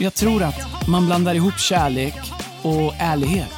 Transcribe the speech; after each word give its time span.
Jag 0.00 0.14
tror 0.14 0.42
att 0.42 0.88
man 0.88 1.06
blandar 1.06 1.34
ihop 1.34 1.58
kärlek 1.58 2.14
och 2.62 2.94
ärlighet. 2.98 3.50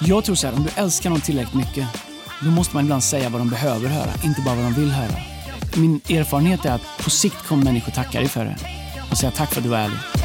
Jag 0.00 0.24
tror 0.24 0.34
så 0.34 0.46
här, 0.46 0.54
om 0.54 0.62
du 0.62 0.82
älskar 0.82 1.10
någon 1.10 1.20
tillräckligt 1.20 1.54
mycket, 1.54 1.88
då 2.40 2.50
måste 2.50 2.74
man 2.74 2.84
ibland 2.84 3.04
säga 3.04 3.28
vad 3.28 3.40
de 3.40 3.50
behöver 3.50 3.88
höra, 3.88 4.10
inte 4.24 4.40
bara 4.40 4.54
vad 4.54 4.64
de 4.64 4.72
vill 4.74 4.90
höra. 4.90 5.16
Min 5.76 6.00
erfarenhet 6.08 6.64
är 6.64 6.72
att 6.72 7.04
på 7.04 7.10
sikt 7.10 7.46
kommer 7.46 7.64
människor 7.64 7.92
tacka 7.92 8.18
dig 8.18 8.28
för 8.28 8.44
det 8.44 8.56
och 9.10 9.18
säga 9.18 9.32
tack 9.32 9.50
för 9.50 9.56
att 9.60 9.64
du 9.64 9.70
var 9.70 9.78
ärlig. 9.78 10.23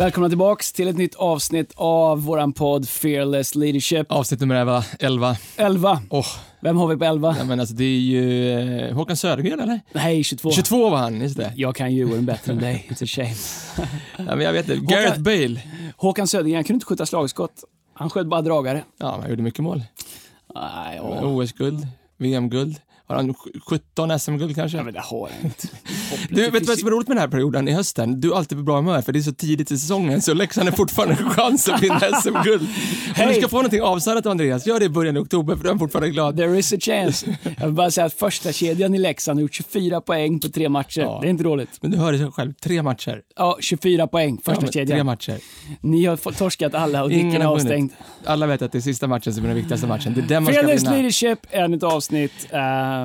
Välkomna 0.00 0.28
tillbaks 0.28 0.72
till 0.72 0.88
ett 0.88 0.96
nytt 0.96 1.14
avsnitt 1.14 1.72
av 1.76 2.24
våran 2.24 2.52
podd 2.52 2.88
Fearless 2.88 3.54
Leadership. 3.54 4.12
Avsnitt 4.12 4.40
nummer 4.40 4.54
11. 4.54 4.84
11. 4.98 5.36
11. 5.56 6.02
Åh, 6.10 6.26
Vem 6.60 6.76
har 6.76 6.86
vi 6.86 6.96
på 6.96 7.04
11? 7.04 7.36
ja, 7.38 7.44
men 7.44 7.60
alltså 7.60 7.74
det 7.74 7.84
är 7.84 7.98
ju 7.98 8.50
eh, 8.88 8.94
Håkan 8.94 9.16
Södergren 9.16 9.60
eller? 9.60 9.80
Nej, 9.92 10.24
22. 10.24 10.50
22 10.50 10.90
var 10.90 10.98
han, 10.98 11.20
just 11.20 11.36
det. 11.36 11.52
Jag 11.56 11.76
kan 11.76 11.94
Djurgården 11.94 12.26
bättre 12.26 12.52
än 12.52 12.58
dig. 12.58 12.86
It's 12.90 13.04
a 13.04 13.06
shame. 13.06 13.88
Ja, 14.28 14.36
men 14.36 14.40
jag 14.40 14.52
vet 14.52 14.68
inte. 14.68 14.94
Gareth 14.94 15.20
Bale. 15.20 15.60
Håkan 15.96 16.26
Södergren 16.28 16.64
kunde 16.64 16.76
inte 16.76 16.86
skjuta 16.86 17.06
slagskott. 17.06 17.64
Han 17.94 18.10
sköt 18.10 18.26
bara 18.26 18.42
dragare. 18.42 18.84
Ja, 18.98 19.18
han 19.20 19.30
gjorde 19.30 19.42
mycket 19.42 19.60
mål. 19.60 19.82
Nej, 20.54 20.96
ja. 20.96 21.20
OS-guld, 21.26 21.86
VM-guld. 22.16 22.76
Har 23.10 23.16
han 23.16 23.34
17 23.66 24.18
SM-guld 24.18 24.54
kanske? 24.54 24.78
Ja, 24.78 24.84
men 24.84 24.94
det 24.94 25.00
har 25.00 25.30
jag 25.36 25.44
inte. 25.44 25.68
Du, 26.28 26.50
vet 26.50 26.52
du 26.62 26.66
vad 26.66 26.78
som 26.78 26.88
är 26.88 26.92
roligt 26.92 27.08
med 27.08 27.16
den 27.16 27.20
här 27.20 27.28
perioden 27.28 27.68
i 27.68 27.72
hösten? 27.72 28.20
Du 28.20 28.32
är 28.32 28.36
alltid 28.36 28.58
på 28.58 28.64
bra 28.64 28.76
humör 28.76 29.02
för 29.02 29.12
det 29.12 29.18
är 29.18 29.22
så 29.22 29.32
tidigt 29.32 29.70
i 29.70 29.78
säsongen 29.78 30.22
så 30.22 30.34
Leksand 30.34 30.68
har 30.68 30.76
fortfarande 30.76 31.14
en 31.20 31.30
chans 31.30 31.68
att 31.68 31.82
vinna 31.82 32.00
SM-guld. 32.22 32.68
Om 33.22 33.28
du 33.28 33.34
ska 33.34 33.48
få 33.48 33.56
någonting 33.56 33.82
avsandat 33.82 34.26
av 34.26 34.30
Andreas, 34.30 34.66
gör 34.66 34.78
det 34.78 34.84
i 34.84 34.88
början 34.88 35.16
av 35.16 35.22
oktober 35.22 35.56
för 35.56 35.64
du 35.64 35.70
är 35.70 35.76
fortfarande 35.76 36.10
glad. 36.10 36.36
There 36.36 36.58
is 36.58 36.72
a 36.72 36.76
chance. 36.80 37.38
Jag 37.58 37.66
vill 37.66 37.74
bara 37.74 37.90
säga 37.90 38.04
att 38.06 38.14
första 38.14 38.52
kedjan 38.52 38.94
i 38.94 38.98
Leksand 38.98 39.38
har 39.38 39.42
gjort 39.42 39.54
24 39.54 40.00
poäng 40.00 40.40
på 40.40 40.48
tre 40.48 40.68
matcher. 40.68 41.00
Ja. 41.00 41.18
Det 41.22 41.26
är 41.26 41.30
inte 41.30 41.44
dåligt. 41.44 41.70
Men 41.80 41.90
du 41.90 41.96
hör 41.98 42.12
det 42.12 42.30
själv, 42.30 42.52
tre 42.62 42.82
matcher. 42.82 43.22
Ja, 43.36 43.56
24 43.60 44.06
poäng, 44.06 44.36
första 44.36 44.52
Ja, 44.52 44.60
men 44.60 44.70
Tre 44.72 44.86
kedjan. 44.86 45.06
matcher. 45.06 45.38
Ni 45.80 46.04
har 46.04 46.16
torskat 46.16 46.74
alla 46.74 47.02
och 47.02 47.08
Dicken 47.10 47.42
är 47.42 47.46
avstängd. 47.46 47.92
Alla 48.24 48.46
vet 48.46 48.62
att 48.62 48.72
det 48.72 48.78
är 48.78 48.82
sista 48.82 49.06
matchen 49.06 49.34
som 49.34 49.44
är 49.44 49.48
den 49.48 49.56
viktigaste 49.56 49.86
matchen. 49.86 50.14
Det 50.14 50.20
är 50.20 50.26
den 50.26 50.42
man 50.44 50.52
ska 50.52 50.62
Fearless 50.62 50.82
vinna. 50.82 50.92
Leadership 50.94 51.38
är 51.50 51.74
ett 51.76 51.82
avsnitt. 51.82 52.32
Ehm, 52.52 52.99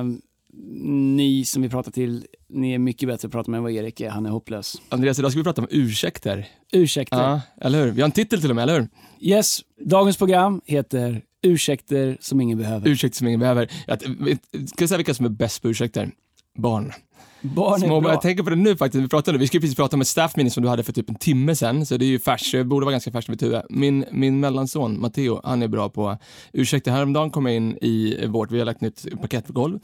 ni 1.16 1.44
som 1.44 1.62
vi 1.62 1.68
pratar 1.68 1.90
till, 1.90 2.26
ni 2.48 2.74
är 2.74 2.78
mycket 2.78 3.08
bättre 3.08 3.26
att 3.26 3.32
prata 3.32 3.50
med 3.50 3.58
än 3.58 3.64
vad 3.64 3.72
Erik 3.72 4.00
är. 4.00 4.10
Han 4.10 4.26
är 4.26 4.30
hopplös. 4.30 4.82
Andreas, 4.88 5.18
idag 5.18 5.30
ska 5.30 5.40
vi 5.40 5.44
prata 5.44 5.62
om 5.62 5.68
ursäkter. 5.70 6.48
Ursäkter. 6.72 7.16
Ja, 7.16 7.40
eller 7.60 7.84
hur? 7.84 7.92
Vi 7.92 8.00
har 8.00 8.06
en 8.06 8.12
titel 8.12 8.40
till 8.40 8.50
och 8.50 8.56
med, 8.56 8.62
eller 8.62 8.80
hur? 8.80 8.88
Yes, 9.20 9.60
dagens 9.80 10.16
program 10.16 10.60
heter 10.64 11.22
Ursäkter 11.42 12.16
som 12.20 12.40
ingen 12.40 12.58
behöver. 12.58 12.88
Ursäkter 12.88 13.16
som 13.18 13.26
ingen 13.26 13.40
behöver. 13.40 13.70
Jag, 13.86 14.00
ska 14.00 14.82
jag 14.82 14.88
säga 14.88 14.96
vilka 14.96 15.14
som 15.14 15.26
är 15.26 15.30
bäst 15.30 15.62
på 15.62 15.68
ursäkter? 15.68 16.10
Barn. 16.58 16.92
Barn 17.40 17.82
är 17.82 17.86
Små, 17.86 18.00
bra. 18.00 18.10
jag 18.10 18.20
tänker 18.20 18.42
på 18.42 18.50
det 18.50 18.56
nu 18.56 18.76
faktiskt, 18.76 19.04
vi 19.04 19.08
pratade, 19.08 19.38
vi 19.38 19.46
skulle 19.46 19.60
precis 19.60 19.76
prata 19.76 19.96
om 19.96 20.00
ett 20.00 20.06
staff 20.06 20.36
meeting 20.36 20.50
som 20.50 20.62
du 20.62 20.68
hade 20.68 20.82
för 20.82 20.92
typ 20.92 21.08
en 21.08 21.14
timme 21.14 21.56
sen, 21.56 21.86
så 21.86 21.96
det 21.96 22.04
är 22.04 22.06
ju 22.06 22.18
färskt, 22.18 22.52
det 22.52 22.64
borde 22.64 22.84
vara 22.86 22.92
ganska 22.92 23.10
färskt 23.10 23.28
i 23.28 23.32
mitt 23.32 23.42
huvud. 23.42 23.62
Min, 23.70 24.04
min 24.10 24.40
mellanson, 24.40 25.00
Matteo, 25.00 25.40
han 25.44 25.62
är 25.62 25.68
bra 25.68 25.88
på 25.88 26.18
ursäkter. 26.52 26.90
Häromdagen 26.90 27.30
kom 27.30 27.46
jag 27.46 27.54
in 27.54 27.78
i 27.80 28.26
vårt, 28.26 28.50
vi 28.50 28.58
har 28.58 28.66
lagt 28.66 28.80
nytt 28.80 29.20
parkett 29.20 29.46
på 29.46 29.52
golv 29.52 29.78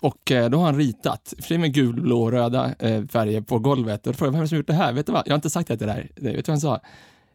och 0.00 0.30
eh, 0.30 0.50
då 0.50 0.58
har 0.58 0.64
han 0.64 0.76
ritat, 0.76 1.34
är 1.50 1.58
med 1.58 1.74
gul, 1.74 2.02
blå 2.02 2.22
och 2.22 2.32
röda 2.32 2.74
eh, 2.78 3.06
färger 3.06 3.40
på 3.40 3.58
golvet 3.58 4.06
och 4.06 4.12
då 4.12 4.16
frågade 4.16 4.28
jag, 4.28 4.32
vem 4.32 4.40
är 4.40 4.44
det 4.44 4.48
som 4.48 4.58
gjort 4.58 4.66
det 4.66 4.74
här? 4.74 4.92
Vet 4.92 5.06
du 5.06 5.12
vad? 5.12 5.22
Jag 5.26 5.32
har 5.32 5.36
inte 5.36 5.50
sagt 5.50 5.68
det 5.68 5.78
till 5.78 5.86
dig. 5.86 6.10
Vet 6.16 6.24
du 6.24 6.32
vad 6.36 6.48
han 6.48 6.60
sa? 6.60 6.80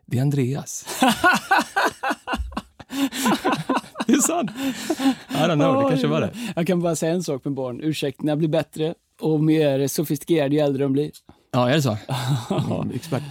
Det 0.06 0.18
är 0.18 0.22
Andreas. 0.22 0.86
det 4.08 4.14
är 4.14 4.22
sant. 4.22 4.52
I 5.30 5.34
don't 5.34 5.56
know, 5.56 5.84
det 5.84 5.90
kanske 5.90 6.08
var 6.08 6.22
det. 6.22 6.34
Jag 6.56 6.68
kan 6.68 6.82
bara 6.82 6.96
säga 6.96 7.14
en 7.14 7.24
sak 7.24 7.46
med 7.46 7.54
barn. 7.54 7.82
Ursäkterna 7.84 8.36
blir 8.36 8.50
bättre 8.50 8.94
och 9.22 9.44
mer 9.44 9.88
sofistikerade 9.88 10.56
ju 10.56 10.62
äldre 10.62 10.84
de 10.84 10.94
blir. 10.94 11.12
Ja, 11.52 11.70
är 11.70 11.74
det 11.76 11.82
så? 11.82 11.98
Mm, 12.82 12.92
expert. 12.96 13.24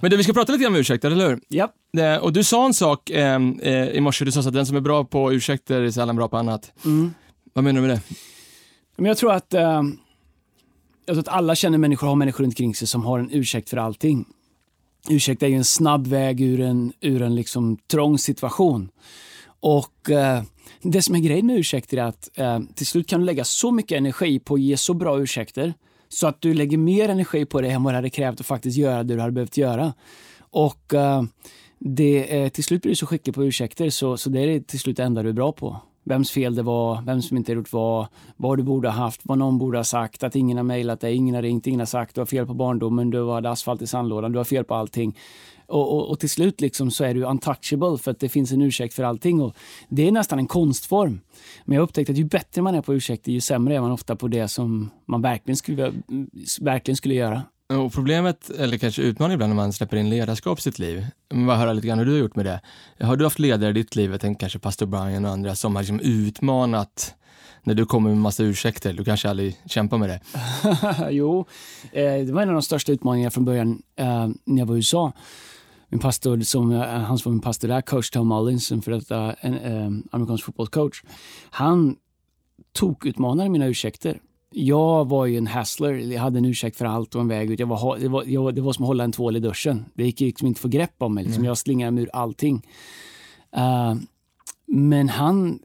Men 0.00 0.10
du, 0.10 0.16
vi 0.16 0.24
ska 0.24 0.32
prata 0.32 0.52
lite 0.52 0.62
grann 0.64 0.72
om 0.72 0.78
ursäkter, 0.80 1.10
eller 1.10 1.28
hur? 1.28 1.40
Ja. 1.48 1.72
Eh, 1.98 2.16
Och 2.16 2.32
du 2.32 2.44
sa 2.44 2.66
en 2.66 2.74
sak 2.74 3.10
eh, 3.10 3.36
eh, 3.62 3.88
i 3.88 4.00
morse, 4.00 4.24
du 4.24 4.32
sa 4.32 4.40
att 4.40 4.52
den 4.52 4.66
som 4.66 4.76
är 4.76 4.80
bra 4.80 5.04
på 5.04 5.32
ursäkter 5.32 5.80
är 5.80 5.90
sällan 5.90 6.16
bra 6.16 6.28
på 6.28 6.36
annat. 6.36 6.72
Mm. 6.84 7.14
Vad 7.52 7.64
menar 7.64 7.80
du 7.80 7.86
med 7.86 7.96
det? 7.96 8.02
Men 8.96 9.06
jag 9.06 9.16
tror 9.16 9.32
att 9.32 9.54
eh, 9.54 9.82
jag 11.06 11.14
tror 11.14 11.18
att 11.18 11.28
alla 11.28 11.54
känner 11.54 11.78
människor, 11.78 12.06
har 12.06 12.14
människor 12.16 12.44
runt 12.44 12.50
omkring 12.52 12.74
sig 12.74 12.88
som 12.88 13.04
har 13.04 13.18
en 13.18 13.30
ursäkt 13.32 13.68
för 13.70 13.76
allting. 13.76 14.24
Ursäkt 15.08 15.42
är 15.42 15.46
ju 15.46 15.54
en 15.56 15.64
snabb 15.64 16.06
väg 16.06 16.40
ur 16.40 16.60
en, 16.60 16.92
ur 17.00 17.22
en 17.22 17.34
liksom 17.34 17.76
trång 17.76 18.18
situation. 18.18 18.88
Och 19.60 20.10
eh, 20.10 20.42
det 20.82 21.02
som 21.02 21.14
är 21.14 21.18
grejen 21.18 21.46
med 21.46 21.58
ursäkter 21.58 21.96
är 21.96 22.02
att 22.02 22.38
eh, 22.38 22.60
till 22.74 22.86
slut 22.86 23.08
kan 23.08 23.20
du 23.20 23.26
lägga 23.26 23.44
så 23.44 23.70
mycket 23.70 23.98
energi 23.98 24.38
på 24.38 24.54
att 24.54 24.60
ge 24.60 24.76
så 24.76 24.94
bra 24.94 25.20
ursäkter 25.20 25.74
så 26.08 26.26
att 26.26 26.40
du 26.40 26.54
lägger 26.54 26.78
mer 26.78 27.08
energi 27.08 27.44
på 27.44 27.60
det 27.60 27.68
än 27.68 27.82
vad 27.82 27.92
det 27.92 27.98
hade 27.98 28.10
krävt 28.10 28.40
att 28.40 28.46
faktiskt 28.46 28.76
göra 28.76 29.02
det 29.02 29.14
du 29.14 29.20
hade 29.20 29.32
behövt 29.32 29.56
göra. 29.56 29.92
Och 30.40 30.94
eh, 30.94 31.22
det, 31.78 32.42
eh, 32.42 32.48
till 32.48 32.64
slut 32.64 32.82
blir 32.82 32.92
du 32.92 32.96
så 32.96 33.06
skicklig 33.06 33.34
på 33.34 33.44
ursäkter 33.44 33.90
så, 33.90 34.16
så 34.16 34.30
det 34.30 34.40
är 34.40 34.60
till 34.60 34.80
slut 34.80 34.96
det 34.96 35.02
enda 35.02 35.22
du 35.22 35.28
är 35.28 35.32
bra 35.32 35.52
på. 35.52 35.76
Vems 36.04 36.30
fel 36.30 36.54
det 36.54 36.62
var, 36.62 37.02
vem 37.02 37.22
som 37.22 37.36
inte 37.36 37.52
har 37.52 37.56
gjort 37.56 37.72
vad, 37.72 38.06
vad 38.36 38.58
du 38.58 38.62
borde 38.62 38.88
ha 38.88 38.94
haft, 38.94 39.20
vad 39.24 39.38
någon 39.38 39.58
borde 39.58 39.78
ha 39.78 39.84
sagt, 39.84 40.22
att 40.22 40.36
ingen 40.36 40.56
har 40.56 40.64
mejlat 40.64 41.00
dig, 41.00 41.14
ingen 41.14 41.34
har 41.34 41.42
ringt, 41.42 41.66
ingen 41.66 41.80
har 41.80 41.86
sagt, 41.86 42.14
du 42.14 42.20
har 42.20 42.26
fel 42.26 42.46
på 42.46 42.54
barndomen, 42.54 43.10
du 43.10 43.30
hade 43.30 43.50
asfalt 43.50 43.82
i 43.82 43.86
sandlådan, 43.86 44.32
du 44.32 44.38
har 44.38 44.44
fel 44.44 44.64
på 44.64 44.74
allting. 44.74 45.16
Och, 45.70 45.96
och, 45.96 46.10
och 46.10 46.20
till 46.20 46.30
slut 46.30 46.60
liksom 46.60 46.90
så 46.90 47.04
är 47.04 47.14
du 47.14 47.24
untouchable 47.24 47.98
för 47.98 48.10
att 48.10 48.20
det 48.20 48.28
finns 48.28 48.52
en 48.52 48.62
ursäkt 48.62 48.94
för 48.94 49.02
allting. 49.02 49.40
Och 49.40 49.54
det 49.88 50.08
är 50.08 50.12
nästan 50.12 50.38
en 50.38 50.46
konstform. 50.46 51.20
Men 51.64 51.74
jag 51.74 51.82
har 51.82 51.86
upptäckt 51.86 52.10
att 52.10 52.16
ju 52.16 52.24
bättre 52.24 52.62
man 52.62 52.74
är 52.74 52.82
på 52.82 52.94
ursäkter, 52.94 53.32
ju 53.32 53.40
sämre 53.40 53.76
är 53.76 53.80
man 53.80 53.92
ofta 53.92 54.16
på 54.16 54.28
det 54.28 54.48
som 54.48 54.90
man 55.06 55.22
verkligen 55.22 55.56
skulle, 55.56 55.92
verkligen 56.60 56.96
skulle 56.96 57.14
göra. 57.14 57.42
Och 57.70 57.92
problemet, 57.92 58.50
eller 58.50 58.78
kanske 58.78 59.02
utmaningen 59.02 59.34
ibland 59.34 59.50
när 59.50 59.56
man 59.56 59.72
släpper 59.72 59.96
in 59.96 60.10
ledarskap 60.10 60.58
i 60.58 60.62
sitt 60.62 60.78
liv, 60.78 61.06
men 61.30 61.46
bara 61.46 61.56
höra 61.56 61.72
lite 61.72 61.86
grann 61.86 61.98
hur 61.98 62.06
du 62.06 62.12
har 62.12 62.18
gjort 62.18 62.36
med 62.36 62.46
det. 62.46 62.60
Har 63.06 63.16
du 63.16 63.24
haft 63.24 63.38
ledare 63.38 63.70
i 63.70 63.72
ditt 63.72 63.96
liv, 63.96 64.10
jag 64.10 64.20
tänker 64.20 64.40
kanske 64.40 64.58
pastor 64.58 64.86
Brian 64.86 65.24
och 65.24 65.30
andra, 65.30 65.54
som 65.54 65.76
har 65.76 65.82
liksom 65.82 66.00
utmanat 66.00 67.14
när 67.62 67.74
du 67.74 67.86
kommer 67.86 68.10
med 68.10 68.18
massa 68.18 68.42
ursäkter, 68.42 68.92
du 68.92 69.04
kanske 69.04 69.30
aldrig 69.30 69.56
kämpar 69.66 69.98
med 69.98 70.08
det. 70.08 70.20
jo, 71.10 71.46
eh, 71.92 72.02
det 72.02 72.32
var 72.32 72.42
en 72.42 72.48
av 72.48 72.54
de 72.54 72.62
största 72.62 72.92
utmaningarna 72.92 73.30
från 73.30 73.44
början 73.44 73.82
eh, 73.96 74.28
när 74.44 74.58
jag 74.58 74.66
var 74.66 74.74
i 74.74 74.78
USA. 74.78 75.12
Min 75.90 76.00
pastor, 76.00 76.40
som, 76.40 76.72
eh, 76.72 76.80
han 76.80 77.18
som 77.18 77.30
var 77.30 77.34
min 77.34 77.42
pastor 77.42 77.68
där, 77.68 77.80
coach 77.80 78.10
Tom 78.10 78.28
Mullins, 78.28 78.72
en 78.72 78.82
för 78.82 78.92
detta 78.92 79.32
en, 79.32 79.54
eh, 79.54 79.90
amerikansk 80.10 80.44
fotbollscoach, 80.44 81.02
han 81.50 81.96
tog 82.72 83.06
utmanade 83.06 83.48
mina 83.48 83.66
ursäkter. 83.66 84.20
Jag 84.52 85.08
var 85.08 85.26
ju 85.26 85.38
en 85.38 85.46
hassler, 85.46 85.92
jag 85.92 86.20
hade 86.20 86.38
en 86.38 86.44
ursäkt 86.44 86.76
för 86.76 86.84
allt 86.84 87.14
och 87.14 87.20
en 87.20 87.28
väg 87.28 87.50
ut. 87.50 87.60
Jag 87.60 87.66
var, 87.66 87.98
det, 87.98 88.08
var, 88.08 88.24
jag, 88.26 88.54
det 88.54 88.60
var 88.60 88.72
som 88.72 88.84
att 88.84 88.88
hålla 88.88 89.04
en 89.04 89.12
tvål 89.12 89.36
i 89.36 89.40
duschen. 89.40 89.84
Det 89.94 90.04
gick 90.04 90.20
liksom 90.20 90.48
inte 90.48 90.58
att 90.58 90.62
få 90.62 90.68
grepp 90.68 90.94
om 90.98 91.14
mig. 91.14 91.24
Liksom. 91.24 91.44
Jag 91.44 91.58
slingade 91.58 91.90
mig 91.90 92.02
ur 92.02 92.10
allting. 92.12 92.66
Eh, 93.56 93.94
men 94.66 95.08
han, 95.08 95.58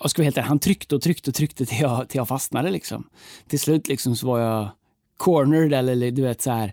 jag 0.00 0.10
ska 0.10 0.22
vara 0.22 0.24
helt 0.24 0.38
ärlig, 0.38 0.48
han 0.48 0.58
tryckte 0.58 0.94
och 0.94 1.02
tryckte 1.02 1.30
och 1.30 1.34
tryckte 1.34 1.66
till 1.66 1.80
jag, 1.80 2.08
till 2.08 2.18
jag 2.18 2.28
fastnade. 2.28 2.70
Liksom. 2.70 3.04
Till 3.48 3.60
slut 3.60 3.88
liksom 3.88 4.16
så 4.16 4.26
var 4.26 4.38
jag 4.38 4.68
cornered 5.16 5.90
eller 5.90 6.10
du 6.10 6.22
vet 6.22 6.42
så 6.42 6.50
här. 6.50 6.72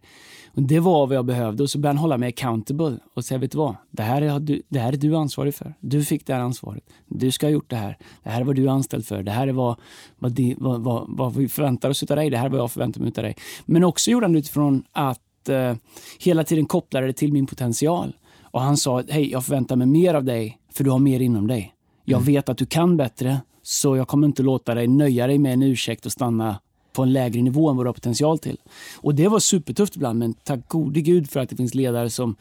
Och 0.57 0.63
det 0.63 0.79
var 0.79 1.07
vad 1.07 1.17
jag 1.17 1.25
behövde 1.25 1.63
och 1.63 1.69
så 1.69 1.79
började 1.79 1.97
han 1.97 2.01
hålla 2.01 2.17
mig 2.17 2.29
accountable 2.29 2.97
och 3.13 3.25
säga, 3.25 3.37
vet 3.37 3.51
du 3.51 3.57
vad? 3.57 3.75
Det 3.91 4.03
här, 4.03 4.21
är 4.21 4.39
du, 4.39 4.61
det 4.69 4.79
här 4.79 4.93
är 4.93 4.97
du 4.97 5.15
ansvarig 5.15 5.55
för. 5.55 5.73
Du 5.79 6.05
fick 6.05 6.25
det 6.25 6.33
här 6.33 6.41
ansvaret. 6.41 6.83
Du 7.07 7.31
ska 7.31 7.45
ha 7.45 7.51
gjort 7.51 7.69
det 7.69 7.75
här. 7.75 7.97
Det 8.23 8.29
här 8.29 8.41
är 8.41 8.45
vad 8.45 8.55
du 8.55 8.65
är 8.65 8.69
anställd 8.69 9.05
för. 9.05 9.23
Det 9.23 9.31
här 9.31 9.47
är 9.47 9.51
vad, 9.51 9.79
vad, 10.19 10.31
de, 10.31 10.55
vad, 10.57 10.81
vad, 10.81 11.05
vad 11.09 11.35
vi 11.35 11.47
förväntar 11.47 11.89
oss 11.89 12.03
av 12.03 12.15
dig. 12.15 12.29
Det 12.29 12.37
här 12.37 12.45
är 12.45 12.49
vad 12.49 12.59
jag 12.59 12.71
förväntar 12.71 13.01
mig 13.01 13.13
av 13.17 13.23
dig. 13.23 13.35
Men 13.65 13.83
också 13.83 14.11
gjorde 14.11 14.25
han 14.25 14.33
det 14.33 14.39
utifrån 14.39 14.83
att 14.91 15.49
eh, 15.49 15.75
hela 16.19 16.43
tiden 16.43 16.65
kopplade 16.65 17.07
det 17.07 17.13
till 17.13 17.33
min 17.33 17.47
potential. 17.47 18.15
Och 18.41 18.61
han 18.61 18.77
sa, 18.77 19.03
hej, 19.09 19.31
jag 19.31 19.45
förväntar 19.45 19.75
mig 19.75 19.87
mer 19.87 20.13
av 20.13 20.23
dig 20.23 20.59
för 20.73 20.83
du 20.83 20.89
har 20.89 20.99
mer 20.99 21.19
inom 21.19 21.47
dig. 21.47 21.73
Jag 22.05 22.19
vet 22.19 22.49
att 22.49 22.57
du 22.57 22.65
kan 22.65 22.97
bättre, 22.97 23.37
så 23.61 23.97
jag 23.97 24.07
kommer 24.07 24.27
inte 24.27 24.43
låta 24.43 24.75
dig 24.75 24.87
nöja 24.87 25.27
dig 25.27 25.37
med 25.37 25.53
en 25.53 25.63
ursäkt 25.63 26.05
och 26.05 26.11
stanna 26.11 26.59
på 26.97 27.03
en 27.03 27.13
lägre 27.13 27.41
nivå 27.41 27.69
än 27.69 27.77
vad 27.77 27.85
du 27.85 27.87
har 27.87 27.93
potential 27.93 28.39
till. 28.39 28.57
Och 28.95 29.15
det 29.15 29.27
var 29.27 29.39
supertufft 29.39 29.95
ibland, 29.95 30.19
men 30.19 30.33
tack 30.33 30.67
gode 30.67 31.01
gud 31.01 31.29
för 31.29 31.39
att 31.39 31.49
det 31.49 31.55
finns 31.55 31.73
ledare 31.73 32.09
som 32.09 32.35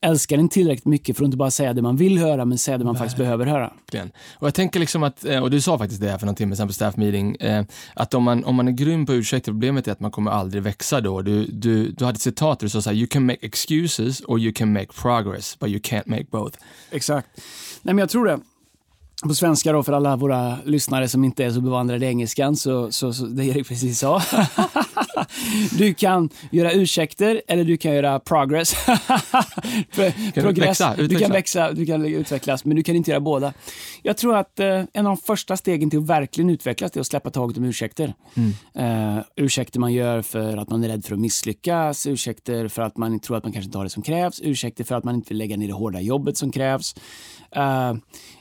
älskar 0.00 0.38
en 0.38 0.48
tillräckligt 0.48 0.84
mycket 0.84 1.16
för 1.16 1.24
att 1.24 1.26
inte 1.26 1.36
bara 1.36 1.50
säga 1.50 1.72
det 1.72 1.82
man 1.82 1.96
vill 1.96 2.18
höra, 2.18 2.44
men 2.44 2.58
säga 2.58 2.78
det 2.78 2.84
man 2.84 2.96
faktiskt 2.96 3.16
behöver 3.16 3.46
höra. 3.46 3.72
Och 4.38 4.46
jag 4.46 4.54
tänker 4.54 4.80
liksom 4.80 5.02
att, 5.02 5.24
eh, 5.24 5.42
och 5.42 5.50
du 5.50 5.60
sa 5.60 5.78
faktiskt 5.78 6.00
det 6.00 6.10
här 6.10 6.18
för 6.18 6.26
någon 6.26 6.34
timme 6.34 6.56
sedan 6.56 6.66
på 6.66 6.74
staff 6.74 6.96
meeting, 6.96 7.36
eh, 7.36 7.64
att 7.94 8.14
om 8.14 8.22
man, 8.22 8.44
om 8.44 8.54
man 8.54 8.68
är 8.68 8.72
grym 8.72 9.06
på 9.06 9.14
ursäkter, 9.14 9.52
problemet 9.52 9.88
är 9.88 9.92
att 9.92 10.00
man 10.00 10.10
kommer 10.10 10.30
aldrig 10.30 10.62
växa 10.62 11.00
då. 11.00 11.22
Du, 11.22 11.46
du, 11.46 11.90
du 11.90 12.04
hade 12.04 12.16
ett 12.16 12.22
citat 12.22 12.58
där 12.58 12.66
du 12.66 12.70
sa 12.70 12.82
så 12.82 12.90
här, 12.90 12.96
you 12.96 13.06
can 13.06 13.26
make 13.26 13.46
excuses 13.46 14.22
or 14.26 14.40
you 14.40 14.52
can 14.52 14.72
make 14.72 14.86
progress, 15.02 15.58
but 15.58 15.68
you 15.68 15.78
can't 15.80 16.06
make 16.06 16.24
both. 16.30 16.58
Exakt. 16.90 17.28
Nej, 17.82 17.94
men 17.94 17.98
jag 17.98 18.10
tror 18.10 18.26
det. 18.26 18.40
På 19.22 19.34
svenska 19.34 19.72
då 19.72 19.82
för 19.82 19.92
alla 19.92 20.16
våra 20.16 20.58
lyssnare 20.64 21.08
som 21.08 21.24
inte 21.24 21.44
är 21.44 21.50
så 21.50 21.60
bevandrade 21.60 22.06
i 22.06 22.08
engelskan, 22.08 22.56
så, 22.56 22.92
så, 22.92 23.12
så 23.12 23.24
det 23.24 23.44
Erik 23.44 23.68
precis 23.68 23.98
sa. 23.98 24.22
du 25.78 25.94
kan 25.94 26.30
göra 26.50 26.72
ursäkter 26.72 27.42
eller 27.48 27.64
du 27.64 27.76
kan 27.76 27.94
göra 27.94 28.20
progress. 28.20 28.74
Progress. 30.34 30.58
Växa, 30.58 30.94
du 30.96 31.18
kan 31.18 31.30
växa, 31.30 31.72
du 31.72 31.86
kan 31.86 32.04
utvecklas, 32.04 32.64
men 32.64 32.76
du 32.76 32.82
kan 32.82 32.96
inte 32.96 33.10
göra 33.10 33.20
båda. 33.20 33.52
Jag 34.02 34.16
tror 34.16 34.36
att 34.36 34.60
eh, 34.60 34.66
en 34.66 34.86
av 34.96 35.04
de 35.04 35.16
första 35.16 35.56
stegen 35.56 35.90
till 35.90 35.98
att 35.98 36.06
verkligen 36.06 36.50
utvecklas 36.50 36.96
är 36.96 37.00
att 37.00 37.06
släppa 37.06 37.30
taget 37.30 37.56
om 37.56 37.64
ursäkter. 37.64 38.14
Mm. 38.34 39.16
Uh, 39.16 39.22
ursäkter 39.36 39.80
man 39.80 39.92
gör 39.92 40.22
för 40.22 40.56
att 40.56 40.70
man 40.70 40.84
är 40.84 40.88
rädd 40.88 41.04
för 41.04 41.14
att 41.14 41.20
misslyckas, 41.20 42.06
ursäkter 42.06 42.68
för 42.68 42.82
att 42.82 42.96
man 42.96 43.20
tror 43.20 43.36
att 43.36 43.44
man 43.44 43.52
kanske 43.52 43.66
inte 43.66 43.78
har 43.78 43.84
det 43.84 43.90
som 43.90 44.02
krävs, 44.02 44.40
ursäkter 44.40 44.84
för 44.84 44.94
att 44.94 45.04
man 45.04 45.14
inte 45.14 45.28
vill 45.28 45.38
lägga 45.38 45.56
ner 45.56 45.66
det 45.66 45.74
hårda 45.74 46.00
jobbet 46.00 46.36
som 46.36 46.52
krävs. 46.52 46.94
Uh, 47.56 47.94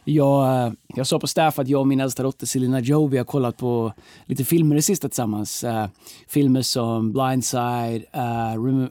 jag, 0.04 0.68
uh, 0.68 0.74
jag 0.88 1.08
sa 1.08 1.20
på 1.20 1.28
staff 1.28 1.60
att 1.60 1.68
jag 1.68 1.80
och 1.80 1.88
min 1.88 2.00
äldsta 2.00 2.24
dotter 2.24 2.46
Selina 2.46 2.80
Joe 2.80 3.08
vi 3.08 3.18
har 3.18 3.26
kollat 3.26 3.58
på 3.58 3.94
lite 4.26 4.44
filmer 4.44 4.76
det 4.76 4.82
sista 4.82 5.10
tillsammans. 5.10 5.64
Uh, 5.64 5.86
filmer 6.28 6.62
som 6.62 7.12
Blindside, 7.12 8.04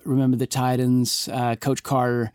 Remember 0.04 0.38
the 0.38 0.46
Titans, 0.46 1.28
Coach 1.60 1.80
Carter. 1.80 2.30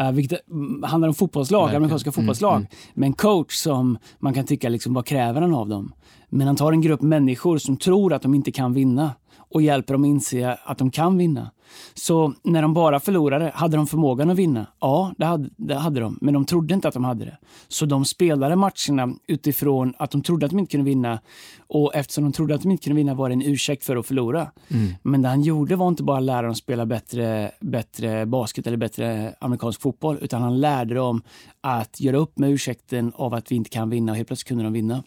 Uh, 0.00 0.12
vilket 0.12 0.40
handlar 0.84 1.08
om 1.08 1.14
fotbollslag, 1.14 1.74
amerikanska 1.74 2.12
fotbollslag. 2.12 2.56
Mm, 2.56 2.66
mm. 2.66 2.78
Med 2.94 3.06
en 3.06 3.12
coach 3.12 3.54
som 3.54 3.98
man 4.18 4.34
kan 4.34 4.46
tycka, 4.46 4.68
liksom, 4.68 4.94
vad 4.94 5.06
kräver 5.06 5.40
han 5.40 5.54
av 5.54 5.68
dem? 5.68 5.92
Men 6.28 6.46
han 6.46 6.56
tar 6.56 6.72
en 6.72 6.80
grupp 6.80 7.02
människor 7.02 7.58
som 7.58 7.76
tror 7.76 8.12
att 8.12 8.22
de 8.22 8.34
inte 8.34 8.52
kan 8.52 8.72
vinna 8.72 9.12
och 9.50 9.62
hjälper 9.62 9.94
dem 9.94 10.04
inse 10.04 10.58
att 10.64 10.78
de 10.78 10.90
kan 10.90 11.18
vinna. 11.18 11.50
Så 11.94 12.34
när 12.42 12.62
de 12.62 12.74
bara 12.74 13.00
förlorade, 13.00 13.52
hade 13.54 13.76
de 13.76 13.86
förmågan 13.86 14.30
att 14.30 14.36
vinna? 14.36 14.66
Ja, 14.80 15.12
det 15.18 15.24
hade, 15.24 15.50
det 15.56 15.74
hade 15.74 16.00
de, 16.00 16.18
men 16.20 16.34
de 16.34 16.44
trodde 16.44 16.74
inte 16.74 16.88
att 16.88 16.94
de 16.94 17.04
hade 17.04 17.24
det. 17.24 17.38
Så 17.68 17.86
de 17.86 18.04
spelade 18.04 18.56
matcherna 18.56 19.14
utifrån 19.26 19.94
att 19.98 20.10
de 20.10 20.22
trodde 20.22 20.46
att 20.46 20.50
de 20.50 20.58
inte 20.58 20.70
kunde 20.70 20.90
vinna 20.90 21.20
och 21.66 21.94
eftersom 21.94 22.24
de 22.24 22.32
trodde 22.32 22.54
att 22.54 22.62
de 22.62 22.70
inte 22.70 22.84
kunde 22.84 22.96
vinna 22.96 23.14
var 23.14 23.28
det 23.28 23.32
en 23.32 23.42
ursäkt 23.42 23.84
för 23.84 23.96
att 23.96 24.06
förlora. 24.06 24.50
Mm. 24.68 24.92
Men 25.02 25.22
det 25.22 25.28
han 25.28 25.42
gjorde 25.42 25.76
var 25.76 25.88
inte 25.88 26.02
bara 26.02 26.18
att 26.18 26.22
lära 26.22 26.46
dem 26.46 26.54
spela 26.54 26.86
bättre, 26.86 27.50
bättre 27.60 28.26
basket 28.26 28.66
eller 28.66 28.76
bättre 28.76 29.34
amerikansk 29.40 29.80
fotboll, 29.80 30.18
utan 30.20 30.42
han 30.42 30.60
lärde 30.60 30.94
dem 30.94 31.22
att 31.60 32.00
göra 32.00 32.16
upp 32.16 32.38
med 32.38 32.50
ursäkten 32.50 33.12
av 33.14 33.34
att 33.34 33.52
vi 33.52 33.56
inte 33.56 33.70
kan 33.70 33.90
vinna 33.90 34.12
och 34.12 34.16
helt 34.16 34.28
plötsligt 34.28 34.48
kunde 34.48 34.64
de 34.64 34.72
vinna. 34.72 35.02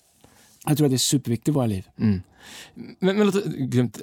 Jag 0.68 0.78
tror 0.78 0.86
att 0.86 0.92
det 0.92 0.96
är 0.96 0.98
superviktigt 0.98 1.48
i 1.48 1.52
våra 1.52 1.66
liv. 1.66 1.88
Mm. 2.00 2.22
Men, 3.00 3.18
men 3.18 3.26
låt. 3.26 3.36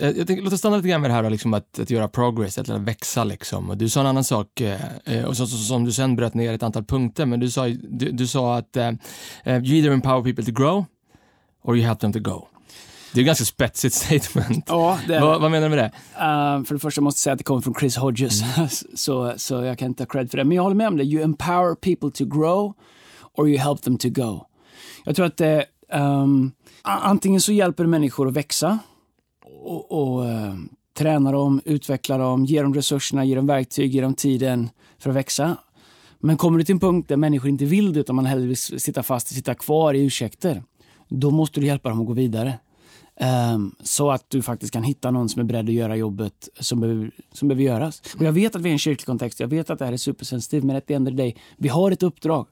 Jag 0.00 0.26
tänker, 0.26 0.43
låt 0.43 0.52
oss 0.52 0.58
stanna 0.58 0.76
lite 0.76 0.88
grann 0.88 1.00
med 1.00 1.10
det 1.10 1.14
här 1.14 1.31
liksom, 1.31 1.55
att, 1.55 1.78
att 1.78 1.90
göra 1.90 2.08
progress, 2.08 2.58
att 2.58 2.69
växa. 2.69 3.25
Liksom. 3.25 3.70
Och 3.70 3.76
du 3.76 3.88
sa 3.88 4.00
en 4.00 4.06
annan 4.06 4.25
sak, 4.25 4.60
eh, 4.60 4.81
eh 5.05 5.25
och 5.25 5.37
så, 5.37 5.46
så, 5.46 5.56
som 5.56 5.84
du 5.84 5.93
sen 5.93 6.16
bröt 6.16 6.34
ner 6.34 6.52
ett 6.52 6.62
antal 6.62 6.84
punkter, 6.84 7.26
men 7.26 7.40
du 7.40 7.50
sa, 7.50 7.69
du, 7.69 8.10
du 8.10 8.26
sa 8.26 8.56
att 8.56 8.76
uh, 8.76 8.84
you 9.46 9.76
either 9.76 9.90
empower 9.90 10.22
people 10.22 10.44
to 10.44 10.52
grow 10.52 10.84
or 11.62 11.76
you 11.76 11.87
help 11.87 12.00
them 12.00 12.12
to 12.12 12.20
go. 12.20 12.46
Det 13.12 13.20
är 13.20 13.22
ett 13.22 13.26
ganska 13.26 13.44
spetsigt 13.44 13.94
statement. 14.25 14.64
Ja, 14.69 14.99
det 15.06 15.20
vad, 15.20 15.40
vad, 15.40 15.50
menar 15.50 15.69
du 15.69 15.76
med 15.76 15.78
det? 15.78 15.93
Uh, 16.14 16.64
för 16.64 16.75
det 16.75 16.78
första 16.78 17.00
måste 17.00 17.19
jag 17.19 17.22
säga 17.22 17.32
att 17.32 17.38
det 17.38 17.44
kommer 17.44 17.60
från 17.60 17.75
Chris 17.75 17.96
Hodges, 17.96 18.43
mm. 18.43 18.69
så, 18.94 19.34
så 19.37 19.55
jag 19.64 19.78
kan 19.78 19.88
inte 19.88 20.02
ha 20.02 20.08
cred 20.08 20.31
för 20.31 20.38
det. 20.38 20.44
Men 20.44 20.56
jag 20.56 20.62
håller 20.62 20.76
med 20.76 20.88
om 20.88 20.96
det. 20.96 21.05
You 21.05 21.22
empower 21.22 21.75
people 21.75 22.10
to 22.10 22.25
grow 22.25 22.72
or 23.34 23.49
you 23.49 23.58
help 23.58 23.82
them 23.82 23.99
to 23.99 24.08
go. 24.08 24.44
Jag 25.05 25.16
tror 25.16 25.26
att 25.26 25.37
det 25.37 25.66
Um, 25.93 26.52
antingen 26.82 27.40
så 27.40 27.52
hjälper 27.52 27.85
du 27.85 27.90
människor 27.90 28.29
att 28.29 28.35
växa 28.35 28.79
och, 29.44 29.93
och 29.93 30.25
uh, 30.25 30.55
träna 30.99 31.32
dem, 31.32 31.61
utveckla 31.64 32.19
dem, 32.19 32.44
ge 32.44 32.62
dem 32.62 32.75
resurserna, 32.75 33.25
ge 33.25 33.35
dem 33.35 33.46
verktyg, 33.46 33.94
ge 33.94 34.00
dem 34.00 34.14
tiden 34.14 34.70
för 34.99 35.11
att 35.11 35.17
växa. 35.17 35.56
Men 36.20 36.37
kommer 36.37 36.58
du 36.58 36.64
till 36.64 36.73
en 36.73 36.81
punkt 36.81 37.08
där 37.08 37.17
människor 37.17 37.49
inte 37.50 37.64
vill 37.64 37.93
det 37.93 38.00
utan 38.00 38.17
man 38.17 38.26
hellre 38.26 38.46
vill 38.46 38.56
sitta 38.56 39.02
fast 39.02 39.31
och 39.31 39.35
sitta 39.35 39.55
kvar 39.55 39.94
i 39.94 40.05
ursäkter, 40.05 40.62
då 41.08 41.31
måste 41.31 41.61
du 41.61 41.67
hjälpa 41.67 41.88
dem 41.88 42.00
att 42.00 42.06
gå 42.06 42.12
vidare. 42.12 42.58
Um, 43.55 43.75
så 43.81 44.11
att 44.11 44.25
du 44.29 44.43
faktiskt 44.43 44.73
kan 44.73 44.82
hitta 44.82 45.11
någon 45.11 45.29
som 45.29 45.41
är 45.41 45.44
beredd 45.44 45.69
att 45.69 45.75
göra 45.75 45.96
jobbet 45.96 46.49
som 46.61 46.81
behöver, 46.81 47.11
som 47.32 47.49
behöver 47.49 47.64
göras. 47.64 48.02
Och 48.19 48.23
jag 48.23 48.32
vet 48.32 48.56
att 48.56 48.62
vi 48.62 48.69
är 48.69 48.70
i 48.70 48.73
en 48.73 48.79
kyrklig 48.79 49.06
kontext, 49.06 49.41
jag 49.41 49.49
vet 49.49 49.70
att 49.70 49.79
det 49.79 49.84
här 49.84 49.93
är 49.93 49.96
supersensitivt, 49.96 50.64
men 50.64 50.76
ett 50.76 50.87
the 50.87 50.94
end 50.94 51.08
of 51.08 51.34
vi 51.56 51.69
har 51.69 51.91
ett 51.91 52.02
uppdrag. 52.02 52.46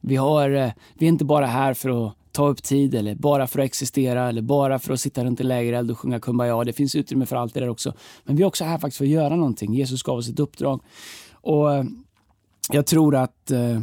Vi, 0.00 0.16
har, 0.16 0.50
uh, 0.50 0.70
vi 0.94 1.06
är 1.06 1.08
inte 1.08 1.24
bara 1.24 1.46
här 1.46 1.74
för 1.74 2.06
att 2.06 2.16
ta 2.36 2.48
upp 2.48 2.62
tid 2.62 2.94
eller 2.94 3.14
bara 3.14 3.46
för 3.46 3.58
att 3.58 3.64
existera 3.64 4.28
eller 4.28 4.42
bara 4.42 4.78
för 4.78 4.92
att 4.92 5.00
sitta 5.00 5.24
runt 5.24 5.40
en 5.40 5.48
lägereld 5.48 5.90
och 5.90 5.98
sjunga 5.98 6.20
Kumbaya. 6.20 6.64
Det 6.64 6.72
finns 6.72 6.94
utrymme 6.94 7.26
för 7.26 7.36
allt 7.36 7.54
det 7.54 7.60
där 7.60 7.68
också. 7.68 7.92
Men 8.24 8.36
vi 8.36 8.42
är 8.42 8.46
också 8.46 8.64
här 8.64 8.78
faktiskt 8.78 8.98
för 8.98 9.04
att 9.04 9.10
göra 9.10 9.36
någonting. 9.36 9.74
Jesus 9.74 10.02
gav 10.02 10.18
oss 10.18 10.28
ett 10.28 10.40
uppdrag. 10.40 10.80
Och 11.32 11.74
eh, 11.74 11.84
jag 12.70 12.86
tror 12.86 13.16
att 13.16 13.50
eh, 13.50 13.80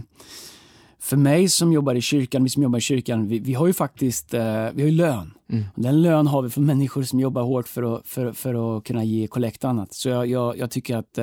för 0.99 1.17
mig 1.17 1.49
som 1.49 1.73
jobbar 1.73 1.95
i 1.95 2.01
kyrkan, 2.01 2.43
vi 2.43 2.49
som 2.49 2.63
jobbar 2.63 2.77
i 2.77 2.81
kyrkan, 2.81 3.27
vi, 3.27 3.39
vi 3.39 3.53
har 3.53 3.67
ju 3.67 3.73
faktiskt 3.73 4.33
eh, 4.33 4.67
vi 4.73 4.83
har 4.83 4.91
lön. 4.91 5.33
Mm. 5.49 5.63
Den 5.75 6.01
lön 6.01 6.27
har 6.27 6.41
vi 6.41 6.49
för 6.49 6.61
människor 6.61 7.03
som 7.03 7.19
jobbar 7.19 7.41
hårt 7.41 7.67
för 7.67 7.95
att, 7.95 8.07
för, 8.07 8.31
för 8.31 8.77
att 8.77 8.83
kunna 8.83 9.03
ge 9.03 9.27
kollekt 9.27 9.63
och 9.63 9.69
annat. 9.69 9.93
Så 9.93 10.09
jag, 10.09 10.27
jag, 10.27 10.57
jag 10.57 10.71
tycker 10.71 10.97
att 10.97 11.19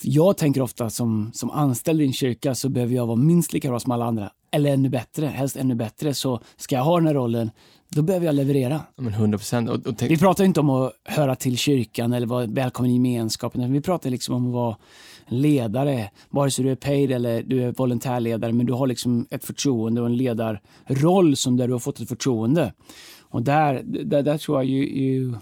jag 0.00 0.36
tänker 0.36 0.60
ofta 0.60 0.90
som, 0.90 1.30
som 1.34 1.50
anställd 1.50 2.00
i 2.00 2.04
en 2.04 2.12
kyrka 2.12 2.54
så 2.54 2.68
behöver 2.68 2.94
jag 2.94 3.06
vara 3.06 3.16
minst 3.16 3.52
lika 3.52 3.68
bra 3.68 3.80
som 3.80 3.92
alla 3.92 4.04
andra 4.04 4.30
eller 4.54 4.72
ännu 4.72 4.88
bättre, 4.88 5.26
helst 5.26 5.56
ännu 5.56 5.74
bättre. 5.74 6.14
Så 6.14 6.40
ska 6.56 6.74
jag 6.74 6.82
ha 6.82 6.96
den 6.96 7.06
här 7.06 7.14
rollen, 7.14 7.50
då 7.88 8.02
behöver 8.02 8.26
jag 8.26 8.34
leverera. 8.34 8.80
Men 8.96 9.12
100 9.12 9.38
procent. 9.38 9.70
Vi 10.02 10.18
pratar 10.18 10.44
inte 10.44 10.60
om 10.60 10.70
att 10.70 10.92
höra 11.04 11.36
till 11.36 11.58
kyrkan 11.58 12.12
eller 12.12 12.26
vara 12.26 12.46
välkommen 12.46 12.90
i 12.90 12.94
gemenskapen. 12.94 13.72
Vi 13.72 13.80
pratar 13.80 14.10
liksom 14.10 14.34
om 14.34 14.46
att 14.46 14.54
vara 14.54 14.76
ledare, 15.26 16.10
vare 16.30 16.50
sig 16.50 16.64
du 16.64 16.70
är 16.70 16.76
paid 16.76 17.12
eller 17.12 17.42
du 17.42 17.62
är 17.62 17.72
volontärledare, 17.72 18.52
men 18.52 18.66
du 18.66 18.72
har 18.72 18.86
liksom 18.86 19.26
ett 19.30 19.44
förtroende 19.44 20.00
och 20.00 20.06
en 20.06 20.16
ledarroll 20.16 21.36
som 21.36 21.56
där 21.56 21.66
du 21.66 21.72
har 21.72 21.80
fått 21.80 22.00
ett 22.00 22.08
förtroende. 22.08 22.72
Och 23.20 23.42
där, 23.42 23.82
där, 23.84 24.22
där 24.22 24.38
tror 24.38 24.58
jag 24.58 24.64
ju, 24.64 25.02
ju 25.02 25.34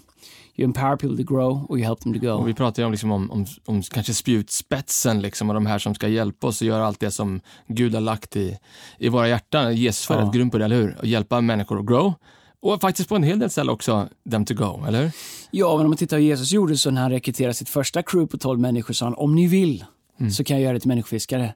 you 0.57 0.65
empower 0.65 0.97
people 0.97 1.25
to 1.25 1.35
grow 1.35 1.67
och 1.69 1.79
you 1.79 1.87
help 1.87 2.01
them 2.01 2.15
to 2.15 2.21
go. 2.21 2.33
Och 2.33 2.49
vi 2.49 2.55
pratar 2.55 2.83
ju 2.83 2.87
om, 2.87 2.93
liksom 2.93 3.13
om, 3.13 3.31
om, 3.31 3.47
om 3.65 3.83
kanske 3.83 4.15
spjutspetsen 4.15 5.23
liksom, 5.23 5.49
och 5.49 5.55
de 5.55 5.67
här 5.67 5.79
som 5.79 5.95
ska 5.95 6.09
hjälpa 6.09 6.47
oss 6.47 6.63
att 6.63 6.69
göra 6.69 6.87
allt 6.87 7.01
det 7.01 7.11
som 7.11 7.41
Gud 7.67 7.95
har 7.95 8.01
lagt 8.01 8.37
i, 8.37 8.59
i 8.99 9.09
våra 9.09 9.29
hjärtan. 9.29 9.77
Jesus 9.77 10.11
var 10.11 10.17
ja. 10.17 10.27
ett 10.27 10.35
grund 10.35 10.53
på 10.53 10.59
det, 10.59 10.65
eller 10.65 10.77
hur? 10.77 10.97
Och 10.99 11.07
hjälpa 11.07 11.41
människor 11.41 11.79
att 11.79 11.87
grow. 11.87 12.15
Och 12.63 12.81
faktiskt 12.81 13.09
på 13.09 13.17
en 13.17 13.23
hel 13.23 13.39
del 13.39 13.51
ställen 13.51 13.75
också 13.75 14.09
them 14.31 14.45
to 14.45 14.55
go, 14.55 14.85
eller 14.89 15.03
hur? 15.03 15.11
Ja, 15.51 15.77
men 15.77 15.87
om 15.87 15.91
man 15.91 15.97
tittar 15.97 16.17
på 16.17 16.21
Jesus 16.21 16.53
gjorde 16.53 16.77
så 16.77 16.91
när 16.91 17.03
han 17.03 17.11
rekryterade 17.11 17.55
sitt 17.55 17.69
första 17.69 18.03
crew 18.03 18.31
på 18.31 18.39
12 18.39 18.61
människor 18.61 18.95
sa 18.95 19.07
han 19.07 19.15
om 19.15 19.35
ni 19.35 19.47
vill 19.47 19.85
mm. 20.21 20.33
så 20.33 20.45
kan 20.45 20.57
jag 20.57 20.63
göra 20.63 20.73
det 20.73 20.81
till 20.81 20.89
människofiskare. 20.89 21.55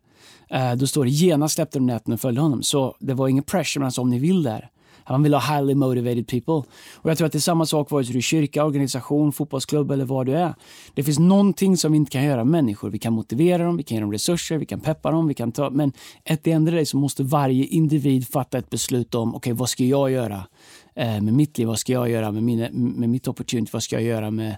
Uh, 0.54 0.74
då 0.76 0.86
står 0.86 1.04
det 1.04 1.10
genast 1.10 1.54
släppte 1.54 1.78
de 1.78 1.86
näten 1.86 2.14
och 2.14 2.20
följde 2.20 2.40
honom. 2.40 2.62
Så 2.62 2.96
det 3.00 3.14
var 3.14 3.28
ingen 3.28 3.44
pressure, 3.44 3.80
men 3.80 3.84
han 3.84 3.92
sa 3.92 4.02
om 4.02 4.10
ni 4.10 4.18
vill 4.18 4.42
där. 4.42 4.70
Han 5.08 5.22
vill 5.22 5.34
ha 5.34 5.40
highly 5.40 5.74
motivated 5.74 6.26
people. 6.26 6.70
Och 6.94 7.10
jag 7.10 7.18
tror 7.18 7.26
att 7.26 7.32
det 7.32 7.38
är 7.38 7.40
samma 7.40 7.66
sak 7.66 7.90
vare 7.90 8.04
sig 8.04 8.12
du 8.12 8.18
är 8.18 8.22
kyrka, 8.22 8.64
organisation, 8.64 9.32
fotbollsklubb 9.32 9.90
eller 9.90 10.04
vad 10.04 10.26
du 10.26 10.32
är. 10.32 10.54
Det 10.94 11.02
finns 11.02 11.18
någonting 11.18 11.76
som 11.76 11.92
vi 11.92 11.96
inte 11.96 12.10
kan 12.10 12.24
göra 12.24 12.44
med 12.44 12.46
människor. 12.46 12.90
Vi 12.90 12.98
kan 12.98 13.12
motivera 13.12 13.64
dem, 13.64 13.76
vi 13.76 13.82
kan 13.82 13.94
ge 13.94 14.00
dem 14.00 14.12
resurser, 14.12 14.58
vi 14.58 14.66
kan 14.66 14.80
peppa 14.80 15.10
dem, 15.10 15.28
vi 15.28 15.34
kan 15.34 15.52
ta... 15.52 15.70
Men 15.70 15.92
ett 16.24 16.44
det 16.44 16.52
enda 16.52 16.84
så 16.84 16.96
måste 16.96 17.22
varje 17.22 17.64
individ 17.64 18.28
fatta 18.28 18.58
ett 18.58 18.70
beslut 18.70 19.14
om, 19.14 19.28
okej, 19.28 19.38
okay, 19.38 19.52
vad 19.52 19.68
ska 19.68 19.84
jag 19.84 20.10
göra 20.10 20.42
eh, 20.94 21.20
med 21.20 21.34
mitt 21.34 21.58
liv? 21.58 21.66
Vad 21.66 21.78
ska 21.78 21.92
jag 21.92 22.10
göra 22.10 22.32
med, 22.32 22.42
mina, 22.42 22.68
med 22.72 23.08
mitt 23.08 23.28
opportunity? 23.28 23.70
Vad 23.72 23.82
ska 23.82 23.96
jag 23.96 24.04
göra 24.04 24.30
med, 24.30 24.56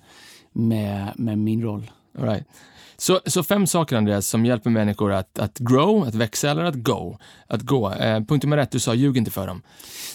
med, 0.52 1.12
med 1.17 1.38
min 1.38 1.62
roll? 1.62 1.90
All 2.19 2.25
right. 2.25 2.45
Så, 3.00 3.21
så 3.26 3.43
fem 3.43 3.67
saker, 3.67 3.97
Andreas, 3.97 4.28
som 4.28 4.47
hjälper 4.47 4.71
människor 4.71 5.12
att, 5.12 5.38
att 5.38 5.59
grow, 5.59 6.02
att 6.02 6.14
växa 6.14 6.50
eller 6.50 6.64
att 6.64 6.75
go. 6.75 7.17
Att 7.47 7.62
gå. 7.62 7.93
Eh, 7.93 8.21
punkt 8.25 8.43
nummer 8.43 8.59
ett, 8.59 8.71
du 8.71 8.81
sa 8.81 8.95
ljug 8.95 9.17
inte 9.17 9.31
för 9.31 9.47
dem. 9.47 9.62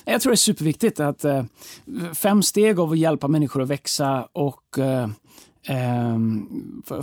Jag 0.06 0.22
tror 0.22 0.32
det 0.32 0.34
är 0.34 0.38
superviktigt 0.38 1.00
att 1.00 1.26
eh, 1.26 1.44
fem 2.14 2.44
steg 2.44 2.80
av 2.80 2.92
att 2.92 2.98
hjälpa 2.98 3.28
människor 3.28 3.62
att 3.62 3.70
växa 3.70 4.28
och 4.34 4.80
eh, 4.80 5.10
eh, 5.68 6.18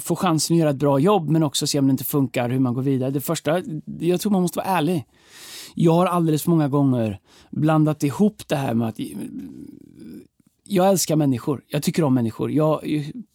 få 0.00 0.16
chansen 0.16 0.54
att 0.54 0.60
göra 0.60 0.70
ett 0.70 0.76
bra 0.76 0.98
jobb 0.98 1.28
men 1.28 1.42
också 1.42 1.66
se 1.66 1.78
om 1.78 1.86
det 1.86 1.90
inte 1.90 2.04
funkar, 2.04 2.48
hur 2.48 2.58
man 2.58 2.74
går 2.74 2.82
vidare. 2.82 3.10
Det 3.10 3.20
första, 3.20 3.62
jag 4.00 4.20
tror 4.20 4.32
man 4.32 4.42
måste 4.42 4.58
vara 4.58 4.68
ärlig. 4.68 5.04
Jag 5.74 5.92
har 5.92 6.06
alldeles 6.06 6.42
för 6.42 6.50
många 6.50 6.68
gånger 6.68 7.20
blandat 7.50 8.02
ihop 8.02 8.48
det 8.48 8.56
här 8.56 8.74
med 8.74 8.88
att 8.88 9.00
jag 10.70 10.88
älskar 10.88 11.16
människor. 11.16 11.62
Jag 11.68 11.82
tycker 11.82 12.04
om 12.04 12.14
människor. 12.14 12.50
Jag, 12.50 12.80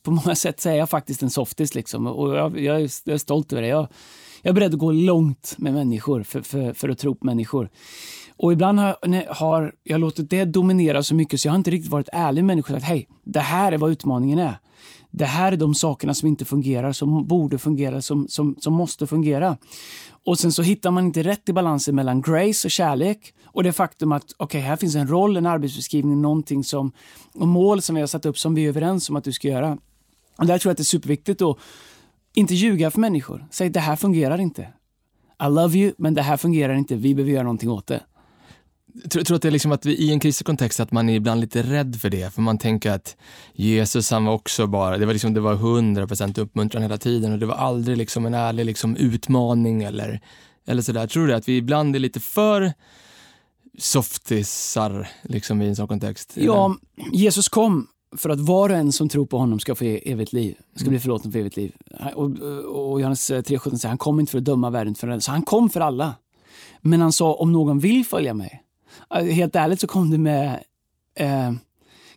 på 0.04 0.12
många 0.12 0.36
sätt 0.36 0.60
så 0.60 0.70
är 0.70 0.76
jag 0.76 0.90
faktiskt 0.90 1.24
en 1.24 1.30
softis 1.30 1.76
liksom. 1.76 2.08
och 2.08 2.36
jag, 2.36 2.60
jag, 2.60 2.82
är, 2.82 2.90
jag 3.04 3.14
är 3.14 3.18
stolt 3.18 3.54
över 3.54 3.62
det. 3.62 3.68
Jag, 3.68 3.88
jag 4.42 4.50
är 4.50 4.54
beredd 4.54 4.74
att 4.74 4.80
gå 4.80 4.92
långt 4.92 5.56
med 5.58 5.74
människor 5.74 6.24
för, 6.24 6.42
för, 6.42 6.74
för 6.74 6.90
att 6.90 6.98
tro 6.98 7.16
på 7.16 7.26
människor. 7.26 7.70
Och 8.38 8.54
ibland 8.54 8.80
har, 8.80 9.34
har 9.34 9.74
jag 9.84 10.00
låtit 10.00 10.30
det 10.30 10.46
dominera 10.46 11.04
så 11.04 11.16
mycket 11.16 11.40
så 11.40 11.48
jag 11.48 11.54
har 11.54 11.58
inte 11.58 11.72
riktigt 11.72 11.92
varit 11.92 12.10
ärlig 12.12 12.44
med 12.44 12.48
människor. 12.48 12.76
Att 12.76 12.84
hej, 12.84 13.08
det 13.24 13.40
här 13.40 13.72
är 13.72 13.78
vad 13.78 13.92
utmaningen 13.92 14.40
är. 14.40 14.58
Det 15.18 15.26
här 15.26 15.52
är 15.52 15.58
de 15.58 15.76
sakerna 15.76 16.14
som 16.14 16.28
inte 16.28 16.46
fungerar, 16.46 16.92
som 16.92 17.28
borde 17.28 17.58
fungera, 17.58 18.02
som, 18.02 18.28
som, 18.28 18.56
som 18.60 18.74
måste 18.74 19.08
fungera. 19.08 19.58
Och 20.26 20.40
sen 20.40 20.52
så 20.52 20.62
hittar 20.62 20.92
man 20.92 21.06
inte 21.06 21.24
rätt 21.24 21.50
i 21.50 21.54
balansen 21.54 21.96
mellan 21.96 22.22
grace 22.22 22.68
och 22.68 22.72
kärlek 22.72 23.34
och 23.46 23.64
det 23.64 23.74
faktum 23.74 24.12
att 24.12 24.24
okay, 24.40 24.62
här 24.62 24.76
finns 24.76 24.96
en 24.96 25.08
roll, 25.08 25.38
en 25.38 25.46
arbetsbeskrivning, 25.46 26.22
någonting 26.22 26.64
som, 26.64 26.92
och 27.34 27.48
mål 27.48 27.82
som 27.82 27.96
vi 27.96 28.02
har 28.02 28.08
satt 28.08 28.26
upp 28.26 28.38
som 28.38 28.56
vi 28.56 28.66
är 28.66 28.70
överens 28.70 29.10
om 29.10 29.16
att 29.16 29.24
du 29.24 29.32
ska 29.32 29.48
göra. 29.48 29.78
Och 30.38 30.46
där 30.46 30.58
tror 30.58 30.70
jag 30.70 30.72
att 30.72 30.78
det 30.78 30.82
är 30.82 30.86
superviktigt 30.86 31.42
att 31.42 31.58
inte 32.34 32.56
ljuga 32.56 32.92
för 32.92 33.00
människor. 33.00 33.46
Säg 33.52 33.70
det 33.70 33.80
här 33.80 33.96
fungerar 33.96 34.42
inte. 34.42 34.62
I 35.44 35.50
love 35.50 35.78
you, 35.78 35.94
men 35.98 36.14
det 36.14 36.22
här 36.22 36.38
fungerar 36.38 36.74
inte. 36.74 36.96
Vi 36.96 37.16
behöver 37.16 37.32
göra 37.32 37.44
någonting 37.44 37.72
åt 37.72 37.88
det. 37.88 38.02
Tror, 39.10 39.24
tror 39.24 39.36
att 39.36 39.42
det 39.42 39.50
är 39.50 39.52
liksom 39.52 39.72
att 39.72 39.86
vi, 39.86 39.96
i 39.96 40.12
en 40.12 40.20
kristen 40.20 40.46
kontext 40.46 40.80
att 40.80 40.92
man 40.92 41.10
är 41.10 41.16
ibland 41.16 41.42
lite 41.42 41.62
rädd 41.62 41.96
för 42.02 42.10
det, 42.10 42.34
för 42.34 42.42
man 42.42 42.58
tänker 42.58 42.92
att 42.92 43.18
Jesus 43.54 44.12
han 44.12 44.26
var 44.26 44.34
också 44.34 44.68
bara, 44.68 44.98
det 44.98 45.06
var 45.06 45.14
liksom, 45.14 45.34
det 45.34 45.40
var 45.40 45.56
100% 45.56 46.40
uppmuntran 46.40 46.84
hela 46.84 46.98
tiden 46.98 47.34
och 47.34 47.40
det 47.40 47.46
var 47.46 47.56
aldrig 47.56 47.98
liksom 47.98 48.26
en 48.26 48.34
ärlig 48.34 48.66
liksom 48.66 48.96
utmaning 48.96 49.84
eller, 49.84 50.22
eller 50.66 50.82
sådär. 50.82 51.08
Tror 51.08 51.28
du 51.28 51.34
att 51.34 51.48
vi 51.48 51.58
ibland 51.58 51.96
är 51.96 52.00
lite 52.00 52.20
för 52.20 52.74
softisar 53.78 55.08
liksom 55.24 55.62
i 55.62 55.68
en 55.68 55.76
sån 55.76 55.88
kontext? 55.88 56.34
Ja, 56.36 56.76
Jesus 57.12 57.50
kom 57.50 57.88
för 58.18 58.30
att 58.30 58.40
var 58.40 58.70
och 58.70 58.76
en 58.76 58.92
som 58.92 59.10
tror 59.10 59.26
på 59.26 59.38
honom 59.38 59.60
ska 59.60 59.76
få 59.76 59.86
e- 59.86 60.12
evigt 60.12 60.34
liv, 60.34 60.56
ska 60.76 60.90
bli 60.90 61.00
förlåten 61.00 61.32
för 61.32 61.40
evigt 61.40 61.58
liv. 61.58 61.76
Och, 62.16 62.32
och 62.66 63.02
Johannes 63.02 63.32
3.17 63.32 63.76
säger 63.76 63.88
han 63.88 63.98
kom 63.98 64.20
inte 64.20 64.32
för 64.32 64.38
att 64.38 64.46
döma 64.46 64.70
världen, 64.70 64.96
för 64.96 65.20
så 65.20 65.32
han 65.32 65.42
kom 65.42 65.70
för 65.70 65.82
alla. 65.82 66.16
Men 66.82 67.02
han 67.02 67.12
sa 67.12 67.34
om 67.34 67.52
någon 67.52 67.80
vill 67.80 68.06
följa 68.06 68.34
mig. 68.34 68.65
Helt 69.22 69.56
ärligt 69.56 69.80
så 69.80 69.88
kom 69.88 70.12
det 70.12 70.18
med 70.18 70.64
eh, 71.16 71.52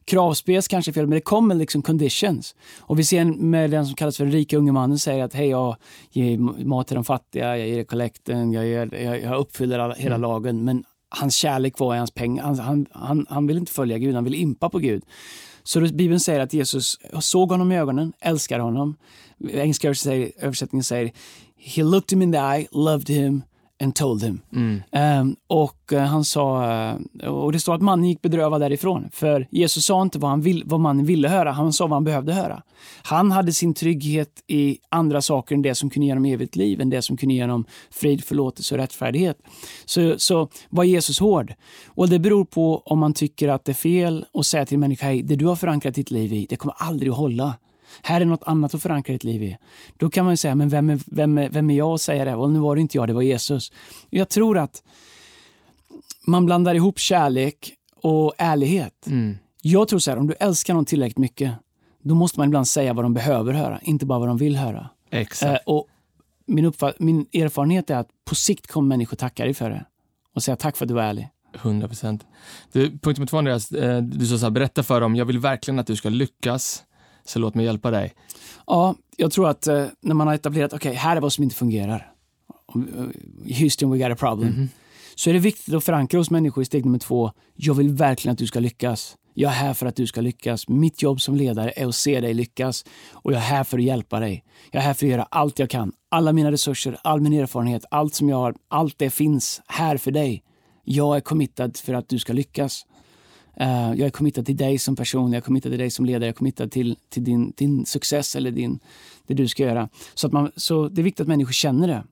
kravspes 0.05 0.69
kanske 0.69 0.93
fel, 0.93 1.07
men 1.07 1.17
det 1.17 1.21
kom 1.21 1.49
med 1.49 1.57
liksom 1.57 1.83
conditions. 1.83 2.55
Och 2.81 2.99
vi 2.99 3.05
ser 3.05 3.25
med 3.25 3.71
den 3.71 3.87
som 3.87 3.95
kallas 3.95 4.17
för 4.17 4.25
den 4.25 4.33
rika 4.33 4.57
unge 4.57 4.73
mannen 4.73 4.99
säger 4.99 5.25
att 5.25 5.35
hej, 5.35 5.49
jag 5.49 5.77
ger 6.11 6.39
mat 6.65 6.87
till 6.87 6.95
de 6.95 7.05
fattiga, 7.05 7.59
jag 7.59 7.69
ger 7.69 7.85
kollekten, 7.85 8.53
jag, 8.53 8.67
jag, 8.69 9.23
jag 9.23 9.39
uppfyller 9.39 9.79
alla, 9.79 9.95
hela 9.95 10.15
mm. 10.15 10.23
lagen. 10.23 10.65
Men 10.65 10.85
hans 11.09 11.35
kärlek 11.35 11.79
var 11.79 11.95
i 11.95 11.99
hans 11.99 12.11
pengar. 12.11 12.45
Han, 12.45 12.59
han, 12.59 12.87
han, 12.93 13.27
han 13.29 13.47
vill 13.47 13.57
inte 13.57 13.73
följa 13.73 13.99
Gud, 13.99 14.15
han 14.15 14.25
vill 14.25 14.35
impa 14.35 14.69
på 14.69 14.79
Gud. 14.79 15.03
Så 15.63 15.81
Bibeln 15.81 16.21
säger 16.21 16.41
att 16.41 16.53
Jesus 16.53 16.99
såg 17.21 17.51
honom 17.51 17.73
i 17.73 17.79
ögonen, 17.79 18.13
älskar 18.21 18.59
honom. 18.59 18.97
Engelska 19.53 19.89
översättningen 19.89 20.85
säger 20.85 21.13
He 21.57 21.83
looked 21.83 22.11
him 22.11 22.23
in 22.23 22.33
the 22.33 22.39
eye, 22.39 22.67
loved 22.73 23.09
him 23.09 23.43
and 23.81 23.95
told 23.95 24.23
him. 24.23 24.41
Mm. 24.53 24.83
Um, 25.21 25.37
och 25.47 25.93
uh, 25.93 25.99
han 25.99 26.25
sa, 26.25 26.65
uh, 27.23 27.29
och 27.29 27.53
det 27.53 27.61
står 27.61 27.75
att 27.75 27.83
mannen 27.83 28.05
gick 28.05 28.23
bedrövad 28.23 28.61
därifrån. 28.61 29.09
För 29.13 29.47
Jesus 29.51 29.85
sa 29.85 30.03
inte 30.03 30.19
vad, 30.19 30.31
han 30.31 30.41
vill, 30.41 30.63
vad 30.67 30.81
mannen 30.81 31.07
ville 31.07 31.29
höra, 31.29 31.53
han 31.53 31.73
sa 31.73 31.87
vad 31.87 31.97
han 31.97 32.05
behövde 32.05 32.33
höra. 32.33 32.63
Han 33.03 33.33
hade 33.33 33.53
sin 33.53 33.75
trygghet 33.75 34.45
i 34.47 34.79
andra 34.89 35.23
saker 35.23 35.55
än 35.55 35.63
det 35.63 35.75
som 35.75 35.91
kunde 35.91 36.07
ge 36.07 36.13
honom 36.13 36.25
evigt 36.25 36.57
liv, 36.57 36.81
än 36.81 36.91
det 36.91 37.03
som 37.03 37.17
kunde 37.17 37.35
ge 37.35 37.43
honom 37.43 37.65
frid, 37.91 38.25
förlåtelse 38.25 38.75
och 38.75 38.79
rättfärdighet. 38.79 39.39
Så, 39.85 40.15
så 40.19 40.49
var 40.69 40.85
Jesus 40.85 41.21
hård. 41.21 41.55
Och 41.87 42.09
det 42.09 42.19
beror 42.19 42.45
på 42.45 42.83
om 42.85 42.99
man 42.99 43.15
tycker 43.15 43.49
att 43.49 43.65
det 43.65 43.73
är 43.73 43.75
fel 43.75 44.25
att 44.35 44.47
säga 44.47 44.67
till 44.67 44.75
en 44.75 44.81
människa, 44.81 45.07
hej, 45.07 45.23
det 45.23 45.37
du 45.37 45.47
har 45.47 45.57
förankrat 45.57 45.95
ditt 45.95 46.11
liv 46.11 46.33
i, 46.33 46.47
det 46.51 46.57
kommer 46.57 46.75
aldrig 46.79 47.11
att 47.11 47.19
hålla. 47.19 47.55
Här 48.03 48.21
är 48.21 48.25
något 48.25 48.43
annat 48.43 48.75
att 48.75 48.83
förankra 48.83 49.13
ditt 49.13 49.25
liv 49.25 49.43
i. 49.43 49.57
Då 49.97 50.11
kan 50.11 50.25
man 50.25 50.37
säga, 50.37 50.55
men 50.55 50.69
vem 50.69 50.91
är, 50.91 51.01
vem 51.07 51.39
är, 51.39 51.49
vem 51.49 51.71
är 51.71 51.75
jag 51.75 51.95
att 51.95 52.01
säga 52.01 52.25
det? 52.25 52.35
Och 52.35 52.51
nu 52.51 52.59
var 52.59 52.75
det 52.75 52.81
inte 52.81 52.97
jag, 52.97 53.09
det 53.09 53.15
var 53.15 53.23
Jesus. 53.23 53.73
Jag 54.11 54.29
tror 54.29 54.59
att 54.59 54.83
man 56.27 56.47
blandar 56.47 56.75
ihop 56.75 56.99
kärlek 56.99 57.75
och 58.03 58.35
ärlighet. 58.39 59.07
Mm. 59.07 59.39
Jag 59.63 59.89
tror 59.89 59.99
så 59.99 60.11
här, 60.11 60.19
om 60.19 60.27
du 60.27 60.35
älskar 60.41 60.75
någon 60.75 60.85
tillräckligt 60.85 61.19
mycket, 61.19 61.53
då 62.03 62.15
måste 62.15 62.41
man 62.41 62.49
ibland 62.49 62.69
säga 62.69 62.93
vad 62.93 63.05
de 63.05 63.15
behöver 63.15 63.53
höra, 63.53 63.81
inte 63.83 64.07
bara 64.07 64.19
vad 64.19 64.29
de 64.29 64.37
vill 64.37 64.57
höra. 64.57 64.89
Exakt. 65.11 65.53
Eh, 65.53 65.75
och 65.75 65.87
min, 66.47 66.73
min 66.99 67.27
erfarenhet 67.33 67.91
är 67.91 67.97
att 67.97 68.09
på 68.25 68.35
sikt 68.35 68.67
kommer 68.67 68.89
människor 68.89 69.17
tacka 69.17 69.45
dig 69.45 69.55
för 69.55 69.71
det 69.71 69.85
och 70.35 70.43
säga 70.43 70.57
tack 70.57 70.77
för 70.77 70.85
att 70.85 70.89
du 70.89 70.95
var 70.95 71.03
ärlig. 71.03 71.29
100 71.55 71.89
procent. 71.89 72.27
Punkt 72.73 73.07
nummer 73.07 73.27
två, 73.27 73.39
Andreas. 73.39 73.73
Eh, 73.73 74.03
du 74.03 74.27
sa 74.27 74.39
så 74.39 74.47
här, 74.47 74.51
berätta 74.51 74.83
för 74.83 75.01
dem, 75.01 75.17
jag 75.17 75.25
vill 75.25 75.39
verkligen 75.39 75.79
att 75.79 75.87
du 75.87 75.97
ska 75.97 76.09
lyckas 76.09 76.85
så 77.29 77.39
låt 77.39 77.55
mig 77.55 77.65
hjälpa 77.65 77.91
dig. 77.91 78.15
Ja, 78.67 78.95
jag 79.17 79.33
tror 79.33 79.49
att 79.49 79.67
eh, 79.67 79.87
när 80.01 80.15
man 80.15 80.27
har 80.27 80.35
etablerat, 80.35 80.73
okej, 80.73 80.91
okay, 80.91 80.99
här 80.99 81.17
är 81.17 81.21
vad 81.21 81.33
som 81.33 81.45
inte 81.45 81.57
fungerar. 81.57 82.13
Eh, 82.75 83.59
Houston, 83.59 83.91
we 83.91 83.99
got 83.99 84.13
a 84.13 84.17
problem. 84.17 84.49
Mm 84.49 84.65
-hmm. 84.65 84.69
Så 85.15 85.31
är 85.31 85.35
det 85.35 85.41
viktigt 85.41 85.75
att 85.75 85.85
förankra 85.85 86.19
hos 86.19 86.31
människor 86.31 86.63
i 86.63 86.65
steg 86.65 86.85
nummer 86.85 86.99
två. 86.99 87.33
Jag 87.55 87.75
vill 87.75 87.89
verkligen 87.89 88.33
att 88.33 88.39
du 88.39 88.47
ska 88.47 88.61
lyckas. 88.61 89.17
Jag 89.35 89.51
är 89.51 89.55
här 89.55 89.75
för 89.75 89.87
att 89.87 89.97
du 89.97 90.07
ska 90.07 90.21
lyckas. 90.21 90.69
Mitt 90.69 91.03
jobb 91.03 91.21
som 91.21 91.37
ledare 91.37 91.73
är 91.77 91.87
att 91.87 91.95
se 91.95 92.21
dig 92.21 92.35
lyckas 92.35 92.85
och 93.13 93.33
jag 93.33 93.39
är 93.39 93.43
här 93.45 93.65
för 93.65 93.79
att 93.79 93.85
hjälpa 93.85 94.21
dig. 94.21 94.45
Jag 94.71 94.81
är 94.81 94.87
här 94.87 94.95
för 94.95 95.07
att 95.07 95.11
göra 95.11 95.23
allt 95.23 95.59
jag 95.59 95.71
kan. 95.71 95.93
Alla 96.09 96.33
mina 96.33 96.53
resurser, 96.53 96.99
all 97.03 97.21
min 97.21 97.33
erfarenhet, 97.33 97.85
allt 97.91 98.15
som 98.15 98.29
jag 98.29 98.37
har, 98.37 98.55
allt 98.69 98.99
det 98.99 99.11
finns 99.11 99.63
här 99.67 99.97
för 99.97 100.11
dig. 100.11 100.43
Jag 100.85 101.17
är 101.17 101.21
committad 101.21 101.77
för 101.77 101.95
att 101.95 102.09
du 102.09 102.19
ska 102.19 102.33
lyckas. 102.33 102.87
Uh, 103.61 103.69
jag 103.69 104.01
är 104.01 104.11
committad 104.11 104.47
till 104.47 104.57
dig 104.57 104.79
som 104.79 104.97
person, 104.97 105.33
jag 105.33 105.37
är 105.37 105.45
committad 105.45 105.73
till 105.73 105.79
dig 105.79 105.91
som 105.91 106.05
ledare, 106.05 106.25
jag 106.25 106.29
är 106.29 106.37
committad 106.37 106.71
till, 106.71 106.97
till 107.09 107.25
din, 107.25 107.53
din 107.57 107.87
success 107.87 108.37
eller 108.37 108.51
din, 108.51 108.79
det 109.27 109.35
du 109.35 109.49
ska 109.49 109.63
göra. 109.63 109.89
Så, 110.15 110.27
att 110.27 110.33
man, 110.33 110.53
så 110.57 110.89
det 110.89 111.01
är 111.01 111.05
viktigt 111.05 111.21
att 111.21 111.29
människor 111.29 111.53
känner 111.53 111.89
det. 111.89 112.05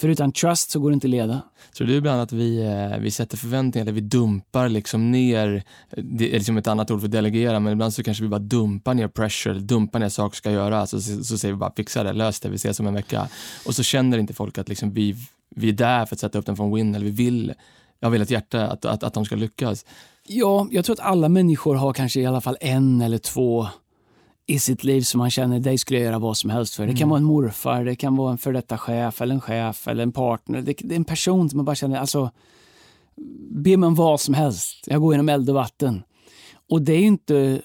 För 0.00 0.08
utan 0.08 0.32
trust 0.32 0.70
så 0.70 0.80
går 0.80 0.90
det 0.90 0.94
inte 0.94 1.06
att 1.06 1.10
leda. 1.10 1.42
Tror 1.76 1.86
du 1.86 1.94
ibland 1.94 2.20
att 2.20 2.32
vi, 2.32 2.62
eh, 2.62 2.98
vi 2.98 3.10
sätter 3.10 3.36
förväntningar, 3.36 3.84
eller 3.84 3.92
vi 3.92 4.00
dumpar 4.00 4.68
liksom 4.68 5.10
ner, 5.10 5.64
det 5.96 6.34
är 6.34 6.38
liksom 6.38 6.56
ett 6.56 6.66
annat 6.66 6.90
ord 6.90 7.00
för 7.00 7.08
delegera, 7.08 7.60
men 7.60 7.72
ibland 7.72 7.94
så 7.94 8.02
kanske 8.02 8.22
vi 8.22 8.28
bara 8.28 8.38
dumpar 8.38 8.94
ner 8.94 9.08
pressure, 9.08 9.58
dumpar 9.58 9.98
ner 9.98 10.08
saker 10.08 10.36
ska 10.36 10.50
göras 10.50 10.94
och 10.94 11.02
så, 11.02 11.24
så 11.24 11.38
säger 11.38 11.54
vi 11.54 11.58
bara 11.58 11.72
fixa 11.76 12.04
det, 12.04 12.12
lös 12.12 12.40
det, 12.40 12.48
vi 12.48 12.56
ses 12.56 12.80
om 12.80 12.86
en 12.86 12.94
vecka. 12.94 13.28
Och 13.66 13.74
så 13.74 13.82
känner 13.82 14.18
inte 14.18 14.34
folk 14.34 14.58
att 14.58 14.68
liksom 14.68 14.92
vi, 14.92 15.16
vi 15.56 15.68
är 15.68 15.72
där 15.72 16.06
för 16.06 16.16
att 16.16 16.20
sätta 16.20 16.38
upp 16.38 16.46
den 16.46 16.56
från 16.56 16.74
win, 16.74 16.94
eller 16.94 17.04
vi 17.04 17.12
vill, 17.12 17.54
jag 18.00 18.10
vill 18.10 18.22
ett 18.22 18.30
hjärta, 18.30 18.68
att, 18.68 18.84
att, 18.84 19.02
att 19.02 19.14
de 19.14 19.24
ska 19.24 19.36
lyckas. 19.36 19.84
Ja, 20.26 20.68
jag 20.70 20.84
tror 20.84 20.94
att 20.94 21.06
alla 21.06 21.28
människor 21.28 21.74
har 21.74 21.92
kanske 21.92 22.20
i 22.20 22.26
alla 22.26 22.40
fall 22.40 22.56
en 22.60 23.00
eller 23.00 23.18
två 23.18 23.66
i 24.46 24.58
sitt 24.58 24.84
liv 24.84 25.00
som 25.00 25.18
man 25.18 25.30
känner, 25.30 25.60
dig 25.60 25.78
skulle 25.78 26.00
jag 26.00 26.06
göra 26.06 26.18
vad 26.18 26.36
som 26.36 26.50
helst 26.50 26.74
för. 26.74 26.86
Det 26.86 26.92
kan 26.92 26.98
mm. 26.98 27.08
vara 27.08 27.18
en 27.18 27.24
morfar, 27.24 27.84
det 27.84 27.96
kan 27.96 28.16
vara 28.16 28.32
en 28.32 28.38
för 28.38 28.52
detta 28.52 28.78
chef 28.78 29.20
eller 29.20 29.34
en 29.34 29.40
chef 29.40 29.88
eller 29.88 30.02
en 30.02 30.12
partner. 30.12 30.62
Det, 30.62 30.74
det 30.78 30.94
är 30.94 30.96
en 30.96 31.04
person 31.04 31.50
som 31.50 31.56
man 31.56 31.64
bara 31.64 31.74
känner, 31.74 31.98
alltså, 31.98 32.30
be 33.50 33.76
mig 33.76 33.86
om 33.86 33.94
vad 33.94 34.20
som 34.20 34.34
helst. 34.34 34.84
Jag 34.86 35.00
går 35.00 35.14
genom 35.14 35.28
eld 35.28 35.48
och 35.48 35.54
vatten. 35.54 36.02
Och 36.70 36.82
det 36.82 36.92
är 36.92 37.02
inte 37.02 37.62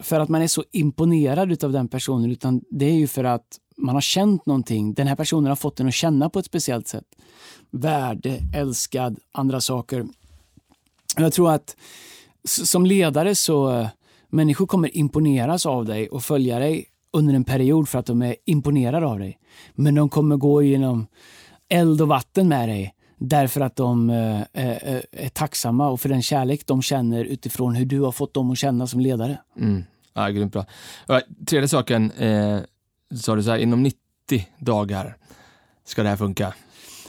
för 0.00 0.20
att 0.20 0.28
man 0.28 0.42
är 0.42 0.46
så 0.46 0.64
imponerad 0.72 1.64
av 1.64 1.72
den 1.72 1.88
personen, 1.88 2.30
utan 2.30 2.60
det 2.70 2.86
är 2.86 2.94
ju 2.94 3.06
för 3.06 3.24
att 3.24 3.58
man 3.76 3.94
har 3.94 4.02
känt 4.02 4.46
någonting. 4.46 4.94
Den 4.94 5.06
här 5.06 5.16
personen 5.16 5.48
har 5.48 5.56
fått 5.56 5.80
en 5.80 5.88
att 5.88 5.94
känna 5.94 6.30
på 6.30 6.38
ett 6.38 6.46
speciellt 6.46 6.88
sätt. 6.88 7.04
Värde, 7.70 8.40
älskad, 8.54 9.18
andra 9.32 9.60
saker. 9.60 10.06
Jag 11.16 11.32
tror 11.32 11.52
att 11.52 11.76
som 12.44 12.86
ledare 12.86 13.34
så 13.34 13.88
människor 14.28 14.66
kommer 14.66 14.96
imponeras 14.96 15.66
av 15.66 15.84
dig 15.84 16.08
och 16.08 16.22
följa 16.22 16.58
dig 16.58 16.86
under 17.12 17.34
en 17.34 17.44
period 17.44 17.88
för 17.88 17.98
att 17.98 18.06
de 18.06 18.22
är 18.22 18.36
imponerade 18.44 19.06
av 19.06 19.18
dig. 19.18 19.38
Men 19.74 19.94
de 19.94 20.08
kommer 20.08 20.36
gå 20.36 20.62
genom 20.62 21.06
eld 21.68 22.02
och 22.02 22.08
vatten 22.08 22.48
med 22.48 22.68
dig 22.68 22.94
därför 23.18 23.60
att 23.60 23.76
de 23.76 24.10
är, 24.10 24.46
är 25.12 25.28
tacksamma 25.28 25.88
och 25.88 26.00
för 26.00 26.08
den 26.08 26.22
kärlek 26.22 26.66
de 26.66 26.82
känner 26.82 27.24
utifrån 27.24 27.74
hur 27.74 27.86
du 27.86 28.00
har 28.00 28.12
fått 28.12 28.34
dem 28.34 28.50
att 28.50 28.58
känna 28.58 28.86
som 28.86 29.00
ledare. 29.00 29.38
Mm. 29.58 29.84
Ja, 30.14 30.28
grymt 30.28 30.52
bra. 30.52 30.64
Tredje 31.46 31.68
saken, 31.68 32.10
eh, 32.10 32.58
sa 33.16 33.34
du 33.34 33.42
så 33.42 33.50
här, 33.50 33.58
inom 33.58 33.82
90 33.82 33.98
dagar 34.58 35.16
ska 35.84 36.02
det 36.02 36.08
här 36.08 36.16
funka. 36.16 36.54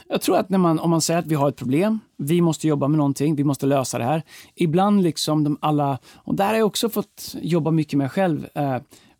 Jag 0.08 0.20
tror 0.20 0.36
att 0.36 0.50
när 0.50 0.58
man, 0.58 0.78
om 0.78 0.90
man 0.90 1.00
säger 1.00 1.20
att 1.20 1.26
vi 1.26 1.34
har 1.34 1.48
ett 1.48 1.56
problem, 1.56 2.00
vi 2.16 2.40
måste 2.40 2.68
jobba 2.68 2.88
med 2.88 2.98
någonting, 2.98 3.36
vi 3.36 3.44
måste 3.44 3.66
lösa 3.66 3.98
det 3.98 4.04
här. 4.04 4.22
Ibland 4.54 5.02
liksom 5.02 5.44
de 5.44 5.58
alla, 5.60 5.98
och 6.14 6.34
där 6.34 6.46
har 6.46 6.54
jag 6.54 6.66
också 6.66 6.88
fått 6.88 7.36
jobba 7.40 7.70
mycket 7.70 7.98
med 7.98 8.12
själv, 8.12 8.46
eh, 8.54 8.76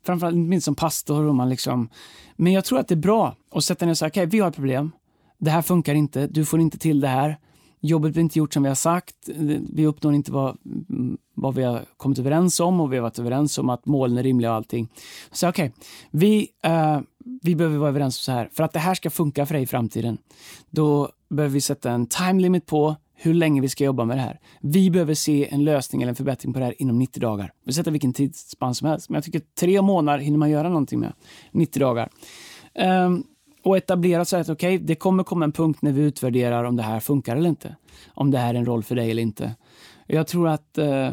framförallt 0.07 0.37
minst 0.37 0.65
som 0.65 0.75
pastor. 0.75 1.25
Och 1.25 1.35
man 1.35 1.49
liksom, 1.49 1.89
men 2.37 2.53
jag 2.53 2.65
tror 2.65 2.79
att 2.79 2.89
det 2.89 2.95
är 2.95 2.97
bra 2.97 3.37
att 3.51 3.65
sätta 3.65 3.85
ner 3.85 3.91
och 3.91 3.99
säga, 3.99 4.09
okej, 4.09 4.23
okay, 4.23 4.31
vi 4.31 4.41
har 4.41 4.49
ett 4.49 4.55
problem, 4.55 4.93
det 5.39 5.51
här 5.51 5.63
funkar 5.63 5.95
inte, 5.95 6.27
du 6.27 6.45
får 6.45 6.61
inte 6.61 6.79
till 6.79 7.01
det 7.01 7.09
här, 7.09 7.39
jobbet 7.81 8.13
blir 8.13 8.23
inte 8.23 8.39
gjort 8.39 8.55
som 8.55 8.63
vi 8.63 8.69
har 8.69 8.77
sagt, 8.77 9.17
vi 9.73 9.87
uppnår 9.87 10.15
inte 10.15 10.33
vad, 10.33 10.57
vad 11.35 11.55
vi 11.55 11.63
har 11.63 11.81
kommit 11.97 12.19
överens 12.19 12.61
om 12.61 12.81
och 12.81 12.93
vi 12.93 12.97
har 12.97 13.03
varit 13.03 13.19
överens 13.19 13.59
om 13.59 13.71
att 13.71 13.87
målen 13.87 14.19
är 14.19 14.23
rimliga 14.23 14.51
och 14.51 14.57
allting. 14.57 14.89
Så 15.31 15.49
okej, 15.49 15.67
okay, 15.67 15.87
vi, 16.11 16.49
eh, 16.63 17.01
vi 17.43 17.57
behöver 17.57 17.79
vara 17.79 17.89
överens 17.89 18.19
om 18.19 18.23
så 18.23 18.33
här. 18.33 18.49
För 18.53 18.65
att 18.65 18.73
det 18.73 18.79
här 18.79 18.95
ska 18.95 19.11
funka 19.11 19.47
för 19.47 19.55
dig 19.55 19.63
i 19.63 19.67
framtiden, 19.67 20.19
då 20.71 21.11
behöver 21.31 21.55
vi 21.55 21.61
sätta 21.61 21.91
en 21.91 22.07
time 22.07 22.43
limit 22.43 22.67
på 22.67 22.97
hur 23.15 23.35
länge 23.35 23.61
vi 23.61 23.69
ska 23.69 23.85
jobba 23.85 24.05
med 24.05 24.17
det 24.17 24.21
här. 24.21 24.41
Vi 24.61 24.91
behöver 24.91 25.15
se 25.15 25.49
en 25.49 25.65
lösning 25.65 26.03
eller 26.03 26.11
en 26.11 26.17
förbättring 26.17 26.53
på 26.53 26.59
det 26.59 26.65
här 26.65 26.83
inom 26.83 26.99
90 26.99 27.21
dagar. 27.21 27.53
Vi 27.65 27.73
sätter 27.73 27.91
vilken 27.91 28.13
tidsspann 28.13 28.75
som 28.75 28.89
helst, 28.89 29.09
men 29.11 29.15
jag 29.15 29.25
tycker 29.25 29.43
tre 29.61 29.83
månader 29.83 30.19
hinner 30.19 30.39
man 30.39 30.51
göra 30.51 30.69
någonting 30.69 31.01
med. 31.01 31.13
90 31.51 31.81
dagar. 31.81 32.09
Um, 33.07 33.25
och 33.63 33.77
etablera 33.77 34.25
så 34.25 34.37
att 34.37 34.49
okay, 34.49 34.79
det 34.79 34.95
kommer 34.95 35.25
komma 35.25 35.45
en 35.45 35.53
punkt 35.53 35.83
när 35.83 35.93
vi 35.93 36.03
utvärderar 36.03 36.65
om 36.65 36.77
det 36.77 36.83
här 36.83 37.01
funkar 37.01 37.37
eller 37.37 37.49
inte. 37.49 37.77
Om 38.15 38.31
det 38.31 38.39
här 38.39 38.55
är 38.55 38.59
en 38.59 38.67
roll 38.67 38.83
för 38.83 38.95
dig 38.95 39.11
eller 39.11 39.23
inte. 39.23 39.55
Jag 40.07 40.27
tror 40.27 40.49
att 40.49 40.79
uh, 40.79 41.11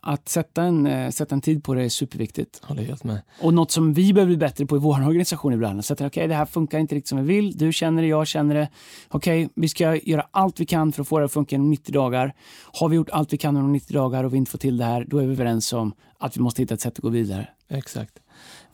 att 0.00 0.28
sätta 0.28 0.62
en, 0.62 0.86
uh, 0.86 1.10
sätta 1.10 1.34
en 1.34 1.40
tid 1.40 1.64
på 1.64 1.74
det 1.74 1.82
är 1.82 1.88
superviktigt. 1.88 2.60
Håller 2.64 2.82
helt 2.82 3.04
med. 3.04 3.20
Och 3.40 3.54
något 3.54 3.70
som 3.70 3.94
vi 3.94 4.12
behöver 4.12 4.30
bli 4.30 4.36
bättre 4.36 4.66
på 4.66 4.76
i 4.76 4.78
vår 4.78 5.06
organisation 5.06 5.52
ibland. 5.52 5.78
Att 5.78 5.86
sätta, 5.86 6.06
okej, 6.06 6.20
okay, 6.20 6.28
det 6.28 6.34
här 6.34 6.46
funkar 6.46 6.78
inte 6.78 6.94
riktigt 6.94 7.08
som 7.08 7.18
vi 7.18 7.34
vill. 7.34 7.58
Du 7.58 7.72
känner 7.72 8.02
det, 8.02 8.08
jag 8.08 8.26
känner 8.26 8.54
det. 8.54 8.68
Okej, 9.08 9.44
okay, 9.44 9.52
vi 9.54 9.68
ska 9.68 9.96
göra 9.96 10.26
allt 10.30 10.60
vi 10.60 10.66
kan 10.66 10.92
för 10.92 11.02
att 11.02 11.08
få 11.08 11.18
det 11.18 11.24
att 11.24 11.32
funka 11.32 11.56
inom 11.56 11.70
90 11.70 11.92
dagar. 11.92 12.34
Har 12.72 12.88
vi 12.88 12.96
gjort 12.96 13.10
allt 13.10 13.32
vi 13.32 13.36
kan 13.36 13.56
inom 13.56 13.72
90 13.72 13.94
dagar 13.94 14.24
och 14.24 14.34
vi 14.34 14.38
inte 14.38 14.50
får 14.50 14.58
till 14.58 14.76
det 14.76 14.84
här, 14.84 15.04
då 15.08 15.18
är 15.18 15.26
vi 15.26 15.32
överens 15.32 15.72
om 15.72 15.92
att 16.18 16.36
vi 16.36 16.40
måste 16.40 16.62
hitta 16.62 16.74
ett 16.74 16.80
sätt 16.80 16.92
att 16.92 16.98
gå 16.98 17.08
vidare. 17.08 17.48
Exakt. 17.68 18.18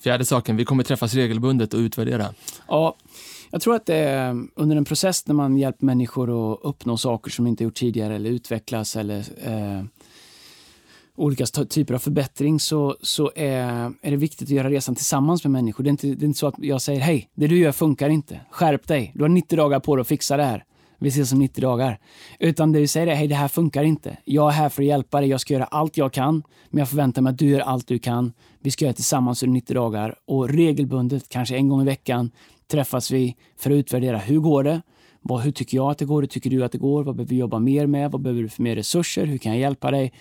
Fjärde 0.00 0.24
saken, 0.24 0.56
vi 0.56 0.64
kommer 0.64 0.84
träffas 0.84 1.14
regelbundet 1.14 1.74
och 1.74 1.78
utvärdera. 1.78 2.34
Ja, 2.68 2.96
Jag 3.50 3.60
tror 3.62 3.74
att 3.74 3.86
det 3.86 3.96
är 3.96 4.46
under 4.54 4.76
en 4.76 4.84
process 4.84 5.26
när 5.26 5.34
man 5.34 5.56
hjälper 5.56 5.86
människor 5.86 6.52
att 6.52 6.60
uppnå 6.62 6.96
saker 6.96 7.30
som 7.30 7.46
inte 7.46 7.64
gjort 7.64 7.74
tidigare 7.74 8.14
eller 8.14 8.30
utvecklas 8.30 8.96
eller 8.96 9.18
eh, 9.18 9.84
olika 11.20 11.46
typer 11.46 11.94
av 11.94 11.98
förbättring 11.98 12.60
så, 12.60 12.96
så 13.02 13.32
är, 13.36 13.92
är 14.02 14.10
det 14.10 14.16
viktigt 14.16 14.48
att 14.48 14.54
göra 14.54 14.70
resan 14.70 14.94
tillsammans 14.94 15.44
med 15.44 15.50
människor. 15.50 15.84
Det 15.84 15.88
är, 15.88 15.90
inte, 15.90 16.06
det 16.06 16.24
är 16.24 16.26
inte 16.26 16.38
så 16.38 16.46
att 16.46 16.54
jag 16.58 16.82
säger 16.82 17.00
hej, 17.00 17.28
det 17.34 17.46
du 17.46 17.58
gör 17.58 17.72
funkar 17.72 18.08
inte. 18.08 18.40
Skärp 18.50 18.86
dig. 18.86 19.12
Du 19.14 19.22
har 19.22 19.28
90 19.28 19.56
dagar 19.56 19.80
på 19.80 19.96
dig 19.96 20.00
att 20.00 20.08
fixa 20.08 20.36
det 20.36 20.42
här. 20.42 20.64
Vi 20.98 21.08
ses 21.08 21.32
om 21.32 21.38
90 21.38 21.62
dagar. 21.62 21.98
Utan 22.38 22.72
det 22.72 22.80
vi 22.80 22.88
säger 22.88 23.06
är, 23.06 23.14
hej 23.14 23.28
det 23.28 23.34
här 23.34 23.48
funkar 23.48 23.82
inte. 23.82 24.16
Jag 24.24 24.48
är 24.48 24.52
här 24.52 24.68
för 24.68 24.82
att 24.82 24.86
hjälpa 24.86 25.20
dig, 25.20 25.30
jag 25.30 25.40
ska 25.40 25.54
göra 25.54 25.64
allt 25.64 25.96
jag 25.96 26.12
kan. 26.12 26.42
Men 26.70 26.78
jag 26.78 26.88
förväntar 26.88 27.22
mig 27.22 27.30
att 27.30 27.38
du 27.38 27.46
gör 27.46 27.60
allt 27.60 27.86
du 27.86 27.98
kan. 27.98 28.32
Vi 28.60 28.70
ska 28.70 28.84
göra 28.84 28.92
det 28.92 28.96
tillsammans 28.96 29.42
under 29.42 29.54
90 29.54 29.74
dagar. 29.74 30.14
Och 30.26 30.48
regelbundet, 30.48 31.28
kanske 31.28 31.56
en 31.56 31.68
gång 31.68 31.82
i 31.82 31.84
veckan, 31.84 32.30
träffas 32.70 33.10
vi 33.10 33.36
för 33.58 33.70
att 33.70 33.74
utvärdera. 33.74 34.18
Hur 34.18 34.38
går 34.38 34.64
det? 34.64 34.82
Vad, 35.22 35.40
hur 35.40 35.52
tycker 35.52 35.76
jag 35.76 35.90
att 35.90 35.98
det 35.98 36.04
går? 36.04 36.22
Hur 36.22 36.28
tycker 36.28 36.50
du 36.50 36.64
att 36.64 36.72
det 36.72 36.78
går? 36.78 37.04
Vad 37.04 37.16
behöver 37.16 37.30
vi 37.30 37.36
jobba 37.36 37.58
mer 37.58 37.86
med? 37.86 38.10
Vad 38.10 38.20
behöver 38.20 38.42
du 38.42 38.48
för 38.48 38.62
mer 38.62 38.76
resurser? 38.76 39.26
Hur 39.26 39.38
kan 39.38 39.52
jag 39.52 39.60
hjälpa 39.60 39.90
dig? 39.90 40.12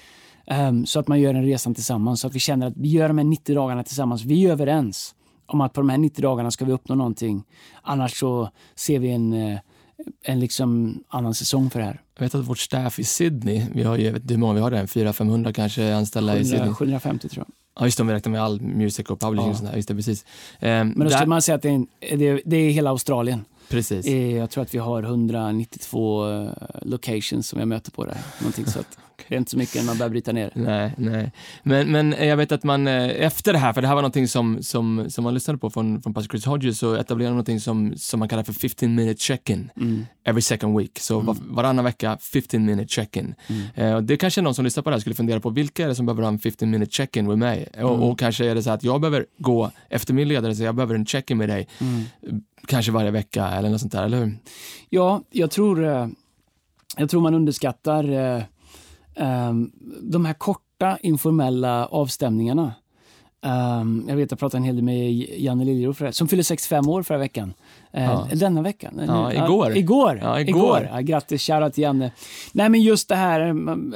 Um, 0.52 0.86
så 0.86 1.00
att 1.00 1.08
man 1.08 1.20
gör 1.20 1.34
en 1.34 1.46
resan 1.46 1.76
tillsammans. 1.76 2.22
Så 2.22 2.28
att 2.28 2.36
vi 2.36 2.40
känner 2.40 2.68
att 2.68 2.74
vi 2.78 2.90
gör 2.90 3.08
de 3.08 3.18
här 3.18 3.26
90 3.26 3.56
dagarna 3.56 3.84
tillsammans. 3.84 4.26
Vi 4.26 4.46
är 4.46 4.52
överens 4.52 5.16
om 5.46 5.62
att 5.62 5.74
på 5.74 5.82
de 5.82 5.90
här 5.90 5.98
90 5.98 6.22
dagarna 6.22 6.52
ska 6.52 6.66
vi 6.66 6.72
uppnå 6.72 6.96
någonting. 6.96 7.44
Annars 7.82 8.20
så 8.20 8.50
ser 8.76 9.00
vi 9.00 9.12
en, 9.12 9.34
eh, 9.34 9.60
en 10.24 10.40
liksom 10.40 11.00
annan 11.08 11.34
säsong 11.34 11.70
för 11.70 11.80
det 11.80 11.86
här. 11.86 12.02
Jag 12.16 12.24
vet 12.24 12.36
att 12.36 12.46
vårt 12.46 12.60
staff 12.60 13.00
i 13.00 13.04
Sydney, 13.04 13.66
vi 13.74 13.84
har 13.84 13.98
ju, 13.98 14.12
vet 14.12 14.32
hur 14.32 14.38
många 14.38 14.54
vi 14.54 14.60
har 14.60 14.72
där, 14.72 14.86
400-500 14.86 15.54
kanske 15.54 15.96
anställda 15.96 16.34
700, 16.34 16.48
i 16.48 16.52
Sydney. 16.52 16.74
750 16.74 17.30
tror 17.30 17.46
jag. 17.48 17.54
Ja 17.80 17.86
just 17.86 17.98
det, 17.98 18.02
om 18.02 18.08
vi 18.08 18.14
räknar 18.14 18.32
med 18.32 18.42
all 18.42 18.62
music 18.62 19.10
och 19.10 19.20
publishing 19.20 19.46
ja. 19.46 19.52
och 19.52 19.58
sånt 19.58 19.70
där. 19.70 19.76
Just 19.76 19.88
det, 19.88 19.96
precis. 19.96 20.26
Um, 20.62 20.70
Men 20.70 21.00
då 21.00 21.10
skulle 21.10 21.26
man 21.26 21.42
säga 21.42 21.56
att 21.56 21.62
det 21.62 21.70
är, 21.70 21.74
en, 21.74 21.88
det, 22.00 22.42
det 22.46 22.58
är 22.58 22.72
hela 22.72 22.90
Australien. 22.90 23.46
Precis. 23.70 24.06
Eh, 24.06 24.38
jag 24.38 24.50
tror 24.50 24.62
att 24.62 24.74
vi 24.74 24.78
har 24.78 25.04
192 25.04 26.30
eh, 26.30 26.52
locations 26.82 27.48
som 27.48 27.60
jag 27.60 27.68
möter 27.68 27.92
på 27.92 28.06
där. 28.06 28.18
Någonting 28.40 28.66
så 28.66 28.80
att 28.80 28.98
det 29.28 29.36
är 29.36 29.38
inte 29.38 29.52
så 29.52 29.58
mycket 29.58 29.76
när 29.76 29.84
man 29.84 29.98
börjar 29.98 30.10
bryta 30.10 30.32
ner. 30.32 30.52
Nej, 30.56 30.94
nej. 30.98 31.32
Men, 31.64 31.92
men 31.92 32.28
jag 32.28 32.38
vet 32.38 32.52
att 32.52 32.64
man 32.64 32.88
eh, 32.88 33.26
efter 33.26 33.54
det 33.54 33.60
här, 33.60 33.74
för 33.74 33.82
det 33.82 33.88
här 33.88 33.96
var 33.96 34.02
någonting 34.02 34.28
som, 34.28 34.64
som, 34.64 35.10
som 35.10 35.24
man 35.24 35.34
lyssnade 35.34 35.60
på 35.60 35.70
från, 35.70 36.02
från 36.02 36.14
pastor 36.14 36.30
Chris 36.30 36.46
Hodges, 36.46 36.80
så 36.80 36.94
etablerade 36.96 37.32
man 37.32 37.36
någonting 37.36 37.60
som, 37.60 37.94
som 37.98 38.20
man 38.20 38.30
kallar 38.30 38.44
för 38.44 38.54
15 38.54 38.96
minute 38.96 39.24
check-in. 39.24 39.72
Mm. 39.76 40.06
Every 40.24 40.42
second 40.42 40.78
week. 40.78 41.00
Så 41.00 41.14
mm. 41.14 41.26
var, 41.26 41.36
varannan 41.40 41.86
vecka 41.86 42.18
15 42.22 42.66
minute 42.66 42.94
check-in. 42.94 43.36
Mm. 43.48 43.96
Eh, 43.96 44.02
det 44.02 44.18
kanske 44.18 44.42
någon 44.42 44.56
som 44.56 44.66
lyssnar 44.66 44.84
på 44.84 44.90
det 44.90 44.96
här 44.96 45.02
skulle 45.02 45.16
fundera 45.16 45.40
på, 45.40 45.50
vilka 45.50 45.84
är 45.84 45.88
det 45.88 45.96
som 45.96 46.06
behöver 46.06 46.24
ha 46.24 46.30
en 46.30 46.40
15 46.40 46.70
minute 46.70 46.92
check-in 46.92 47.28
med 47.28 47.38
mig? 47.38 47.68
Och, 47.74 47.80
mm. 47.80 48.02
och, 48.02 48.20
kanske 48.20 48.46
är 48.46 48.56
det 48.56 48.64
så 48.64 48.72
att 48.72 48.84
jag 48.84 49.02
behöver 49.02 49.26
gå 49.38 49.72
efter 49.90 50.14
min 50.14 50.28
ledare, 50.28 50.56
så 50.56 50.64
jag 50.64 50.76
behöver 50.76 50.96
en 50.96 51.06
check-in 51.06 51.38
med 51.38 51.50
dig. 51.50 51.68
Mm. 51.80 52.04
Kanske 52.68 52.92
varje 52.92 53.12
vecka 53.12 53.48
eller 53.48 53.70
något 53.70 53.82
sånt 53.82 53.92
där, 53.92 54.04
eller 54.04 54.18
hur? 54.18 54.38
Ja, 54.90 55.22
jag 55.32 55.52
tror, 55.52 55.86
eh, 55.86 56.08
jag 56.98 57.10
tror 57.10 57.22
man 57.22 57.34
underskattar 57.34 58.10
um, 58.14 58.44
de 60.02 60.26
här 60.26 60.34
korta 60.34 60.98
informella 61.02 61.86
avstämningarna. 61.86 62.74
Um, 63.42 64.06
jag 64.08 64.16
vet, 64.16 64.32
jag 64.32 64.40
pratade 64.40 64.58
en 64.58 64.64
hel 64.64 64.76
del 64.76 64.84
med 64.84 65.12
Janne 65.38 65.66
Liljero 65.66 66.12
som 66.12 66.28
fyller 66.28 66.44
65 66.44 66.90
år 66.90 67.04
förra 67.04 67.18
veckan. 67.18 67.54
Uh, 67.98 68.04
ja. 68.04 68.28
Denna 68.34 68.62
veckan. 68.62 69.02
Ja, 69.08 69.34
igår. 69.34 69.78
Igår. 69.78 70.20
Ja, 70.24 70.40
igår. 70.40 70.80
igår. 70.80 70.90
Uh, 70.94 71.00
grattis, 71.00 71.42
shoutout 71.42 71.74
till 71.74 71.82
Janne. 71.82 72.12
Nej, 72.52 72.70
men 72.70 72.82
just 72.82 73.10
det 73.10 73.16
här, 73.16 73.50
um, 73.50 73.94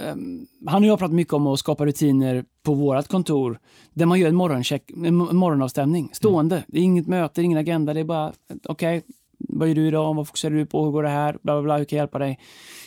han 0.68 0.84
och 0.84 0.89
jag 0.89 1.00
pratat 1.00 1.15
mycket 1.15 1.34
om 1.34 1.48
att 1.48 1.60
skapa 1.60 1.86
rutiner 1.86 2.46
på 2.63 2.74
vårt 2.74 3.08
kontor 3.08 3.60
där 3.94 4.06
man 4.06 4.20
gör 4.20 4.30
en, 4.30 4.36
morgoncheck, 4.36 4.92
en 5.06 5.15
morgonavstämning, 5.15 6.10
stående. 6.13 6.56
Mm. 6.56 6.65
Det 6.68 6.80
är 6.80 6.84
inget 6.84 7.08
möte, 7.08 7.42
ingen 7.42 7.58
agenda, 7.58 7.94
det 7.94 8.00
är 8.00 8.03
bara 8.03 8.34
okej, 8.70 8.98
okay, 8.98 9.01
vad 9.50 9.68
gör 9.68 9.76
du 9.76 9.88
idag? 9.88 10.14
Vad 10.14 10.28
fokuserar 10.28 10.56
du 10.56 10.66
på? 10.66 10.86
Hur 10.86 10.92
går 10.92 11.04
det 11.04 11.10
här? 11.10 11.38
Bla, 11.42 11.54
bla, 11.54 11.62
bla. 11.62 11.78
Hur 11.78 11.86
kan 11.86 11.98
jag 11.98 12.04
hjälpa 12.04 12.20
dig? 12.20 12.40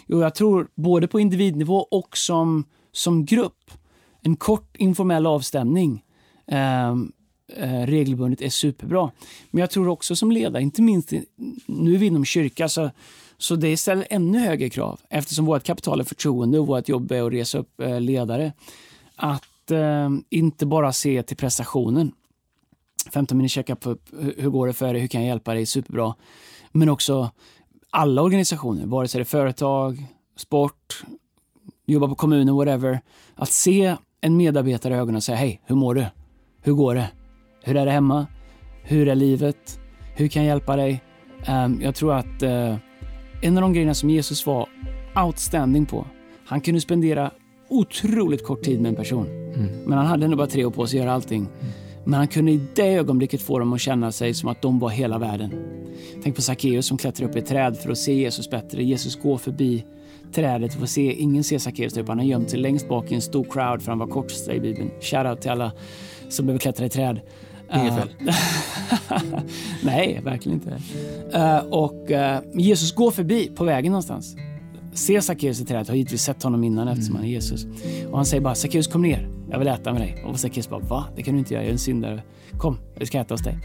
Jo, 0.06 0.20
jag 0.20 0.34
tror 0.34 0.68
både 0.74 1.08
på 1.08 1.20
individnivå 1.20 1.76
och 1.76 2.16
som, 2.16 2.64
som 2.92 3.24
grupp. 3.24 3.70
En 4.22 4.36
kort 4.36 4.76
informell 4.76 5.26
avstämning 5.26 6.04
eh, 6.46 6.90
eh, 7.56 7.86
regelbundet 7.86 8.42
är 8.42 8.48
superbra. 8.48 9.10
Men 9.50 9.60
jag 9.60 9.70
tror 9.70 9.88
också 9.88 10.16
som 10.16 10.32
ledare, 10.32 10.62
inte 10.62 10.82
minst 10.82 11.12
nu 11.66 11.94
är 11.94 11.98
vi 11.98 12.06
inom 12.06 12.24
kyrka, 12.24 12.68
så, 12.68 12.90
så 13.38 13.56
det 13.56 13.76
ställer 13.76 14.06
ännu 14.10 14.38
högre 14.38 14.70
krav 14.70 15.00
eftersom 15.10 15.46
vårt 15.46 15.64
kapital 15.64 16.00
är 16.00 16.04
förtroende 16.04 16.58
och 16.58 16.66
vårt 16.66 16.88
jobb 16.88 17.12
är 17.12 17.22
att 17.22 17.32
resa 17.32 17.58
upp 17.58 17.80
eh, 17.80 18.00
ledare. 18.00 18.52
Att 19.16 19.70
eh, 19.70 20.10
inte 20.30 20.66
bara 20.66 20.92
se 20.92 21.22
till 21.22 21.36
prestationen. 21.36 22.12
15 23.12 23.38
minuters 23.38 23.52
checkup, 23.52 23.84
hur 24.36 24.50
går 24.50 24.66
det 24.66 24.72
för 24.72 24.92
dig, 24.92 25.02
hur 25.02 25.08
kan 25.08 25.20
jag 25.20 25.28
hjälpa 25.28 25.54
dig, 25.54 25.66
superbra. 25.66 26.14
Men 26.72 26.88
också 26.88 27.30
alla 27.90 28.22
organisationer, 28.22 28.86
vare 28.86 29.08
sig 29.08 29.18
det 29.18 29.22
är 29.22 29.24
företag, 29.24 30.06
sport, 30.36 31.04
jobba 31.86 32.08
på 32.08 32.14
kommunen, 32.14 32.54
whatever. 32.54 33.00
Att 33.34 33.52
se 33.52 33.96
en 34.20 34.36
medarbetare 34.36 34.94
i 34.94 34.96
ögonen 34.96 35.16
och 35.16 35.22
säga 35.22 35.36
hej, 35.36 35.60
hur 35.64 35.76
mår 35.76 35.94
du? 35.94 36.06
Hur 36.62 36.72
går 36.72 36.94
det? 36.94 37.08
Hur 37.62 37.76
är 37.76 37.86
det 37.86 37.92
hemma? 37.92 38.26
Hur 38.82 39.08
är 39.08 39.14
livet? 39.14 39.80
Hur 40.14 40.28
kan 40.28 40.42
jag 40.44 40.48
hjälpa 40.48 40.76
dig? 40.76 41.02
Um, 41.48 41.80
jag 41.82 41.94
tror 41.94 42.14
att 42.14 42.42
uh, 42.42 42.76
en 43.42 43.56
av 43.56 43.60
de 43.62 43.72
grejerna 43.72 43.94
som 43.94 44.10
Jesus 44.10 44.46
var 44.46 44.68
outstanding 45.24 45.86
på, 45.86 46.06
han 46.46 46.60
kunde 46.60 46.80
spendera 46.80 47.30
otroligt 47.68 48.44
kort 48.44 48.62
tid 48.62 48.80
med 48.80 48.88
en 48.88 48.96
person. 48.96 49.26
Mm. 49.26 49.82
Men 49.84 49.98
han 49.98 50.06
hade 50.06 50.24
ändå 50.24 50.36
bara 50.36 50.46
tre 50.46 50.64
år 50.64 50.70
på 50.70 50.86
sig 50.86 50.98
att 50.98 51.04
göra 51.04 51.14
allting. 51.14 51.40
Mm. 51.40 51.72
Men 52.06 52.14
han 52.14 52.28
kunde 52.28 52.52
i 52.52 52.60
det 52.74 52.94
ögonblicket 52.94 53.42
få 53.42 53.58
dem 53.58 53.72
att 53.72 53.80
känna 53.80 54.12
sig 54.12 54.34
som 54.34 54.48
att 54.48 54.62
de 54.62 54.78
var 54.78 54.88
hela 54.88 55.18
världen. 55.18 55.50
Tänk 56.22 56.36
på 56.36 56.42
Sackeus 56.42 56.86
som 56.86 56.98
klättrar 56.98 57.28
upp 57.28 57.36
i 57.36 57.38
ett 57.38 57.46
träd 57.46 57.76
för 57.76 57.90
att 57.90 57.98
se 57.98 58.14
Jesus 58.14 58.50
bättre. 58.50 58.84
Jesus 58.84 59.16
går 59.16 59.38
förbi 59.38 59.84
trädet 60.32 60.74
och 60.74 60.80
får 60.80 60.86
se, 60.86 61.12
ingen 61.12 61.44
ser 61.44 61.58
Sackeus 61.58 61.96
uppe. 61.96 62.10
Han 62.10 62.18
har 62.18 62.26
gömt 62.26 62.50
sig 62.50 62.60
längst 62.60 62.88
bak 62.88 63.12
i 63.12 63.14
en 63.14 63.20
stor 63.20 63.44
crowd 63.44 63.82
för 63.82 63.92
han 63.92 63.98
var 63.98 64.06
kortast 64.06 64.48
i 64.48 64.60
Bibeln. 64.60 64.90
Shoutout 65.00 65.40
till 65.40 65.50
alla 65.50 65.72
som 66.28 66.46
behöver 66.46 66.60
klättra 66.60 66.86
i 66.86 66.88
träd. 66.88 67.20
Inget 67.74 67.94
fel. 67.94 68.08
Nej, 69.84 70.20
verkligen 70.24 70.58
inte. 70.58 70.82
Uh, 71.38 71.58
och 71.58 72.10
uh, 72.10 72.60
Jesus 72.60 72.92
går 72.92 73.10
förbi 73.10 73.50
på 73.56 73.64
vägen 73.64 73.92
någonstans. 73.92 74.36
Ser 74.96 75.20
Sackeus 75.20 75.60
i 75.60 75.64
trädet, 75.64 75.88
har 75.88 75.94
givetvis 75.94 76.22
sett 76.22 76.42
honom 76.42 76.64
innan 76.64 76.88
eftersom 76.88 77.14
mm. 77.14 77.16
han 77.16 77.30
är 77.30 77.34
Jesus. 77.34 77.66
Och 78.10 78.16
han 78.16 78.26
säger 78.26 78.40
bara, 78.40 78.54
Sackeus 78.54 78.86
kom 78.86 79.02
ner 79.02 79.28
jag 79.50 79.58
vill 79.58 79.68
äta 79.68 79.92
med 79.92 80.02
dig. 80.02 80.24
Och 80.26 80.38
Sackeus 80.38 80.68
bara, 80.68 80.80
va? 80.80 81.04
Det 81.16 81.22
kan 81.22 81.34
du 81.34 81.38
inte 81.38 81.54
göra, 81.54 81.62
jag 81.62 81.68
är 81.68 81.72
en 81.72 81.78
syndare. 81.78 82.22
Kom, 82.58 82.78
vi 82.98 83.06
ska 83.06 83.18
äta 83.18 83.34
hos 83.34 83.42
dig. 83.42 83.58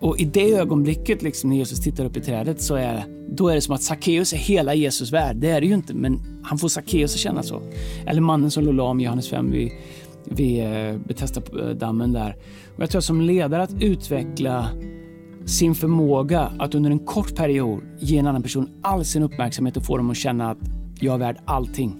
Och 0.00 0.20
i 0.20 0.24
det 0.24 0.52
ögonblicket 0.52 1.22
liksom, 1.22 1.50
när 1.50 1.56
Jesus 1.56 1.80
tittar 1.80 2.04
upp 2.04 2.16
i 2.16 2.20
trädet 2.20 2.62
så 2.62 2.74
är, 2.74 3.04
då 3.28 3.48
är 3.48 3.54
det 3.54 3.60
som 3.60 3.74
att 3.74 3.82
Sackeus 3.82 4.32
är 4.32 4.36
hela 4.36 4.74
Jesus 4.74 5.12
värld. 5.12 5.36
Det 5.36 5.50
är 5.50 5.60
det 5.60 5.66
ju 5.66 5.74
inte, 5.74 5.94
men 5.94 6.40
han 6.44 6.58
får 6.58 6.68
Sackeus 6.68 7.14
att 7.14 7.20
känna 7.20 7.42
så. 7.42 7.62
Eller 8.06 8.20
mannen 8.20 8.50
som 8.50 8.64
låg 8.64 8.74
lam 8.74 9.00
i 9.00 9.04
Johannes 9.04 9.28
5 9.28 9.50
vid, 9.50 9.72
vid 10.24 10.64
eh, 10.64 10.96
Betesda-dammen 10.98 12.12
där. 12.12 12.36
Och 12.76 12.82
jag 12.82 12.90
tror 12.90 12.98
att 12.98 13.04
som 13.04 13.20
ledare 13.20 13.62
att 13.62 13.82
utveckla 13.82 14.68
sin 15.46 15.74
förmåga 15.74 16.52
att 16.58 16.74
under 16.74 16.90
en 16.90 16.98
kort 16.98 17.36
period 17.36 17.82
ge 17.98 18.18
en 18.18 18.26
annan 18.26 18.42
person 18.42 18.70
all 18.82 19.04
sin 19.04 19.22
uppmärksamhet 19.22 19.76
och 19.76 19.84
få 19.84 19.96
dem 19.96 20.10
att 20.10 20.16
känna 20.16 20.50
att 20.50 20.58
jag 21.00 21.14
är 21.14 21.18
värd 21.18 21.36
allting. 21.44 21.96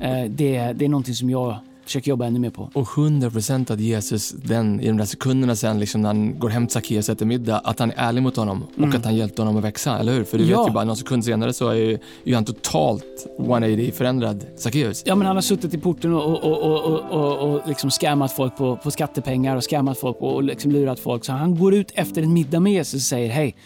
Eh, 0.00 0.30
det, 0.30 0.72
det 0.72 0.84
är 0.84 0.88
någonting 0.88 1.14
som 1.14 1.30
jag 1.30 1.56
försöker 1.84 2.10
jobba 2.10 2.26
ännu 2.26 2.38
mer 2.38 2.50
på. 2.50 2.70
Och 2.74 2.86
100% 2.86 3.72
att 3.72 3.80
Jesus, 3.80 4.30
den, 4.30 4.80
i 4.80 4.86
de 4.86 4.96
där 4.96 5.04
sekunderna 5.04 5.56
sen 5.56 5.80
liksom 5.80 6.02
när 6.02 6.08
han 6.08 6.38
går 6.38 6.48
hem 6.48 6.66
till 6.66 6.72
Sackeus 6.72 7.08
och 7.08 7.12
äter 7.12 7.26
middag, 7.26 7.58
att 7.58 7.78
han 7.78 7.90
är 7.90 7.94
ärlig 7.96 8.22
mot 8.22 8.36
honom 8.36 8.62
och 8.62 8.78
mm. 8.78 8.96
att 8.96 9.04
han 9.04 9.16
hjälpte 9.16 9.42
honom 9.42 9.56
att 9.56 9.64
växa, 9.64 9.98
eller 9.98 10.12
hur? 10.12 10.24
För 10.24 10.38
du 10.38 10.44
ja. 10.44 10.58
vet 10.58 10.68
ju 10.68 10.72
bara, 10.72 10.84
någon 10.84 10.96
sekund 10.96 11.24
senare 11.24 11.52
så 11.52 11.68
är 11.68 11.74
ju, 11.74 11.98
är 12.24 12.34
han 12.34 12.44
totalt 12.44 13.26
180 13.38 13.92
förändrad, 13.92 14.44
Sackeus. 14.56 15.02
Ja, 15.06 15.14
men 15.14 15.26
han 15.26 15.36
har 15.36 15.42
suttit 15.42 15.74
i 15.74 15.78
porten 15.78 16.14
och, 16.14 16.44
och, 16.44 16.62
och, 16.62 17.00
och, 17.10 17.54
och 17.54 17.68
liksom 17.68 17.90
scammat 17.90 18.32
folk 18.32 18.56
på, 18.56 18.76
på 18.76 18.90
skattepengar 18.90 19.56
och 19.56 19.64
scammat 19.64 19.98
folk 19.98 20.16
och 20.20 20.42
liksom 20.42 20.70
lurat 20.70 21.00
folk. 21.00 21.24
Så 21.24 21.32
han 21.32 21.58
går 21.58 21.74
ut 21.74 21.92
efter 21.94 22.22
en 22.22 22.32
middag 22.32 22.60
med 22.60 22.72
Jesus 22.72 22.94
och 22.94 23.00
säger, 23.00 23.30
hej, 23.30 23.56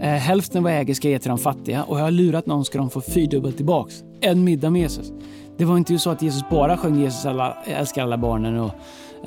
eh, 0.00 0.08
hälften 0.08 0.62
vad 0.62 0.72
jag 0.72 0.80
äger 0.80 0.94
ska 0.94 1.08
jag 1.08 1.12
ge 1.12 1.18
till 1.18 1.28
de 1.28 1.38
fattiga 1.38 1.84
och 1.84 1.98
jag 1.98 2.04
har 2.04 2.10
lurat 2.10 2.46
någon 2.46 2.64
ska 2.64 2.78
de 2.78 2.90
få 2.90 3.00
fyrdubbelt 3.00 3.56
tillbaks. 3.56 3.94
En 4.20 4.44
middag 4.44 4.70
med 4.70 4.82
Jesus. 4.82 5.12
Det 5.56 5.64
var 5.64 5.76
inte 5.76 5.98
så 5.98 6.10
att 6.10 6.22
Jesus 6.22 6.48
bara 6.50 6.76
sjöng 6.76 7.00
Jesus 7.00 7.26
alla, 7.26 7.56
älskar 7.64 8.02
alla 8.02 8.18
barnen 8.18 8.58
och 8.58 8.72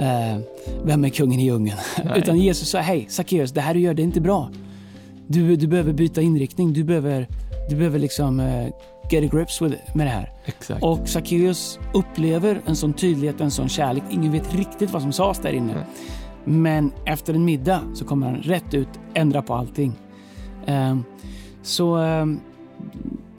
eh, 0.02 0.38
Vem 0.84 1.06
är 1.06 1.10
kungen 1.10 1.40
i 1.40 1.46
djungeln? 1.46 1.78
Utan 2.16 2.38
Jesus 2.38 2.70
sa, 2.70 2.80
hej 2.80 3.06
Sackeus, 3.10 3.52
det 3.52 3.62
här 3.62 3.74
du 3.74 3.80
gör 3.80 3.94
det 3.94 4.02
är 4.02 4.04
inte 4.04 4.22
bra. 4.22 4.50
Du, 5.28 5.56
du 5.56 5.68
behöver 5.68 5.94
byta 5.94 6.22
inriktning, 6.22 6.74
du 6.74 6.84
behöver, 6.84 7.28
du 7.70 7.76
behöver 7.76 8.00
liksom 8.00 8.40
eh, 8.40 8.68
get 9.12 9.24
a 9.24 9.36
grips 9.38 9.62
with, 9.62 9.96
med 9.96 10.08
det 10.08 10.12
här. 10.12 10.32
Exakt. 10.46 10.84
Och 10.84 11.10
Sackeus 11.10 11.80
upplever 11.94 12.62
en 12.66 12.76
sån 12.76 12.94
tydlighet 12.94 13.42
en 13.42 13.52
sån 13.52 13.70
kärlek. 13.70 14.04
Ingen 14.10 14.32
vet 14.32 14.56
riktigt 14.56 14.92
vad 14.92 15.02
som 15.02 15.12
sades 15.12 15.40
där 15.40 15.54
inne. 15.54 15.72
Mm. 15.72 15.84
Men 16.44 16.92
efter 17.06 17.34
en 17.34 17.46
middag 17.46 17.82
så 17.94 18.06
kommer 18.06 18.28
han 18.28 18.36
rätt 18.36 18.74
ut 18.74 18.90
ändra 19.14 19.42
på 19.42 19.54
allting. 19.54 19.94
Um, 20.68 21.04
så 21.64 21.98
um, 21.98 22.40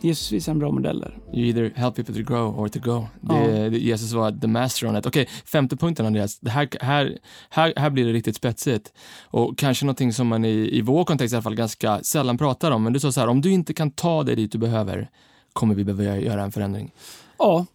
Jesus 0.05 0.33
visar 0.33 0.53
en 0.53 0.59
bra 0.59 0.71
modell 0.71 1.01
där. 1.01 1.19
You 1.33 1.47
either 1.47 1.73
help 1.77 1.95
people 1.97 2.15
to 2.15 2.33
grow 2.33 2.59
or 2.59 2.69
to 2.69 2.79
go. 2.79 3.07
Det, 3.21 3.35
Ja. 3.35 3.69
Jesus 3.69 4.13
var 4.13 4.41
the 4.41 4.47
master 4.47 4.87
on 4.89 4.97
it. 4.97 5.07
Okej, 5.07 5.29
femte 5.45 5.77
punkten 5.77 6.07
Andreas. 6.07 6.39
Det 6.41 6.51
här, 6.51 6.69
här, 6.81 7.19
här, 7.51 7.73
här 7.77 7.91
blir 7.91 8.07
det 8.07 8.13
riktigt 8.13 8.37
spetsigt. 8.37 8.93
Och 9.25 9.59
kanske 9.59 9.85
någonting 9.85 10.13
som 10.13 10.27
man 10.29 10.45
i, 10.45 10.79
i 10.79 10.83
vår 10.83 11.05
kontext 11.05 11.33
i 11.33 11.37
alla 11.37 11.43
fall 11.43 11.55
ganska 11.55 12.03
sällan 12.03 12.39
pratar 12.39 12.71
om. 12.71 12.83
Men 12.83 12.93
du 12.93 13.01
sa 13.01 13.13
så 13.13 13.21
här, 13.21 13.29
om 13.29 13.41
du 13.41 13.53
inte 13.53 13.75
kan 13.75 13.91
ta 13.91 14.23
dig 14.23 14.37
dit 14.37 14.53
du 14.53 14.59
behöver 14.59 15.11
kommer 15.53 15.75
vi 15.75 15.85
behöva 15.85 16.17
göra 16.17 16.43
en 16.43 16.53
förändring. 16.53 16.93
Ja, 17.39 17.67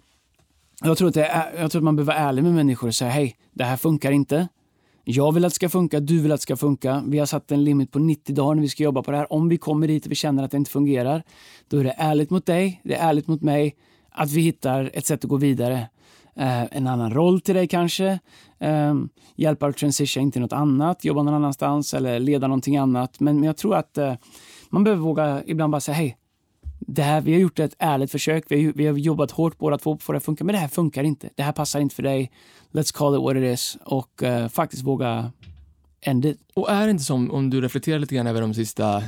jag 0.82 0.98
tror, 0.98 1.08
att 1.08 1.18
är, 1.18 1.54
jag 1.58 1.72
tror 1.72 1.80
att 1.80 1.84
man 1.84 1.96
behöver 1.96 2.14
vara 2.14 2.30
ärlig 2.30 2.44
med 2.44 2.54
människor 2.54 2.88
och 2.88 2.96
säga 2.96 3.12
hej, 3.12 3.36
det 3.54 3.64
här 3.64 3.78
funkar 3.78 4.12
inte. 4.12 4.48
Jag 5.08 5.32
vill 5.32 5.46
att 5.46 5.52
det 5.52 5.56
ska 5.56 5.70
funka, 5.70 6.00
du 6.00 6.20
vill 6.20 6.32
att 6.32 6.40
det 6.40 6.44
ska 6.44 6.56
funka. 6.56 7.04
Vi 7.08 7.20
har 7.20 7.26
satt 7.26 7.52
en 7.52 7.64
limit 7.64 7.92
på 7.92 8.00
90 8.00 8.36
dagar 8.36 8.56
när 8.56 8.62
vi 8.62 8.70
ska 8.70 8.84
jobba 8.84 9.04
på 9.04 9.12
det 9.12 9.18
här. 9.18 9.34
Om 9.34 9.50
vi 9.50 9.58
kommer 9.58 9.88
dit 9.88 10.06
och 10.06 10.12
vi 10.12 10.16
känner 10.16 10.44
att 10.44 10.52
det 10.52 10.58
inte 10.58 10.72
fungerar, 10.72 11.24
då 11.68 11.78
är 11.78 11.84
det 11.84 11.96
ärligt 11.98 12.30
mot 12.30 12.46
dig, 12.46 12.82
det 12.84 12.96
är 12.96 13.10
ärligt 13.10 13.28
mot 13.28 13.42
mig, 13.42 13.76
att 14.12 14.32
vi 14.32 14.42
hittar 14.42 14.92
ett 14.94 15.06
sätt 15.06 15.24
att 15.24 15.30
gå 15.30 15.38
vidare. 15.38 15.88
Eh, 16.36 16.64
en 16.78 16.88
annan 16.88 17.14
roll 17.14 17.42
till 17.42 17.56
dig 17.56 17.68
kanske, 17.68 18.20
eh, 18.60 18.96
hjälpa 19.36 19.68
att 19.68 19.78
transition 19.78 20.32
till 20.32 20.42
något 20.42 20.54
annat, 20.54 21.06
jobba 21.06 21.24
någon 21.24 21.34
annanstans 21.34 21.94
eller 21.94 22.20
leda 22.20 22.48
någonting 22.48 22.78
annat. 22.78 23.20
Men, 23.20 23.36
men 23.36 23.44
jag 23.44 23.58
tror 23.58 23.76
att 23.76 23.98
eh, 23.98 24.14
man 24.70 24.84
behöver 24.84 25.04
våga 25.04 25.44
ibland 25.46 25.72
bara 25.72 25.82
säga 25.82 25.96
hej, 25.96 26.18
det 26.86 27.04
här, 27.04 27.22
vi 27.22 27.34
har 27.34 27.40
gjort 27.40 27.60
ett 27.60 27.76
ärligt 27.80 28.12
försök, 28.12 28.44
vi 28.50 28.66
har, 28.66 28.74
vi 28.74 28.86
har 28.86 28.98
jobbat 28.98 29.32
hårt 29.32 29.58
båda 29.58 29.78
två 29.78 29.92
på 29.92 29.98
att 29.98 30.04
få 30.04 30.12
det 30.12 30.18
att 30.18 30.24
funka, 30.24 30.44
men 30.44 30.54
det 30.54 30.60
här 30.60 30.68
funkar 30.68 31.04
inte. 31.04 31.30
Det 31.36 31.44
här 31.44 31.52
passar 31.52 31.80
inte 31.80 31.96
för 31.96 32.04
dig. 32.04 32.32
Let's 32.72 32.94
call 32.96 33.16
it 33.16 33.22
what 33.22 33.36
it 33.36 33.54
is 33.54 33.78
och 33.84 34.24
eh, 34.24 34.48
faktiskt 34.48 34.84
våga 34.84 35.32
end 36.02 36.26
it. 36.26 36.40
Och 36.54 36.72
är 36.72 36.86
det 36.86 36.92
inte 36.92 37.04
som, 37.04 37.32
om 37.32 37.50
du 37.50 37.62
reflekterar 37.62 38.00
lite 38.00 38.16
grann 38.16 38.28
över 38.28 38.42
de 38.42 38.54
sista 38.54 39.04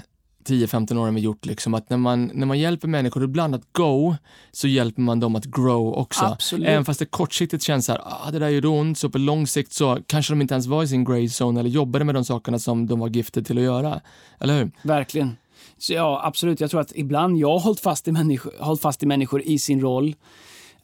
10-15 0.48 0.98
åren 0.98 1.16
vi 1.16 1.22
gjort, 1.22 1.46
liksom, 1.46 1.74
att 1.74 1.90
när 1.90 1.98
man, 1.98 2.32
när 2.34 2.46
man 2.46 2.60
hjälper 2.60 2.88
människor 2.88 3.24
ibland 3.24 3.56
att 3.56 3.74
go, 3.74 4.16
så 4.52 4.68
hjälper 4.68 5.02
man 5.02 5.20
dem 5.20 5.36
att 5.36 5.46
grow 5.46 5.94
också. 5.94 6.26
Absolut. 6.26 6.68
Även 6.68 6.86
fast 6.86 7.00
det 7.00 7.06
kortsiktigt 7.06 7.64
känns 7.64 7.86
så 7.86 7.92
här, 7.92 8.02
ah, 8.06 8.32
det 8.32 8.40
där 8.40 8.50
gör 8.50 8.66
ont, 8.66 8.98
så 8.98 9.10
på 9.10 9.18
lång 9.18 9.48
sikt 9.48 9.74
så 9.74 10.00
kanske 10.08 10.34
de 10.34 10.42
inte 10.42 10.54
ens 10.54 10.68
var 10.68 10.84
i 10.84 10.88
sin 10.88 11.04
grey 11.04 11.28
zone 11.28 11.60
eller 11.60 11.70
jobbade 11.70 12.06
med 12.06 12.16
de 12.16 12.26
sakerna 12.26 12.60
som 12.60 12.88
de 12.88 13.00
var 13.00 13.08
gifted 13.08 13.46
till 13.46 13.58
att 13.58 13.64
göra. 13.64 14.02
Eller 14.40 14.58
hur? 14.58 14.72
Verkligen. 14.84 15.38
Så 15.78 15.94
ja, 15.94 16.22
absolut. 16.24 16.60
Jag 16.60 16.70
tror 16.70 16.82
att 16.82 16.92
ibland 16.96 17.38
jag 17.38 17.50
har 17.50 17.60
hållit 17.60 17.80
fast 17.80 18.08
i 18.08 18.12
människor, 18.12 18.54
hållit 18.60 18.82
fast 18.82 19.04
i, 19.04 19.06
människor 19.06 19.42
i 19.42 19.60
sin 19.60 19.82
roll 19.82 20.16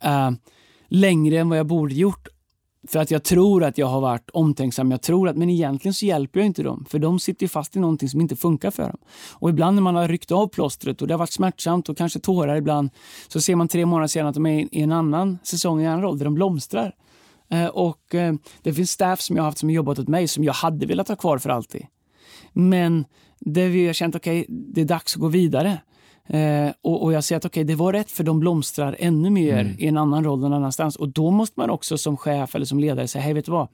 eh, 0.02 0.32
längre 0.88 1.38
än 1.38 1.50
vad 1.50 1.58
jag 1.58 1.68
borde 1.68 1.96
gjort. 1.96 2.28
För 2.88 3.00
att 3.00 3.12
jag 3.12 3.24
tror 3.24 3.64
att 3.64 3.78
jag 3.78 3.88
har 3.88 4.02
varit 4.02 4.30
omtänksam. 4.30 4.92
Jag 4.92 5.02
tror 5.02 5.30
att, 5.30 5.38
men 5.38 5.50
egentligen 5.50 5.94
så 5.94 6.06
hjälper 6.06 6.40
jag 6.40 6.48
inte 6.48 6.64
dem. 6.64 6.86
För 6.90 7.00
de 7.00 7.20
sitter 7.20 7.44
ju 7.44 7.48
fast 7.48 7.76
i 7.76 7.80
någonting 7.80 8.10
som 8.10 8.22
inte 8.22 8.36
funkar 8.36 8.72
för 8.72 8.84
dem. 8.84 8.98
Och 9.34 9.50
ibland 9.50 9.76
när 9.76 9.82
man 9.82 9.96
har 9.96 10.08
ryckt 10.08 10.32
av 10.32 10.48
plåstret 10.48 11.02
och 11.02 11.08
det 11.08 11.14
har 11.14 11.20
varit 11.20 11.32
smärtsamt 11.32 11.90
och 11.90 11.98
kanske 11.98 12.20
tårar 12.20 12.56
ibland. 12.56 12.90
Så 13.28 13.42
ser 13.42 13.56
man 13.56 13.68
tre 13.68 13.86
månader 13.86 14.08
senare 14.08 14.30
att 14.30 14.36
de 14.36 14.46
är 14.46 14.76
i 14.76 14.82
en 14.82 14.92
annan 14.92 15.40
säsong, 15.44 15.82
i 15.82 15.84
en 15.84 15.92
annan 15.92 16.02
roll, 16.02 16.18
där 16.18 16.26
de 16.26 16.34
blomstrar. 16.34 16.96
Eh, 17.50 17.68
och 17.68 18.16
eh, 18.16 18.34
det 18.62 18.74
finns 18.74 18.92
staff 18.92 19.22
som 19.22 19.36
jag 19.36 19.44
har 19.44 19.48
haft 19.48 19.58
som 19.58 19.70
har 19.70 19.74
jobbat 19.74 20.00
åt 20.00 20.08
mig 20.08 20.28
som 20.28 20.44
jag 20.44 20.54
hade 20.54 20.86
velat 20.86 21.08
ha 21.08 21.16
kvar 21.16 21.38
för 21.38 21.50
alltid. 21.50 21.86
Men 22.54 23.06
där 23.46 23.70
vi 23.70 23.86
har 23.86 23.94
känt 23.94 24.16
okej, 24.16 24.46
det 24.50 24.82
är 24.82 24.86
dags 24.86 25.16
att 25.16 25.22
gå 25.22 25.28
vidare. 25.28 25.78
Eh, 26.28 26.72
och, 26.82 27.04
och 27.04 27.14
jag 27.14 27.24
ser 27.24 27.38
att 27.38 27.46
okej, 27.46 27.64
det 27.64 27.76
var 27.76 27.94
rätt 27.94 28.12
för 28.12 28.24
de 28.24 28.40
blomstrar 28.40 28.96
ännu 29.00 29.30
mer 29.30 29.76
i 29.78 29.88
en 29.88 29.98
annan 29.98 30.24
roll 30.24 30.40
någon 30.40 30.54
annanstans. 30.54 30.96
Och 30.96 31.10
då 31.10 31.32
måste 31.32 31.60
man 31.60 31.70
också 31.70 31.98
som 31.98 32.18
chef 32.18 32.56
eller 32.56 32.66
som 32.66 32.80
ledare 32.80 33.08
säga, 33.08 33.22
hej 33.22 33.34
vet 33.34 33.46
du 33.46 33.52
vad? 33.52 33.68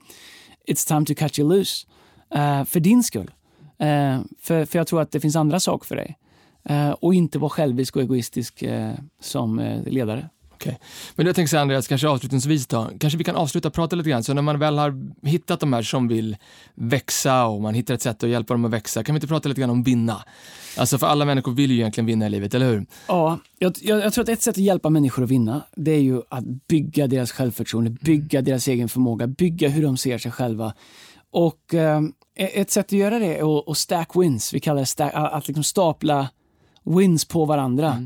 It's 0.68 0.88
time 0.88 1.06
to 1.06 1.14
cut 1.14 1.40
you 1.40 1.50
loose. 1.50 1.88
Eh, 2.36 2.64
för 2.64 2.80
din 2.80 3.04
skull. 3.04 3.32
Eh, 3.80 4.20
för, 4.40 4.66
för 4.66 4.80
jag 4.80 4.88
tror 4.88 5.02
att 5.02 5.12
det 5.12 5.20
finns 5.20 5.36
andra 5.36 5.60
saker 5.60 5.88
för 5.88 5.96
dig. 5.96 6.18
Eh, 6.64 6.90
och 6.90 7.14
inte 7.14 7.40
vara 7.40 7.50
självisk 7.50 7.96
och 7.96 8.02
egoistisk 8.02 8.62
eh, 8.62 8.94
som 9.22 9.60
eh, 9.60 9.84
ledare. 9.84 10.30
Okej. 10.60 10.80
Men 11.16 11.26
jag 11.26 11.36
tänker 11.36 11.50
så 11.50 11.58
här, 11.58 11.62
Andreas, 11.62 11.88
kanske 11.88 12.08
avslutningsvis 12.08 12.68
då, 12.68 12.90
kanske 13.00 13.18
vi 13.18 13.24
kan 13.24 13.36
avsluta 13.36 13.70
prata 13.70 13.96
lite 13.96 14.10
grann, 14.10 14.24
så 14.24 14.34
när 14.34 14.42
man 14.42 14.60
väl 14.60 14.78
har 14.78 15.12
hittat 15.28 15.60
de 15.60 15.74
här 15.74 15.82
som 15.82 16.08
vill 16.08 16.38
växa 16.76 17.46
och 17.46 17.62
man 17.62 17.74
hittar 17.74 17.94
ett 17.94 18.02
sätt 18.02 18.24
att 18.24 18.30
hjälpa 18.30 18.54
dem 18.54 18.66
att 18.66 18.72
växa, 18.72 19.04
kan 19.04 19.16
vi 19.16 19.18
inte 19.18 19.28
prata 19.28 19.50
lite 19.50 19.62
grann 19.62 19.70
om 19.70 19.84
vinna? 19.84 20.24
Alltså 20.78 20.98
för 20.98 21.08
alla 21.08 21.26
människor 21.26 21.52
vill 21.52 21.72
ju 21.72 21.78
egentligen 21.78 22.06
vinna 22.06 22.26
i 22.28 22.30
livet, 22.30 22.54
eller 22.54 22.70
hur? 22.70 22.86
Ja, 23.08 23.40
jag, 23.60 23.74
jag, 23.82 24.00
jag 24.00 24.14
tror 24.14 24.24
att 24.24 24.30
ett 24.30 24.42
sätt 24.42 24.54
att 24.54 24.64
hjälpa 24.64 24.90
människor 24.90 25.24
att 25.24 25.30
vinna, 25.30 25.62
det 25.76 25.92
är 25.92 26.02
ju 26.02 26.22
att 26.30 26.44
bygga 26.68 27.08
deras 27.08 27.32
självförtroende, 27.32 27.90
bygga 27.90 28.42
deras 28.42 28.68
egen 28.68 28.90
förmåga, 28.90 29.28
bygga 29.28 29.70
hur 29.70 29.84
de 29.84 29.98
ser 29.98 30.18
sig 30.18 30.32
själva. 30.32 30.74
Och 31.32 31.74
eh, 31.74 32.02
ett 32.36 32.72
sätt 32.72 32.86
att 32.86 32.92
göra 32.92 33.20
det 33.20 33.38
är 33.38 33.72
att 33.72 33.78
stack 33.78 34.16
wins, 34.16 34.54
vi 34.54 34.60
kallar 34.60 34.80
det 34.80 34.86
stack, 34.86 35.12
att 35.14 35.48
liksom 35.48 35.64
stapla 35.64 36.30
wins 36.98 37.26
på 37.26 37.46
varandra. 37.46 38.04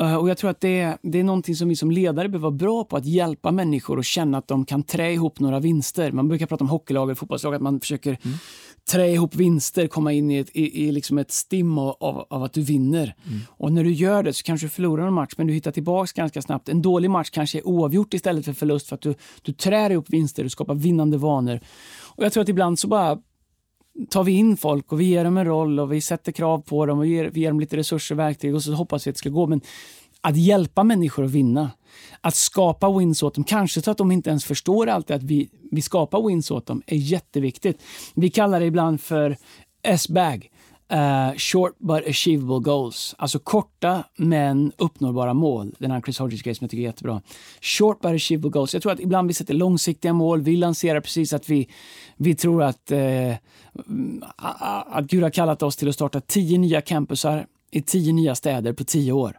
Eh, 0.00 0.14
och 0.14 0.28
jag 0.28 0.38
tror 0.38 0.50
att 0.50 0.60
det 0.60 0.80
är, 0.80 0.98
det 1.02 1.18
är 1.18 1.24
någonting 1.24 1.54
som 1.54 1.68
vi 1.68 1.76
som 1.76 1.90
ledare 1.90 2.28
behöver 2.28 2.38
vara 2.38 2.50
bra 2.50 2.84
på, 2.84 2.96
att 2.96 3.06
hjälpa 3.06 3.50
människor 3.50 3.98
att 3.98 4.04
känna 4.04 4.38
att 4.38 4.48
de 4.48 4.64
kan 4.64 4.82
trä 4.82 5.12
ihop 5.12 5.40
några 5.40 5.60
vinster. 5.60 6.12
Man 6.12 6.28
brukar 6.28 6.46
prata 6.46 6.64
om 6.64 6.70
hockeylag 6.70 7.10
och 7.10 7.18
fotbollslag, 7.18 7.54
att 7.54 7.62
man 7.62 7.80
försöker 7.80 8.18
trä 8.90 9.08
ihop 9.08 9.34
vinster, 9.34 9.86
komma 9.86 10.12
in 10.12 10.30
i 10.30 10.38
ett, 10.38 10.50
i, 10.52 10.86
i 10.86 10.92
liksom 10.92 11.18
ett 11.18 11.32
stim 11.32 11.78
av, 11.78 12.26
av, 12.30 12.42
att 12.42 12.52
du 12.52 12.62
vinner. 12.62 13.14
Och 13.48 13.72
när 13.72 13.84
du 13.84 13.92
gör 13.92 14.22
det 14.22 14.32
så 14.32 14.42
kanske 14.42 14.66
du 14.66 14.70
förlorar 14.70 15.06
en 15.06 15.12
match, 15.12 15.34
men 15.36 15.46
du 15.46 15.52
hittar 15.52 15.70
tillbaks 15.70 16.12
ganska 16.12 16.42
snabbt. 16.42 16.68
En 16.68 16.82
dålig 16.82 17.10
match 17.10 17.30
kanske 17.30 17.58
är 17.58 17.66
oavgjort 17.66 18.14
istället 18.14 18.44
för 18.44 18.52
förlust 18.52 18.88
för 18.88 18.94
att 18.94 19.02
du, 19.02 19.14
du 19.42 19.52
trär 19.52 19.90
ihop 19.90 20.10
vinster, 20.10 20.42
du 20.42 20.50
skapar 20.50 20.74
vinnande 20.74 21.18
vanor. 21.18 21.60
Och 22.16 22.24
jag 22.24 22.32
tror 22.32 22.42
att 22.42 22.48
ibland 22.48 22.78
så 22.78 22.88
bara 22.88 23.18
tar 24.10 24.24
vi 24.24 24.32
in 24.32 24.56
folk 24.56 24.92
och 24.92 25.00
vi 25.00 25.04
ger 25.04 25.24
dem 25.24 25.36
en 25.36 25.44
roll 25.44 25.80
och 25.80 25.92
vi 25.92 26.00
sätter 26.00 26.32
krav 26.32 26.58
på 26.58 26.86
dem 26.86 26.98
och 26.98 27.06
ger, 27.06 27.30
vi 27.32 27.40
ger 27.40 27.48
dem 27.48 27.60
lite 27.60 27.76
resurser 27.76 28.14
och 28.14 28.18
verktyg 28.18 28.54
och 28.54 28.62
så 28.62 28.72
hoppas 28.72 29.06
vi 29.06 29.10
att 29.10 29.14
det 29.14 29.18
ska 29.18 29.28
gå. 29.28 29.46
Men 29.46 29.60
att 30.20 30.36
hjälpa 30.36 30.84
människor 30.84 31.24
att 31.24 31.30
vinna, 31.30 31.70
att 32.20 32.34
skapa 32.34 32.98
wins 32.98 33.22
åt 33.22 33.34
dem, 33.34 33.44
kanske 33.44 33.82
så 33.82 33.90
att 33.90 33.98
de 33.98 34.12
inte 34.12 34.30
ens 34.30 34.44
förstår 34.44 34.86
alltid 34.86 35.16
att 35.16 35.22
vi, 35.22 35.48
vi 35.70 35.82
skapar 35.82 36.28
wins 36.28 36.50
åt 36.50 36.66
dem, 36.66 36.82
är 36.86 36.96
jätteviktigt. 36.96 37.82
Vi 38.14 38.30
kallar 38.30 38.60
det 38.60 38.66
ibland 38.66 39.00
för 39.00 39.36
S-bag. 39.82 40.50
Eh, 40.88 41.32
short 41.36 41.74
but 41.78 42.08
achievable 42.08 42.60
goals. 42.60 43.14
Alltså 43.18 43.38
korta 43.38 44.04
men 44.16 44.72
uppnåbara 44.76 45.34
mål. 45.34 45.74
Den 45.78 45.90
här 45.90 46.00
Chris 46.00 46.18
Hodges 46.18 46.42
grej 46.42 46.54
som 46.54 46.64
jag 46.64 46.70
tycker 46.70 46.82
är 46.82 46.86
jättebra. 46.86 47.22
Short 47.60 48.00
but 48.00 48.10
achievable 48.10 48.50
goals. 48.50 48.74
Jag 48.74 48.82
tror 48.82 48.92
att 48.92 49.00
ibland 49.00 49.28
vi 49.28 49.34
sätter 49.34 49.54
långsiktiga 49.54 50.12
mål. 50.12 50.42
Vi 50.42 50.56
lanserar 50.56 51.00
precis 51.00 51.32
att 51.32 51.48
vi, 51.48 51.68
vi 52.16 52.34
tror 52.34 52.62
att, 52.62 52.90
eh, 52.90 53.34
att 54.86 55.04
Gud 55.04 55.22
har 55.22 55.30
kallat 55.30 55.62
oss 55.62 55.76
till 55.76 55.88
att 55.88 55.94
starta 55.94 56.20
tio 56.20 56.58
nya 56.58 56.80
campusar 56.80 57.46
i 57.70 57.82
tio 57.82 58.12
nya 58.12 58.34
städer 58.34 58.72
på 58.72 58.84
tio 58.84 59.12
år. 59.12 59.38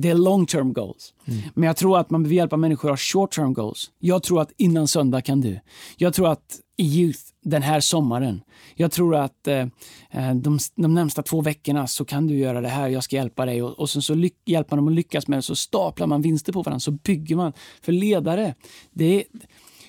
Det 0.00 0.08
är 0.08 0.14
long 0.14 0.46
term 0.46 0.72
goals. 0.72 1.14
Men 1.54 1.66
jag 1.66 1.76
tror 1.76 1.98
att 1.98 2.10
man 2.10 2.22
behöver 2.22 2.36
hjälpa 2.36 2.56
människor 2.56 2.88
att 2.88 2.92
ha 2.92 2.96
short 2.96 3.34
term 3.34 3.52
goals. 3.52 3.90
Jag 3.98 4.22
tror 4.22 4.40
att 4.40 4.52
innan 4.56 4.88
söndag 4.88 5.20
kan 5.20 5.40
du. 5.40 5.60
Jag 5.96 6.14
tror 6.14 6.28
att 6.28 6.60
i 6.76 6.84
Youth 6.84 7.20
den 7.44 7.62
här 7.62 7.80
sommaren. 7.80 8.40
Jag 8.74 8.92
tror 8.92 9.16
att 9.16 9.48
eh, 9.48 9.66
eh, 10.10 10.34
de, 10.34 10.58
de 10.74 10.94
närmsta 10.94 11.22
två 11.22 11.40
veckorna 11.40 11.86
så 11.86 12.04
kan 12.04 12.26
du 12.26 12.34
göra 12.38 12.60
det 12.60 12.68
här. 12.68 12.88
Jag 12.88 13.04
ska 13.04 13.16
hjälpa 13.16 13.46
dig 13.46 13.62
och, 13.62 13.78
och 13.78 13.90
sen 13.90 14.02
så 14.02 14.28
hjälper 14.44 14.76
man 14.76 14.84
dem 14.84 14.88
att 14.88 14.96
lyckas 14.96 15.28
med 15.28 15.38
det. 15.38 15.42
Så 15.42 15.56
staplar 15.56 16.06
man 16.06 16.22
vinster 16.22 16.52
på 16.52 16.62
varandra. 16.62 16.80
Så 16.80 16.90
bygger 16.90 17.36
man. 17.36 17.52
För 17.82 17.92
ledare, 17.92 18.54
det 18.92 19.04
är, 19.04 19.24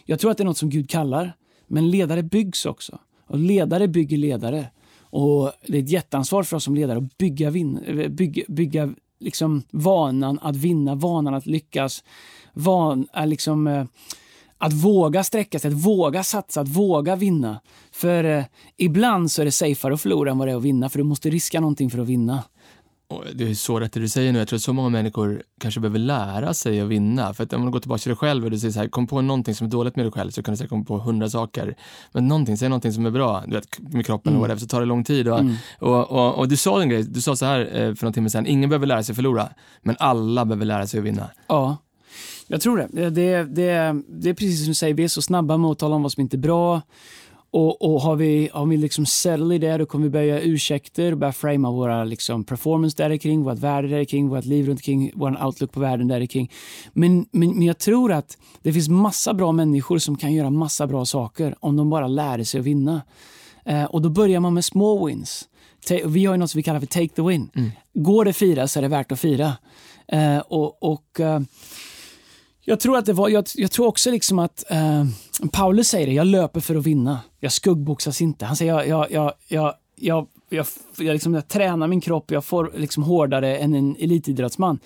jag 0.06 0.19
tror 0.19 0.32
att 0.32 0.38
det 0.38 0.43
är 0.43 0.45
något 0.45 0.58
som 0.58 0.69
Gud 0.69 0.89
kallar. 0.89 1.36
Men 1.67 1.91
ledare 1.91 2.24
byggs 2.24 2.65
också. 2.65 3.00
Och 3.28 3.39
ledare 3.39 3.88
bygger 3.88 4.17
ledare. 4.17 4.69
Och 5.00 5.52
det 5.67 5.78
är 5.78 5.84
ett 5.84 5.89
jätteansvar 5.89 6.43
för 6.43 6.58
oss 6.58 6.63
som 6.63 6.76
ledare 6.76 6.97
att 6.97 7.17
bygga, 7.17 7.50
vin, 7.50 7.80
bygga, 8.10 8.43
bygga 8.47 8.93
liksom 9.21 9.63
vanan 9.71 10.39
att 10.41 10.55
vinna, 10.55 10.95
vanan 10.95 11.34
att 11.34 11.45
lyckas. 11.45 12.03
Van, 12.53 13.07
eh, 13.15 13.27
liksom, 13.27 13.67
eh, 13.67 13.86
att 14.57 14.73
våga 14.73 15.23
sträcka 15.23 15.60
sig, 15.60 15.71
att 15.71 15.86
våga 15.86 16.23
satsa, 16.23 16.62
att 16.62 16.67
våga 16.67 17.15
vinna. 17.15 17.60
För 17.91 18.23
eh, 18.23 18.43
ibland 18.77 19.31
så 19.31 19.41
är 19.41 19.45
det 19.45 19.51
safeare 19.51 19.93
att 19.93 20.01
förlora 20.01 20.31
än 20.31 20.38
vad 20.38 20.47
det 20.47 20.51
är 20.51 20.57
att 20.57 20.63
vinna, 20.63 20.89
för 20.89 20.97
du 20.97 21.03
måste 21.03 21.29
riska 21.29 21.60
någonting 21.60 21.89
för 21.89 21.99
att 21.99 22.07
vinna. 22.07 22.43
Och 23.12 23.24
det 23.34 23.50
är 23.50 23.54
så 23.54 23.80
rätt 23.80 23.93
det 23.93 24.00
du 24.00 24.10
säger 24.10 24.34
nu. 24.34 24.39
Jag 24.39 24.47
tror 24.47 24.58
att 24.58 24.63
så 24.63 24.74
många 24.74 24.89
människor 24.89 25.43
kanske 25.60 25.80
behöver 25.80 26.00
lära 26.00 26.54
sig 26.54 26.82
att 26.82 26.88
vinna. 26.88 27.34
För 27.34 27.43
att 27.43 27.54
om 27.54 27.65
du 27.65 27.71
går 27.71 27.80
tillbaka 27.80 28.00
till 28.00 28.10
dig 28.10 28.17
själv 28.17 28.45
och 28.45 28.52
du 28.52 28.60
säger 28.60 28.71
så 28.71 28.80
här, 28.80 28.88
kom 28.88 29.08
på 29.08 29.21
någonting 29.21 29.56
som 29.56 29.67
är 29.67 29.71
dåligt 29.71 29.95
med 29.95 30.06
dig 30.06 30.12
själv 30.12 30.32
så 30.32 30.43
kan 30.43 30.54
du 30.54 30.58
säga 30.58 30.67
kom 30.67 30.86
på 30.86 30.97
hundra 30.97 31.30
saker. 31.30 31.76
Men 32.12 32.28
någonting, 32.28 32.58
säg 32.58 32.69
någonting 32.69 32.93
som 32.93 33.06
är 33.06 33.12
bra, 33.12 33.43
du 33.47 33.54
vet, 33.54 33.80
med 33.80 34.06
kroppen 34.06 34.36
och 34.36 34.41
whatever, 34.41 34.60
så 34.60 34.67
tar 34.67 34.80
det 34.80 34.86
lång 34.86 35.04
tid. 35.04 35.28
Och, 35.28 35.41
och, 35.80 36.12
och, 36.12 36.39
och 36.39 36.47
du 36.47 36.58
sa 36.58 36.82
en 36.82 36.89
grej, 36.89 37.04
du 37.04 37.21
sa 37.21 37.36
så 37.36 37.45
här 37.45 37.60
eh, 37.60 37.95
för 37.95 38.06
någon 38.06 38.13
timme 38.13 38.30
sedan, 38.30 38.47
ingen 38.47 38.69
behöver 38.69 38.88
lära 38.88 39.04
sig 39.04 39.15
förlora, 39.15 39.50
men 39.82 39.95
alla 40.00 40.45
behöver 40.45 40.65
lära 40.65 40.88
sig 40.88 41.00
att 41.00 41.06
vinna. 41.06 41.30
Ja, 41.47 41.78
jag 42.47 42.62
tror 42.62 42.78
det. 42.78 42.88
Det, 42.91 43.10
det, 43.10 43.43
det, 43.43 44.02
det 44.08 44.30
är 44.30 44.34
precis 44.34 44.60
som 44.60 44.67
du 44.67 44.74
säger, 44.74 44.93
vi 44.93 45.04
är 45.04 45.08
så 45.08 45.21
snabba 45.21 45.58
med 45.58 45.71
att 45.71 45.80
tala 45.80 45.95
om 45.95 46.02
vad 46.04 46.12
som 46.12 46.21
inte 46.21 46.36
är 46.36 46.39
bra. 46.39 46.82
Och, 47.53 47.81
och 47.81 48.01
har 48.01 48.15
vi, 48.15 48.49
har 48.53 48.65
vi 48.65 48.77
liksom 48.77 49.05
i 49.53 49.57
det, 49.57 49.77
då 49.77 49.85
kommer 49.85 50.03
vi 50.03 50.09
börja 50.09 50.25
göra 50.25 50.41
ursäkter 50.41 51.11
och 51.11 51.17
börja 51.17 51.33
framea 51.33 51.71
våra 51.71 52.03
liksom 52.03 52.43
performance 52.43 52.97
där 52.97 53.17
kring, 53.17 53.43
vårt 53.43 53.59
värde 53.59 53.87
där 53.87 54.05
kring, 54.05 54.29
vårt 54.29 54.45
liv 54.45 54.67
runt 54.67 54.81
kring, 54.81 55.11
vår 55.15 55.45
outlook 55.45 55.71
på 55.71 55.79
världen 55.79 56.07
där 56.07 56.25
kring. 56.25 56.51
Men, 56.93 57.25
men, 57.31 57.49
men 57.49 57.61
jag 57.61 57.77
tror 57.77 58.11
att 58.11 58.37
det 58.61 58.73
finns 58.73 58.89
massa 58.89 59.33
bra 59.33 59.51
människor 59.51 59.97
som 59.97 60.17
kan 60.17 60.33
göra 60.33 60.49
massa 60.49 60.87
bra 60.87 61.05
saker 61.05 61.55
om 61.59 61.75
de 61.75 61.89
bara 61.89 62.07
lär 62.07 62.43
sig 62.43 62.59
att 62.59 62.65
vinna. 62.65 63.01
Eh, 63.65 63.83
och 63.83 64.01
då 64.01 64.09
börjar 64.09 64.39
man 64.39 64.53
med 64.53 64.65
små 64.65 65.05
wins. 65.05 65.47
Vi 66.05 66.25
har 66.25 66.33
ju 66.33 66.39
något 66.39 66.51
som 66.51 66.59
vi 66.59 66.63
kallar 66.63 66.79
för 66.79 66.87
take 66.87 67.07
the 67.07 67.21
win. 67.21 67.49
Går 67.93 68.25
det 68.25 68.33
fira 68.33 68.67
så 68.67 68.79
är 68.79 68.81
det 68.81 68.87
värt 68.87 69.11
att 69.11 69.19
fira. 69.19 69.53
Eh, 70.07 70.37
och, 70.37 70.83
och 70.83 71.19
eh, 71.19 71.39
jag 72.63 72.80
tror 72.80 72.97
att 72.97 73.06
det 73.06 73.13
var, 73.13 73.30
jag, 73.30 73.45
jag 73.56 73.71
tror 73.71 73.88
också 73.88 74.12
liksom 74.12 74.39
att 74.39 74.71
eh, 74.71 75.06
Paulus 75.52 75.88
säger 75.88 76.08
det, 76.08 76.13
jag 76.13 76.28
löper 76.28 76.60
för 76.60 76.76
att 76.76 76.86
vinna. 76.86 77.19
Jag 77.39 77.52
skuggboxas 77.52 78.21
inte. 78.21 78.45
Han 78.45 78.56
säger, 78.56 78.74
jag, 78.74 78.88
jag, 78.88 79.12
jag, 79.12 79.34
jag, 79.47 79.74
jag, 79.95 80.28
jag, 80.50 80.65
jag, 80.97 81.13
liksom, 81.13 81.34
jag 81.34 81.47
tränar 81.47 81.88
min 81.88 82.02
kropp, 82.02 82.32
jag 82.32 82.45
får 82.45 82.71
liksom 82.76 83.04
hårdare 83.04 83.58
än 83.58 83.74
en 83.74 83.95
elitidrottsman. 84.00 84.80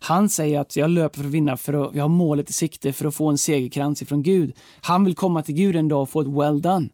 Han 0.00 0.28
säger 0.28 0.60
att 0.60 0.76
jag 0.76 0.90
löper 0.90 1.18
för 1.18 1.24
att 1.24 1.30
vinna, 1.34 1.56
för 1.56 1.88
att 1.88 1.94
jag 1.94 2.04
har 2.04 2.08
målet 2.08 2.50
i 2.50 2.52
sikte 2.52 2.92
för 2.92 3.04
att 3.04 3.14
få 3.14 3.28
en 3.28 3.38
segerkrans 3.38 4.02
ifrån 4.02 4.22
Gud. 4.22 4.52
Han 4.80 5.04
vill 5.04 5.14
komma 5.14 5.42
till 5.42 5.54
Gud 5.54 5.76
en 5.76 5.88
dag 5.88 6.02
och 6.02 6.10
få 6.10 6.20
ett 6.20 6.28
well 6.28 6.62
done. 6.62 6.88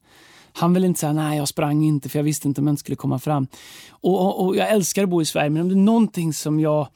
Han 0.53 0.75
vill 0.75 0.85
inte 0.85 1.01
säga 1.01 1.13
nej, 1.13 1.39
jag 1.39 1.49
sprang 1.49 1.85
inte 1.85 2.09
för 2.09 2.19
jag 2.19 2.25
visste 2.25 2.49
inte 2.49 2.61
om 2.61 2.67
jag 2.67 2.79
skulle 2.79 2.97
komma 2.97 3.19
fram. 3.19 3.47
Och, 3.91 4.21
och, 4.21 4.47
och 4.47 4.57
jag 4.57 4.71
älskar 4.71 5.03
att 5.03 5.09
bo 5.09 5.23
i 5.23 5.25
Sverige, 5.25 5.51
men 5.51 5.63
om 5.63 5.69
det 5.69 5.75
är 5.75 5.77
någonting 5.77 6.33
som 6.33 6.61
jag 6.61 6.89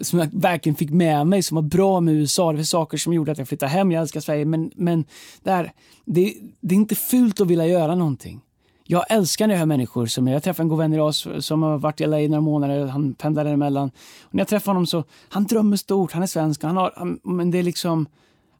som 0.00 0.18
jag 0.18 0.28
verkligen 0.32 0.76
fick 0.76 0.90
med 0.90 1.26
mig, 1.26 1.42
som 1.42 1.54
var 1.54 1.62
bra 1.62 2.00
med 2.00 2.14
USA. 2.14 2.52
Det 2.52 2.56
var 2.56 2.64
saker 2.64 2.98
som 2.98 3.12
gjorde 3.12 3.32
att 3.32 3.38
jag 3.38 3.48
flyttade 3.48 3.72
hem. 3.72 3.92
Jag 3.92 4.00
älskar 4.00 4.20
Sverige, 4.20 4.44
men, 4.44 4.70
men 4.74 5.04
där, 5.42 5.72
det, 6.04 6.34
det 6.60 6.74
är 6.74 6.76
inte 6.76 6.94
fult 6.94 7.40
att 7.40 7.46
vilja 7.46 7.66
göra 7.66 7.94
någonting. 7.94 8.40
Jag 8.88 9.04
älskar 9.08 9.46
när 9.46 9.54
jag 9.54 9.58
hör 9.58 9.66
människor 9.66 10.06
som, 10.06 10.28
jag 10.28 10.42
träffade 10.42 10.64
en 10.64 10.68
god 10.68 10.78
vän 10.78 10.92
idag 10.92 11.14
som 11.14 11.62
har 11.62 11.78
varit 11.78 12.00
i 12.00 12.06
LA 12.06 12.20
i 12.20 12.28
några 12.28 12.40
månader, 12.40 12.86
han 12.86 13.14
pendlar 13.14 13.44
emellan. 13.44 13.90
Och 14.22 14.34
när 14.34 14.40
jag 14.40 14.48
träffar 14.48 14.72
honom 14.72 14.86
så, 14.86 15.04
han 15.28 15.44
drömmer 15.44 15.76
stort, 15.76 16.12
han 16.12 16.22
är 16.22 16.26
svensk, 16.26 16.62
han 16.62 16.76
har, 16.76 16.92
han, 16.96 17.20
men 17.22 17.50
det 17.50 17.58
är 17.58 17.62
liksom, 17.62 18.06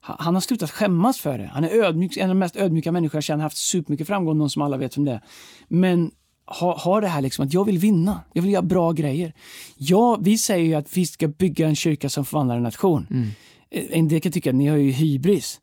han 0.01 0.33
har 0.33 0.41
slutat 0.41 0.71
skämmas 0.71 1.19
för 1.19 1.37
det. 1.37 1.49
Han 1.53 1.63
är 1.63 1.83
ödmjuk, 1.83 2.17
en 2.17 2.23
av 2.23 2.35
de 2.35 2.39
mest 2.39 2.55
ödmjuka 2.55 2.91
människor 2.91 3.17
jag 3.17 3.23
känner, 3.23 3.43
haft 3.43 3.57
supermycket 3.57 4.07
framgång, 4.07 4.37
någon 4.37 4.49
som 4.49 4.61
alla 4.61 4.77
vet 4.77 4.97
vem 4.97 5.05
det 5.05 5.11
är. 5.11 5.21
Men 5.67 6.11
har 6.47 6.77
ha 6.77 7.01
det 7.01 7.07
här 7.07 7.21
liksom 7.21 7.45
att 7.45 7.53
jag 7.53 7.65
vill 7.65 7.77
vinna, 7.77 8.21
jag 8.33 8.41
vill 8.41 8.51
göra 8.51 8.61
bra 8.61 8.91
grejer. 8.91 9.33
Ja, 9.77 10.17
vi 10.21 10.37
säger 10.37 10.65
ju 10.65 10.73
att 10.73 10.97
vi 10.97 11.05
ska 11.05 11.27
bygga 11.27 11.67
en 11.67 11.75
kyrka 11.75 12.09
som 12.09 12.25
förvandlar 12.25 12.57
en 12.57 12.63
nation. 12.63 13.07
Mm. 13.09 13.29
En 13.69 14.07
del 14.07 14.21
kan 14.21 14.31
tycka 14.31 14.49
att 14.49 14.55
ni 14.55 14.67
har 14.67 14.77
ju 14.77 14.91
hybris. 14.91 15.59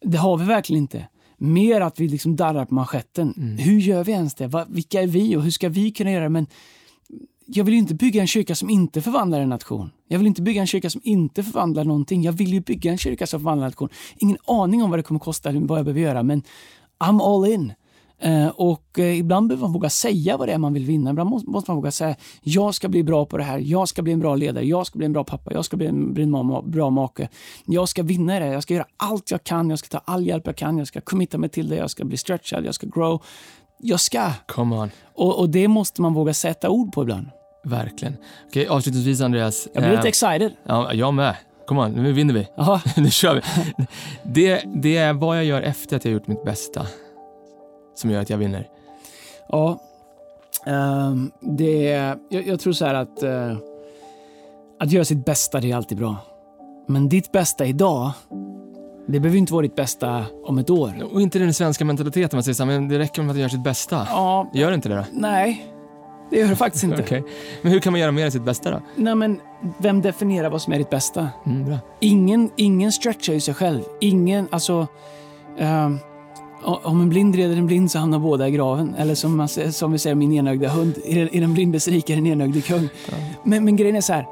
Det 0.00 0.18
har 0.18 0.36
vi 0.36 0.44
verkligen 0.44 0.82
inte. 0.82 1.08
Mer 1.36 1.80
att 1.80 2.00
vi 2.00 2.08
liksom 2.08 2.36
darrar 2.36 2.64
på 2.64 2.74
manschetten. 2.74 3.34
Mm. 3.36 3.58
Hur 3.58 3.78
gör 3.80 4.04
vi 4.04 4.12
ens 4.12 4.34
det? 4.34 4.46
Va, 4.46 4.66
vilka 4.68 5.02
är 5.02 5.06
vi 5.06 5.36
och 5.36 5.42
hur 5.42 5.50
ska 5.50 5.68
vi 5.68 5.90
kunna 5.90 6.10
göra 6.10 6.22
det? 6.22 6.28
Men 6.28 6.46
jag 7.46 7.64
vill 7.64 7.74
inte 7.74 7.94
bygga 7.94 8.20
en 8.20 8.26
kyrka 8.26 8.54
som 8.54 8.70
inte 8.70 9.02
förvandlar 9.02 9.40
en 9.40 9.48
nation. 9.48 9.90
Jag 10.08 10.18
vill 10.18 10.26
inte 10.26 10.42
bygga 10.42 10.60
en 10.60 10.66
kyrka 10.66 10.90
som 10.90 11.00
inte 11.04 11.42
förvandlar 11.42 11.84
någonting. 11.84 12.22
Jag 12.22 12.32
vill 12.32 12.52
ju 12.52 12.60
bygga 12.60 12.90
en 12.90 12.98
kyrka 12.98 13.26
som 13.26 13.40
förvandlar 13.40 13.66
en 13.66 13.70
nation. 13.70 13.88
Ingen 14.16 14.38
aning 14.46 14.82
om 14.82 14.90
vad 14.90 14.98
det 14.98 15.02
kommer 15.02 15.20
kosta, 15.20 15.52
vad 15.52 15.78
jag 15.78 15.84
behöver 15.84 16.00
göra, 16.00 16.22
men 16.22 16.42
I'm 16.98 17.22
all 17.22 17.52
in. 17.52 17.72
Uh, 18.26 18.48
och 18.48 18.98
uh, 18.98 19.18
ibland 19.18 19.48
behöver 19.48 19.62
man 19.62 19.72
våga 19.72 19.90
säga 19.90 20.36
vad 20.36 20.48
det 20.48 20.52
är 20.52 20.58
man 20.58 20.72
vill 20.72 20.84
vinna. 20.84 21.10
Ibland 21.10 21.30
måste, 21.30 21.70
man 21.70 21.76
våga 21.76 21.90
säga, 21.90 22.16
jag 22.42 22.74
ska 22.74 22.88
bli 22.88 23.02
bra 23.02 23.26
på 23.26 23.38
det 23.38 23.44
här, 23.44 23.58
jag 23.58 23.88
ska 23.88 24.02
bli 24.02 24.12
en 24.12 24.18
bra 24.18 24.34
ledare, 24.34 24.64
jag 24.64 24.86
ska 24.86 24.98
bli 24.98 25.06
en 25.06 25.12
bra 25.12 25.24
pappa, 25.24 25.52
jag 25.52 25.64
ska 25.64 25.76
bli 25.76 25.86
en, 25.86 26.14
bli 26.14 26.22
en 26.22 26.70
bra 26.70 26.90
make. 26.90 27.28
Jag 27.66 27.88
ska 27.88 28.02
vinna 28.02 28.38
det, 28.38 28.46
jag 28.46 28.62
ska 28.62 28.74
göra 28.74 28.86
allt 28.96 29.30
jag 29.30 29.44
kan, 29.44 29.70
jag 29.70 29.78
ska 29.78 29.88
ta 29.88 30.12
all 30.12 30.26
hjälp 30.26 30.46
jag 30.46 30.56
kan, 30.56 30.78
jag 30.78 30.86
ska 30.86 31.00
committa 31.00 31.38
mig 31.38 31.50
till 31.50 31.68
det, 31.68 31.76
jag 31.76 31.90
ska 31.90 32.04
bli 32.04 32.16
stretchad, 32.16 32.64
jag 32.64 32.74
ska 32.74 32.86
grow. 32.86 33.22
Jag 33.80 34.00
ska. 34.00 34.32
Come 34.46 34.76
on. 34.76 34.90
Och, 35.14 35.38
och 35.38 35.50
det 35.50 35.68
måste 35.68 36.02
man 36.02 36.14
våga 36.14 36.34
sätta 36.34 36.68
ord 36.68 36.92
på 36.92 37.02
ibland. 37.02 37.26
Verkligen. 37.64 38.16
Okej, 38.46 38.66
avslutningsvis 38.66 39.20
Andreas. 39.20 39.68
Jag 39.74 39.82
blir 39.82 39.90
lite 39.90 40.02
eh, 40.02 40.08
excited. 40.08 40.52
Ja, 40.66 40.92
jag 40.92 41.14
med. 41.14 41.36
Kom 41.66 41.78
on, 41.78 41.92
nu 41.92 42.12
vinner 42.12 42.34
vi. 42.34 42.46
nu 43.02 43.10
kör 43.10 43.34
vi. 43.34 43.42
Det, 44.22 44.62
det 44.82 44.96
är 44.96 45.12
vad 45.12 45.36
jag 45.36 45.44
gör 45.44 45.62
efter 45.62 45.96
att 45.96 46.04
jag 46.04 46.14
gjort 46.14 46.26
mitt 46.26 46.44
bästa 46.44 46.86
som 47.98 48.10
gör 48.10 48.20
att 48.20 48.30
jag 48.30 48.38
vinner. 48.38 48.68
Ja, 49.48 49.80
um, 50.66 51.30
det, 51.40 51.82
jag, 52.28 52.46
jag, 52.46 52.60
tror 52.60 52.72
så 52.72 52.86
här 52.86 52.94
att 52.94 53.22
uh, 53.22 53.58
att 54.80 54.92
göra 54.92 55.04
sitt 55.04 55.24
bästa, 55.24 55.60
det 55.60 55.70
är 55.70 55.76
alltid 55.76 55.98
bra. 55.98 56.16
Men 56.86 57.08
ditt 57.08 57.32
bästa 57.32 57.66
idag, 57.66 58.10
det 59.06 59.20
behöver 59.20 59.38
inte 59.38 59.52
vara 59.52 59.62
ditt 59.62 59.76
bästa 59.76 60.24
om 60.44 60.58
ett 60.58 60.70
år. 60.70 61.08
Och 61.12 61.22
inte 61.22 61.38
den 61.38 61.54
svenska 61.54 61.84
mentaliteten, 61.84 62.36
man 62.36 62.44
säger 62.44 62.54
så 62.54 62.64
här, 62.64 62.72
men 62.72 62.88
det 62.88 62.98
räcker 62.98 63.22
med 63.22 63.32
att 63.32 63.38
göra 63.38 63.48
sitt 63.48 63.64
bästa. 63.64 64.06
Ja, 64.10 64.50
gör 64.54 64.72
inte 64.72 64.88
det 64.88 64.94
då? 64.94 65.04
Nej, 65.12 65.66
det 66.30 66.38
gör 66.38 66.48
det 66.48 66.56
faktiskt 66.56 66.84
inte. 66.84 67.02
okay. 67.02 67.22
Men 67.62 67.72
hur 67.72 67.80
kan 67.80 67.92
man 67.92 68.00
göra 68.00 68.12
mer 68.12 68.24
än 68.24 68.32
sitt 68.32 68.44
bästa 68.44 68.70
då? 68.70 68.80
Nej, 68.96 69.14
men 69.14 69.40
vem 69.78 70.02
definierar 70.02 70.50
vad 70.50 70.62
som 70.62 70.72
är 70.72 70.78
ditt 70.78 70.90
bästa? 70.90 71.28
Mm. 71.46 71.76
Ingen, 72.00 72.50
ingen 72.56 72.92
stretchar 72.92 73.32
ju 73.32 73.40
sig 73.40 73.54
själv. 73.54 73.82
Ingen, 74.00 74.48
alltså... 74.50 74.86
Uh, 75.60 75.96
om 76.64 77.00
en 77.00 77.08
blind 77.08 77.34
reder 77.34 77.56
en 77.56 77.66
blind 77.66 77.90
så 77.90 77.98
hamnar 77.98 78.18
båda 78.18 78.48
i 78.48 78.50
graven. 78.50 78.94
Eller 78.94 79.14
som, 79.14 79.36
man, 79.36 79.48
som 79.48 79.92
vi 79.92 79.98
säger 79.98 80.16
min 80.16 80.32
enögda 80.32 80.68
hund, 80.68 80.98
i 81.04 81.40
den 81.40 81.54
blindes 81.54 81.88
rike 81.88 82.12
är 82.12 82.16
den 82.16 82.26
enögde 82.26 82.60
kung. 82.60 82.88
Ja. 83.10 83.16
Men, 83.44 83.64
men 83.64 83.76
grejen 83.76 83.96
är 83.96 84.00
så 84.00 84.12
här, 84.12 84.26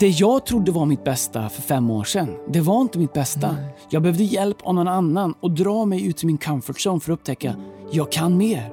det 0.00 0.08
jag 0.08 0.46
trodde 0.46 0.72
var 0.72 0.86
mitt 0.86 1.04
bästa 1.04 1.48
för 1.48 1.62
fem 1.62 1.90
år 1.90 2.04
sedan, 2.04 2.36
det 2.48 2.60
var 2.60 2.80
inte 2.80 2.98
mitt 2.98 3.12
bästa. 3.12 3.48
Mm. 3.48 3.64
Jag 3.90 4.02
behövde 4.02 4.24
hjälp 4.24 4.56
av 4.62 4.74
någon 4.74 4.88
annan 4.88 5.34
och 5.40 5.50
dra 5.50 5.84
mig 5.84 6.06
ut 6.06 6.22
i 6.22 6.26
min 6.26 6.38
comfort 6.38 6.76
zone 6.76 7.00
för 7.00 7.12
att 7.12 7.18
upptäcka, 7.18 7.54
jag 7.90 8.12
kan 8.12 8.36
mer. 8.36 8.70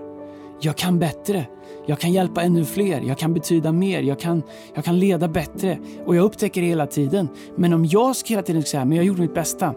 Jag 0.61 0.75
kan 0.75 0.99
bättre. 0.99 1.45
Jag 1.85 1.99
kan 1.99 2.13
hjälpa 2.13 2.41
ännu 2.41 2.65
fler, 2.65 3.01
jag 3.01 3.17
kan 3.17 3.33
betyda 3.33 3.71
mer, 3.71 4.01
jag 4.01 4.19
kan, 4.19 4.43
jag 4.73 4.85
kan 4.85 4.99
leda 4.99 5.27
bättre. 5.27 5.77
Och 6.05 6.15
jag 6.15 6.23
upptäcker 6.25 6.61
det 6.61 6.67
hela 6.67 6.87
tiden. 6.87 7.27
Men 7.55 7.73
om 7.73 7.85
jag 7.85 8.15
ska 8.15 8.29
hela 8.29 8.41
tiden 8.41 8.63
säga, 8.63 8.85
men 8.85 8.97
jag 8.97 9.05
gjorde 9.05 9.21
mitt 9.21 9.33
bästa. 9.33 9.73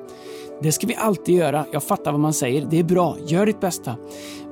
Det 0.62 0.72
ska 0.72 0.86
vi 0.86 0.94
alltid 0.94 1.34
göra. 1.34 1.66
Jag 1.72 1.82
fattar 1.82 2.10
vad 2.10 2.20
man 2.20 2.32
säger. 2.32 2.66
Det 2.70 2.78
är 2.78 2.84
bra. 2.84 3.16
Gör 3.26 3.46
ditt 3.46 3.60
bästa. 3.60 3.96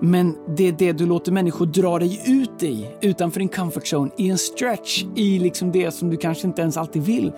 Men 0.00 0.36
det 0.56 0.68
är 0.68 0.72
det 0.72 0.92
du 0.92 1.06
låter 1.06 1.32
människor 1.32 1.66
dra 1.66 1.98
dig 1.98 2.22
ut 2.26 2.62
i, 2.62 2.86
utanför 3.00 3.40
din 3.40 3.48
comfort 3.48 3.84
zone, 3.92 4.10
i 4.16 4.28
en 4.28 4.38
stretch, 4.38 5.04
i 5.16 5.38
liksom 5.38 5.72
det 5.72 5.90
som 5.90 6.10
du 6.10 6.16
kanske 6.16 6.46
inte 6.46 6.62
ens 6.62 6.76
alltid 6.76 7.02
vill. 7.02 7.32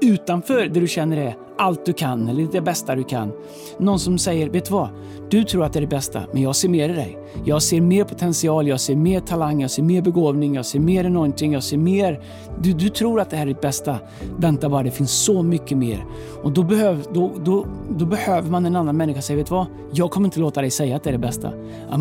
Utanför 0.00 0.68
det 0.68 0.80
du 0.80 0.88
känner 0.88 1.16
är 1.16 1.36
allt 1.58 1.86
du 1.86 1.92
kan, 1.92 2.28
eller 2.28 2.48
det 2.52 2.60
bästa 2.60 2.94
du 2.94 3.04
kan. 3.04 3.32
Någon 3.78 3.98
som 3.98 4.18
säger, 4.18 4.50
vet 4.50 4.64
du 4.64 4.72
vad? 4.72 4.88
Du 5.30 5.44
tror 5.44 5.64
att 5.64 5.72
det 5.72 5.78
är 5.78 5.80
det 5.80 5.86
bästa, 5.86 6.22
men 6.32 6.42
jag 6.42 6.56
ser 6.56 6.68
mer 6.68 6.88
i 6.88 6.92
dig. 6.92 7.18
Jag 7.44 7.62
ser 7.62 7.80
mer 7.80 8.04
potential, 8.04 8.68
jag 8.68 8.80
ser 8.80 8.96
mer 8.96 9.20
talang, 9.20 9.60
jag 9.60 9.70
ser 9.70 9.82
mer 9.82 10.02
begåvning, 10.02 10.54
jag 10.54 10.66
ser 10.66 10.80
mer 10.80 11.04
anointing, 11.04 11.52
jag 11.52 11.62
ser 11.62 11.76
mer... 11.76 12.20
Du, 12.62 12.72
du 12.72 12.88
tror 12.88 13.20
att 13.20 13.30
det 13.30 13.36
här 13.36 13.42
är 13.42 13.48
ditt 13.48 13.60
bästa. 13.60 13.98
Vänta 14.36 14.68
bara, 14.68 14.82
det 14.82 14.90
finns 14.90 15.10
så 15.10 15.42
mycket 15.42 15.78
mer. 15.78 16.04
Och 16.42 16.52
då, 16.52 16.62
behöv, 16.62 17.06
då, 17.12 17.32
då, 17.44 17.66
då 17.90 18.06
behöver 18.06 18.50
man 18.50 18.66
en 18.66 18.76
annan 18.76 18.96
människa 18.96 19.22
säga, 19.22 19.36
vet 19.36 19.46
du 19.46 19.54
vad? 19.54 19.66
Jag 19.92 20.10
kommer 20.10 20.26
inte 20.26 20.40
låta 20.40 20.60
dig 20.60 20.70
säga 20.70 20.96
att 20.96 21.04
det 21.04 21.10
är 21.10 21.12
det 21.12 21.18
bästa. 21.18 21.52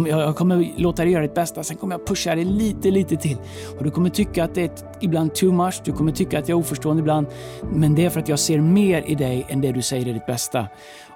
Jag 0.07 0.35
kommer 0.35 0.73
låta 0.77 1.03
dig 1.03 1.11
göra 1.11 1.23
ditt 1.23 1.35
bästa, 1.35 1.63
sen 1.63 1.77
kommer 1.77 1.95
jag 1.95 2.07
pusha 2.07 2.35
dig 2.35 2.45
lite, 2.45 2.91
lite 2.91 3.15
till. 3.15 3.37
Och 3.77 3.83
du 3.83 3.91
kommer 3.91 4.09
tycka 4.09 4.43
att 4.43 4.55
det 4.55 4.63
är 4.63 4.71
ibland 5.01 5.33
too 5.35 5.51
much, 5.51 5.81
du 5.85 5.91
kommer 5.91 6.11
tycka 6.11 6.39
att 6.39 6.49
jag 6.49 6.57
är 6.57 6.59
oförstående 6.59 6.99
ibland. 6.99 7.27
Men 7.73 7.86
men 7.87 7.95
det 7.95 8.05
är 8.05 8.09
för 8.09 8.19
att 8.19 8.29
jag 8.29 8.39
ser 8.39 8.59
mer 8.61 9.03
i 9.07 9.15
dig 9.15 9.45
än 9.49 9.61
det 9.61 9.71
du 9.71 9.81
säger 9.81 10.07
är 10.07 10.13
ditt 10.13 10.25
bästa. 10.25 10.67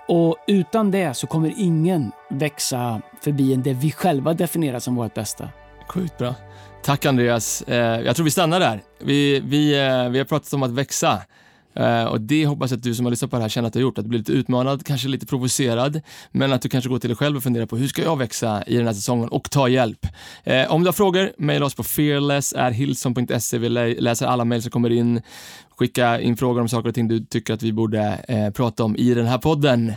Och 0.08 0.36
utan 0.48 0.92
det 0.92 1.14
så 1.14 1.28
kommer 1.28 1.54
ingen 1.58 2.12
växa 2.30 3.02
förbi 3.22 3.54
än 3.54 3.64
det 3.64 3.74
vi 3.74 3.92
själva 3.92 4.34
definierar 4.34 4.80
som 4.80 4.96
vårt 4.96 5.14
bästa. 5.14 5.50
Sjukt 5.88 6.18
bra. 6.18 6.36
Tack 6.84 7.06
Andreas. 7.06 7.62
Eh, 7.62 8.02
jag 8.02 8.16
tror 8.16 8.24
vi 8.24 8.32
stannar 8.32 8.60
där. 8.60 8.84
Vi, 9.00 9.40
vi, 9.40 9.74
eh, 9.74 10.10
vi 10.10 10.18
har 10.18 10.26
pratat 10.26 10.54
om 10.54 10.64
att 10.64 10.72
växa. 10.72 11.22
Eh, 11.74 12.04
och 12.04 12.22
det 12.22 12.46
hoppas 12.46 12.72
jag 12.72 12.78
att 12.78 12.84
du 12.84 12.96
som 12.96 13.06
har 13.06 13.10
lyssnat 13.10 13.32
på 13.32 13.38
det 13.38 13.42
här 13.42 13.50
känner 13.50 13.68
att 13.68 13.74
du 13.74 13.80
har 13.80 13.82
gjort. 13.82 13.98
Att 13.98 14.06
du 14.06 14.10
blir 14.10 14.20
lite 14.20 14.32
utmanad, 14.32 14.86
kanske 14.86 15.08
lite 15.08 15.26
provocerad, 15.26 16.02
men 16.32 16.54
att 16.54 16.62
du 16.62 16.70
kanske 16.70 16.90
går 16.90 17.00
till 17.00 17.10
dig 17.10 17.18
själv 17.18 17.38
och 17.38 17.44
funderar 17.44 17.66
på 17.66 17.78
hur 17.78 17.88
ska 17.88 18.02
jag 18.02 18.18
växa 18.18 18.64
i 18.68 18.78
den 18.78 18.86
här 18.86 18.94
säsongen 18.94 19.30
och 19.30 19.52
ta 19.52 19.68
hjälp. 19.68 20.08
Om 20.70 20.84
du 20.84 20.88
har 20.88 20.94
frågor, 20.94 21.32
mejla 21.38 21.66
oss 21.66 21.76
på 21.76 21.84
fearless.hillson.se. 21.84 23.58
Vi 23.58 23.70
läser 23.70 24.26
alla 24.26 24.46
mejl 24.46 24.62
som 24.62 24.72
kommer 24.72 24.90
in. 24.90 25.22
Skicka 25.82 26.22
in 26.22 26.38
frågor 26.38 26.62
om 26.62 26.70
saker 26.70 26.90
och 26.90 26.96
ting 26.96 27.08
du 27.08 27.20
tycker 27.20 27.54
att 27.54 27.64
vi 27.64 27.74
borde 27.74 28.26
uh, 28.30 28.50
prata 28.50 28.84
om 28.84 28.96
i 28.96 29.14
den 29.14 29.26
här 29.26 29.38
podden. 29.38 29.94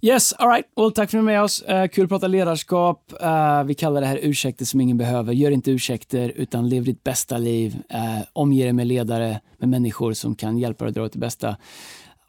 Yes, 0.00 0.32
alright. 0.32 0.66
Well, 0.76 0.92
tack 0.92 1.10
för 1.10 1.18
att 1.18 1.24
ni 1.24 1.30
är 1.30 1.34
med 1.34 1.42
oss. 1.42 1.64
Uh, 1.70 1.86
kul 1.86 2.04
att 2.04 2.08
prata 2.08 2.26
ledarskap. 2.26 3.12
Uh, 3.22 3.64
vi 3.64 3.74
kallar 3.74 4.00
det 4.00 4.06
här 4.06 4.18
ursäkter 4.22 4.64
som 4.64 4.80
ingen 4.80 4.98
behöver. 4.98 5.32
Gör 5.32 5.50
inte 5.50 5.70
ursäkter, 5.70 6.32
utan 6.36 6.68
lev 6.68 6.84
ditt 6.84 7.04
bästa 7.04 7.38
liv. 7.38 7.76
Uh, 7.94 8.22
omge 8.32 8.64
dig 8.64 8.72
med 8.72 8.86
ledare, 8.86 9.40
med 9.58 9.68
människor 9.68 10.12
som 10.12 10.34
kan 10.34 10.58
hjälpa 10.58 10.84
dig 10.84 10.88
att 10.88 10.94
dra 10.94 11.04
åt 11.04 11.12
det 11.12 11.18
bästa. 11.18 11.56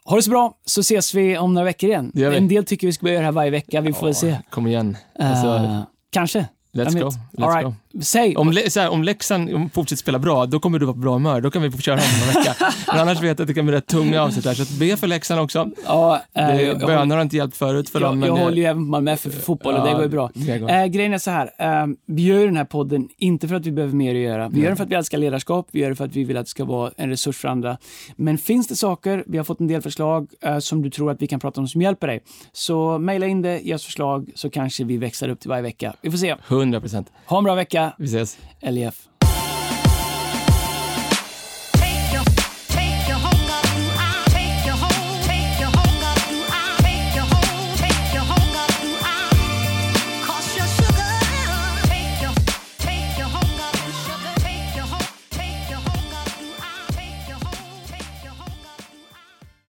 Ha 0.04 0.16
det 0.16 0.22
så 0.22 0.30
bra, 0.30 0.58
så 0.64 0.80
ses 0.80 1.14
vi 1.14 1.38
om 1.38 1.54
några 1.54 1.64
veckor 1.64 1.90
igen. 1.90 2.12
En 2.16 2.48
del 2.48 2.64
tycker 2.64 2.86
vi 2.86 2.92
ska 2.92 3.04
börja 3.04 3.14
göra 3.14 3.22
det 3.22 3.26
här 3.26 3.32
varje 3.32 3.50
vecka. 3.50 3.80
Vi 3.80 3.92
får 3.92 4.06
väl 4.06 4.14
se. 4.14 4.38
Kom 4.50 4.66
igen. 4.66 4.96
Alltså... 5.18 5.82
Kanske. 6.10 6.46
Let's 6.72 7.00
go. 7.00 7.10
Let's 7.32 7.54
right. 7.54 7.64
go. 7.64 7.74
Säg. 8.00 8.36
Om, 8.36 8.52
så 8.68 8.80
här, 8.80 8.88
om 8.88 9.02
Leksand 9.02 9.72
fortsätter 9.72 10.00
spela 10.00 10.18
bra, 10.18 10.46
då 10.46 10.60
kommer 10.60 10.78
du 10.78 10.86
vara 10.86 10.94
på 10.94 11.00
bra 11.00 11.12
humör. 11.12 11.40
Då 11.40 11.50
kan 11.50 11.62
vi 11.62 11.70
få 11.70 11.78
köra 11.78 11.94
om 11.94 12.00
en 12.00 12.34
vecka. 12.34 12.54
Men 12.86 13.00
annars 13.00 13.16
vet 13.16 13.24
jag 13.24 13.40
att 13.40 13.46
det 13.46 13.54
kan 13.54 13.66
bli 13.66 13.74
rätt 13.74 13.86
tunga 13.86 14.22
avsnitt 14.22 14.44
här. 14.44 14.54
Så 14.54 14.78
be 14.80 14.96
för 14.96 15.06
Leksand 15.06 15.40
också. 15.40 15.70
Ja, 15.86 16.22
äh, 16.34 16.78
bönar 16.78 17.16
har 17.16 17.22
inte 17.22 17.36
hjälpt 17.36 17.56
förut 17.56 17.88
för 17.88 18.00
jag, 18.00 18.10
dem. 18.10 18.18
Men 18.18 18.28
jag 18.28 18.36
håller 18.36 18.56
ju 18.56 18.64
även 18.64 18.82
på 18.82 18.90
Malmö 18.90 19.12
FF 19.12 19.34
för 19.34 19.40
fotboll 19.40 19.74
och 19.74 19.86
det 19.86 19.92
går 19.92 20.02
ju 20.02 20.08
bra. 20.08 20.30
Äh, 20.68 20.86
grejen 20.86 21.14
är 21.14 21.18
så 21.18 21.30
här, 21.30 21.50
äh, 21.58 21.86
vi 22.06 22.22
gör 22.22 22.46
den 22.46 22.56
här 22.56 22.64
podden 22.64 23.08
inte 23.18 23.48
för 23.48 23.54
att 23.54 23.66
vi 23.66 23.72
behöver 23.72 23.94
mer 23.94 24.14
att 24.14 24.20
göra. 24.20 24.48
Vi 24.48 24.60
gör 24.60 24.68
den 24.68 24.76
för 24.76 24.84
att 24.84 24.90
vi 24.90 24.94
älskar 24.94 25.18
ledarskap, 25.18 25.68
vi 25.70 25.80
gör 25.80 25.90
det 25.90 25.96
för 25.96 26.04
att 26.04 26.16
vi 26.16 26.24
vill 26.24 26.36
att 26.36 26.46
det 26.46 26.50
ska 26.50 26.64
vara 26.64 26.90
en 26.96 27.08
resurs 27.10 27.36
för 27.36 27.48
andra. 27.48 27.76
Men 28.16 28.38
finns 28.38 28.68
det 28.68 28.76
saker, 28.76 29.24
vi 29.26 29.36
har 29.36 29.44
fått 29.44 29.60
en 29.60 29.66
del 29.66 29.82
förslag 29.82 30.28
äh, 30.42 30.58
som 30.58 30.82
du 30.82 30.90
tror 30.90 31.10
att 31.10 31.22
vi 31.22 31.26
kan 31.26 31.40
prata 31.40 31.60
om 31.60 31.68
som 31.68 31.82
hjälper 31.82 32.06
dig. 32.06 32.22
Så 32.52 32.98
mejla 32.98 33.26
in 33.26 33.42
det, 33.42 33.60
ge 33.60 33.74
oss 33.74 33.84
förslag 33.84 34.30
så 34.34 34.50
kanske 34.50 34.84
vi 34.84 34.96
växlar 34.96 35.28
upp 35.28 35.40
till 35.40 35.48
varje 35.48 35.62
vecka. 35.62 35.94
Vi 36.00 36.10
får 36.10 36.18
se. 36.18 36.36
100 36.48 36.80
procent. 36.80 37.12
Ha 37.26 37.38
en 37.38 37.44
bra 37.44 37.54
vecka. 37.54 37.83
Vi 37.98 38.08
ses. 38.08 38.36
LEF. 38.62 39.08